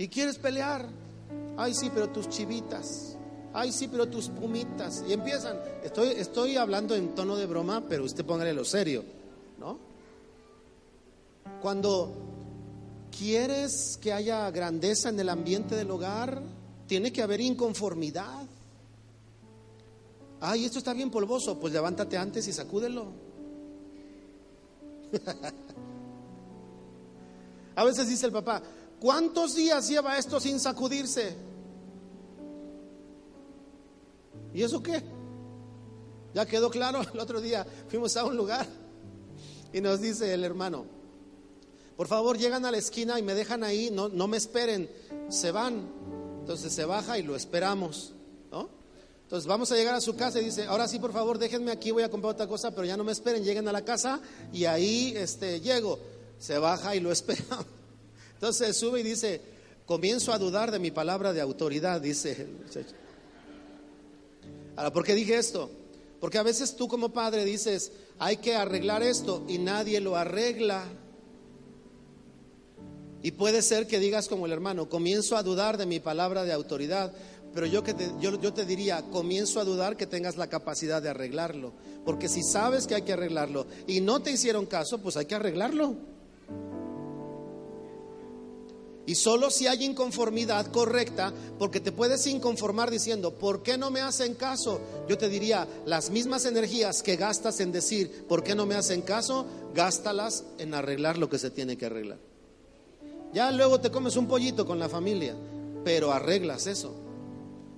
¿Y 0.00 0.08
quieres 0.08 0.38
pelear? 0.38 0.88
Ay, 1.58 1.74
sí, 1.74 1.90
pero 1.92 2.08
tus 2.08 2.30
chivitas. 2.30 3.18
Ay, 3.52 3.70
sí, 3.70 3.86
pero 3.86 4.08
tus 4.08 4.30
pumitas. 4.30 5.04
Y 5.06 5.12
empiezan. 5.12 5.60
Estoy, 5.84 6.14
estoy 6.16 6.56
hablando 6.56 6.96
en 6.96 7.14
tono 7.14 7.36
de 7.36 7.44
broma, 7.44 7.84
pero 7.86 8.04
usted 8.04 8.24
póngale 8.24 8.54
lo 8.54 8.64
serio, 8.64 9.04
¿no? 9.58 9.78
Cuando 11.60 12.14
quieres 13.14 13.98
que 14.00 14.14
haya 14.14 14.50
grandeza 14.50 15.10
en 15.10 15.20
el 15.20 15.28
ambiente 15.28 15.76
del 15.76 15.90
hogar, 15.90 16.40
tiene 16.86 17.12
que 17.12 17.20
haber 17.20 17.42
inconformidad. 17.42 18.46
Ay, 20.40 20.64
esto 20.64 20.78
está 20.78 20.94
bien 20.94 21.10
polvoso, 21.10 21.60
pues 21.60 21.74
levántate 21.74 22.16
antes 22.16 22.48
y 22.48 22.54
sacúdelo. 22.54 23.08
A 27.76 27.84
veces 27.84 28.08
dice 28.08 28.24
el 28.24 28.32
papá, 28.32 28.62
¿cuántos 29.00 29.54
días 29.54 29.88
lleva 29.88 30.18
esto 30.18 30.38
sin 30.38 30.60
sacudirse? 30.60 31.34
¿Y 34.54 34.62
eso 34.62 34.82
qué? 34.82 35.02
Ya 36.34 36.46
quedó 36.46 36.70
claro, 36.70 37.02
el 37.12 37.18
otro 37.18 37.40
día 37.40 37.66
fuimos 37.88 38.16
a 38.16 38.24
un 38.24 38.36
lugar 38.36 38.66
y 39.72 39.80
nos 39.80 40.00
dice 40.00 40.32
el 40.32 40.44
hermano, 40.44 40.84
por 41.96 42.06
favor 42.06 42.38
llegan 42.38 42.64
a 42.64 42.70
la 42.70 42.78
esquina 42.78 43.18
y 43.18 43.22
me 43.22 43.34
dejan 43.34 43.62
ahí, 43.62 43.90
no, 43.90 44.08
no 44.08 44.26
me 44.26 44.36
esperen, 44.36 44.90
se 45.28 45.50
van. 45.50 45.88
Entonces 46.40 46.72
se 46.72 46.84
baja 46.84 47.18
y 47.18 47.22
lo 47.22 47.36
esperamos, 47.36 48.14
¿no? 48.50 48.70
Entonces 49.24 49.46
vamos 49.46 49.70
a 49.70 49.76
llegar 49.76 49.94
a 49.94 50.00
su 50.00 50.16
casa 50.16 50.40
y 50.40 50.46
dice, 50.46 50.64
ahora 50.64 50.88
sí, 50.88 50.98
por 50.98 51.12
favor, 51.12 51.38
déjenme 51.38 51.70
aquí, 51.70 51.90
voy 51.90 52.02
a 52.02 52.10
comprar 52.10 52.32
otra 52.32 52.48
cosa, 52.48 52.70
pero 52.72 52.84
ya 52.84 52.96
no 52.96 53.04
me 53.04 53.12
esperen, 53.12 53.44
lleguen 53.44 53.68
a 53.68 53.72
la 53.72 53.84
casa 53.84 54.20
y 54.52 54.64
ahí 54.64 55.12
este, 55.16 55.60
llego. 55.60 55.98
Se 56.38 56.58
baja 56.58 56.96
y 56.96 57.00
lo 57.00 57.12
espera. 57.12 57.44
Entonces 58.40 58.74
sube 58.74 59.00
y 59.00 59.02
dice, 59.02 59.38
comienzo 59.84 60.32
a 60.32 60.38
dudar 60.38 60.70
de 60.70 60.78
mi 60.78 60.90
palabra 60.90 61.34
de 61.34 61.42
autoridad, 61.42 62.00
dice 62.00 62.32
el 62.40 62.48
muchacho. 62.48 62.94
Ahora, 64.76 64.90
¿por 64.90 65.04
qué 65.04 65.14
dije 65.14 65.36
esto? 65.36 65.70
Porque 66.20 66.38
a 66.38 66.42
veces 66.42 66.74
tú 66.74 66.88
como 66.88 67.10
padre 67.10 67.44
dices, 67.44 67.92
hay 68.18 68.38
que 68.38 68.56
arreglar 68.56 69.02
esto 69.02 69.44
y 69.46 69.58
nadie 69.58 70.00
lo 70.00 70.16
arregla. 70.16 70.86
Y 73.22 73.32
puede 73.32 73.60
ser 73.60 73.86
que 73.86 73.98
digas 73.98 74.26
como 74.26 74.46
el 74.46 74.52
hermano, 74.52 74.88
comienzo 74.88 75.36
a 75.36 75.42
dudar 75.42 75.76
de 75.76 75.84
mi 75.84 76.00
palabra 76.00 76.44
de 76.44 76.54
autoridad, 76.54 77.12
pero 77.52 77.66
yo, 77.66 77.84
que 77.84 77.92
te, 77.92 78.10
yo, 78.20 78.40
yo 78.40 78.54
te 78.54 78.64
diría, 78.64 79.02
comienzo 79.10 79.60
a 79.60 79.64
dudar 79.64 79.98
que 79.98 80.06
tengas 80.06 80.38
la 80.38 80.46
capacidad 80.46 81.02
de 81.02 81.10
arreglarlo. 81.10 81.74
Porque 82.06 82.26
si 82.26 82.42
sabes 82.42 82.86
que 82.86 82.94
hay 82.94 83.02
que 83.02 83.12
arreglarlo 83.12 83.66
y 83.86 84.00
no 84.00 84.22
te 84.22 84.30
hicieron 84.30 84.64
caso, 84.64 84.96
pues 85.02 85.18
hay 85.18 85.26
que 85.26 85.34
arreglarlo. 85.34 86.08
Y 89.10 89.16
solo 89.16 89.50
si 89.50 89.66
hay 89.66 89.82
inconformidad 89.82 90.70
correcta, 90.70 91.34
porque 91.58 91.80
te 91.80 91.90
puedes 91.90 92.24
inconformar 92.28 92.92
diciendo, 92.92 93.34
¿por 93.34 93.60
qué 93.60 93.76
no 93.76 93.90
me 93.90 94.00
hacen 94.00 94.36
caso? 94.36 94.80
Yo 95.08 95.18
te 95.18 95.28
diría, 95.28 95.66
las 95.84 96.10
mismas 96.10 96.44
energías 96.44 97.02
que 97.02 97.16
gastas 97.16 97.58
en 97.58 97.72
decir, 97.72 98.24
¿por 98.28 98.44
qué 98.44 98.54
no 98.54 98.66
me 98.66 98.76
hacen 98.76 99.02
caso? 99.02 99.46
Gástalas 99.74 100.44
en 100.58 100.74
arreglar 100.74 101.18
lo 101.18 101.28
que 101.28 101.40
se 101.40 101.50
tiene 101.50 101.76
que 101.76 101.86
arreglar. 101.86 102.18
Ya 103.34 103.50
luego 103.50 103.80
te 103.80 103.90
comes 103.90 104.14
un 104.14 104.28
pollito 104.28 104.64
con 104.64 104.78
la 104.78 104.88
familia, 104.88 105.34
pero 105.82 106.12
arreglas 106.12 106.68
eso. 106.68 106.94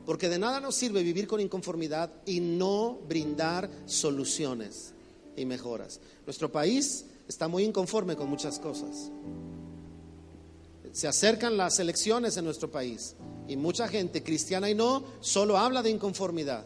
Porque 0.05 0.29
de 0.29 0.39
nada 0.39 0.61
nos 0.61 0.75
sirve 0.75 1.03
vivir 1.03 1.27
con 1.27 1.41
inconformidad 1.41 2.13
y 2.27 2.41
no 2.41 2.99
brindar 3.09 3.71
soluciones 3.87 4.93
y 5.35 5.47
mejoras. 5.47 5.99
Nuestro 6.27 6.53
país 6.53 7.07
está 7.27 7.49
muy 7.49 7.65
inconforme 7.65 8.17
con 8.17 8.29
muchas 8.29 8.59
cosas. 8.59 9.11
Se 10.93 11.09
acercan 11.09 11.57
las 11.57 11.79
elecciones 11.79 12.37
en 12.37 12.45
nuestro 12.45 12.71
país 12.71 13.17
y 13.49 13.57
mucha 13.57 13.89
gente, 13.89 14.23
cristiana 14.23 14.71
y 14.71 14.75
no, 14.75 15.05
solo 15.21 15.57
habla 15.57 15.83
de 15.83 15.91
inconformidad. 15.91 16.65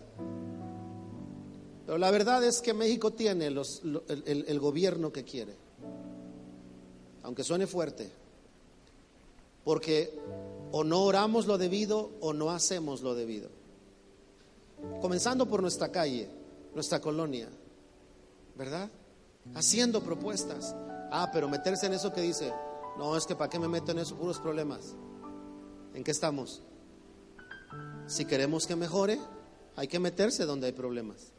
Pero 1.87 1.99
la 1.99 2.11
verdad 2.11 2.43
es 2.45 2.61
que 2.61 2.74
México 2.74 3.12
tiene 3.12 3.47
el, 3.47 3.59
el 4.27 4.61
gobierno 4.61 5.12
que 5.12 5.24
quiere, 5.24 5.55
aunque 7.22 7.45
suene 7.45 7.68
fuerte, 7.68 8.11
porque 9.62 10.18
o 10.72 10.85
no 10.85 11.05
oramos 11.05 11.47
lo 11.47 11.59
debido 11.59 12.11
o 12.20 12.33
no 12.33 12.51
hacemos 12.51 13.03
lo 13.03 13.14
debido. 13.14 13.51
Comenzando 15.01 15.47
por 15.47 15.62
nuestra 15.62 15.91
calle, 15.91 16.29
nuestra 16.74 17.01
colonia, 17.01 17.49
¿verdad? 18.57 18.91
Haciendo 19.55 20.03
propuestas. 20.03 20.74
Ah, 21.11 21.31
pero 21.33 21.49
meterse 21.49 21.87
en 21.87 21.95
eso 21.95 22.12
que 22.12 22.20
dice, 22.20 22.53
no, 22.99 23.16
es 23.16 23.26
que 23.26 23.36
para 23.36 23.51
qué 23.51 23.59
me 23.59 23.68
meto 23.68 23.92
en 23.92 23.99
eso, 23.99 24.16
puros 24.16 24.38
problemas. 24.38 24.94
¿En 25.94 26.05
qué 26.05 26.11
estamos? 26.11 26.62
Si 28.07 28.24
queremos 28.24 28.66
que 28.66 28.76
mejore, 28.76 29.18
hay 29.76 29.88
que 29.88 29.99
meterse 29.99 30.44
donde 30.44 30.68
hay 30.68 30.72
problemas. 30.72 31.32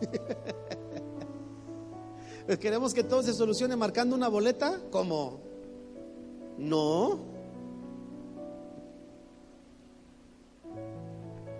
¿Queremos 2.60 2.92
que 2.92 3.04
todo 3.04 3.22
se 3.22 3.32
solucione 3.32 3.76
marcando 3.76 4.14
una 4.14 4.28
boleta? 4.28 4.78
¿Cómo? 4.90 5.40
No. 6.58 7.18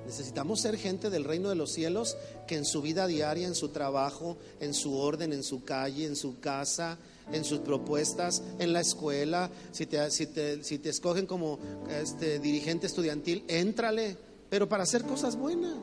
Necesitamos 0.04 0.60
ser 0.60 0.76
gente 0.76 1.08
del 1.08 1.24
reino 1.24 1.48
de 1.48 1.54
los 1.54 1.72
cielos 1.72 2.18
que 2.46 2.56
en 2.56 2.66
su 2.66 2.82
vida 2.82 3.06
diaria, 3.06 3.46
en 3.46 3.54
su 3.54 3.70
trabajo, 3.70 4.36
en 4.60 4.74
su 4.74 4.98
orden, 4.98 5.32
en 5.32 5.42
su 5.42 5.64
calle, 5.64 6.04
en 6.04 6.16
su 6.16 6.40
casa, 6.40 6.98
en 7.32 7.44
sus 7.44 7.60
propuestas, 7.60 8.42
en 8.58 8.72
la 8.72 8.80
escuela, 8.80 9.50
si 9.72 9.86
te, 9.86 10.10
si 10.10 10.26
te, 10.26 10.62
si 10.62 10.78
te 10.78 10.90
escogen 10.90 11.26
como 11.26 11.58
este, 11.88 12.38
dirigente 12.38 12.86
estudiantil, 12.86 13.44
éntrale, 13.48 14.16
pero 14.50 14.68
para 14.68 14.82
hacer 14.82 15.04
cosas 15.04 15.36
buenas. 15.36 15.74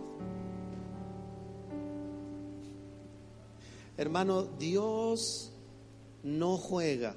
Hermano, 3.97 4.43
Dios 4.57 5.51
no 6.23 6.57
juega, 6.57 7.15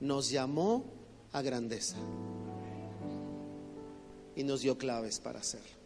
nos 0.00 0.30
llamó 0.30 0.84
a 1.32 1.42
grandeza 1.42 1.96
y 4.36 4.44
nos 4.44 4.62
dio 4.62 4.78
claves 4.78 5.18
para 5.20 5.40
hacerlo. 5.40 5.82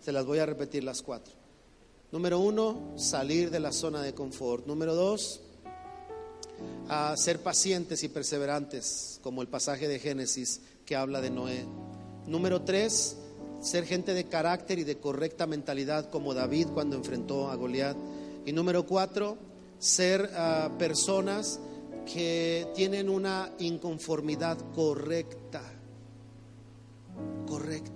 Se 0.00 0.12
las 0.12 0.24
voy 0.24 0.38
a 0.38 0.46
repetir 0.46 0.84
las 0.84 1.02
cuatro. 1.02 1.34
Número 2.12 2.38
uno, 2.38 2.94
salir 2.96 3.50
de 3.50 3.60
la 3.60 3.72
zona 3.72 4.00
de 4.02 4.14
confort. 4.14 4.66
Número 4.66 4.94
dos, 4.94 5.42
a 6.88 7.16
ser 7.16 7.40
pacientes 7.40 8.02
y 8.02 8.08
perseverantes, 8.08 9.20
como 9.22 9.42
el 9.42 9.48
pasaje 9.48 9.88
de 9.88 9.98
Génesis 9.98 10.60
que 10.84 10.96
habla 10.96 11.20
de 11.20 11.30
Noé. 11.30 11.64
Número 12.26 12.62
tres, 12.62 13.16
ser 13.60 13.84
gente 13.84 14.14
de 14.14 14.24
carácter 14.24 14.78
y 14.78 14.84
de 14.84 14.98
correcta 14.98 15.46
mentalidad, 15.46 16.10
como 16.10 16.34
David 16.34 16.68
cuando 16.74 16.96
enfrentó 16.96 17.50
a 17.50 17.56
Goliat. 17.56 17.96
Y 18.44 18.52
número 18.52 18.86
cuatro, 18.86 19.36
ser 19.78 20.30
ah, 20.34 20.70
personas 20.78 21.58
que 22.06 22.68
tienen 22.74 23.08
una 23.08 23.50
inconformidad 23.58 24.58
correcta, 24.74 25.62
correcta. 27.46 27.95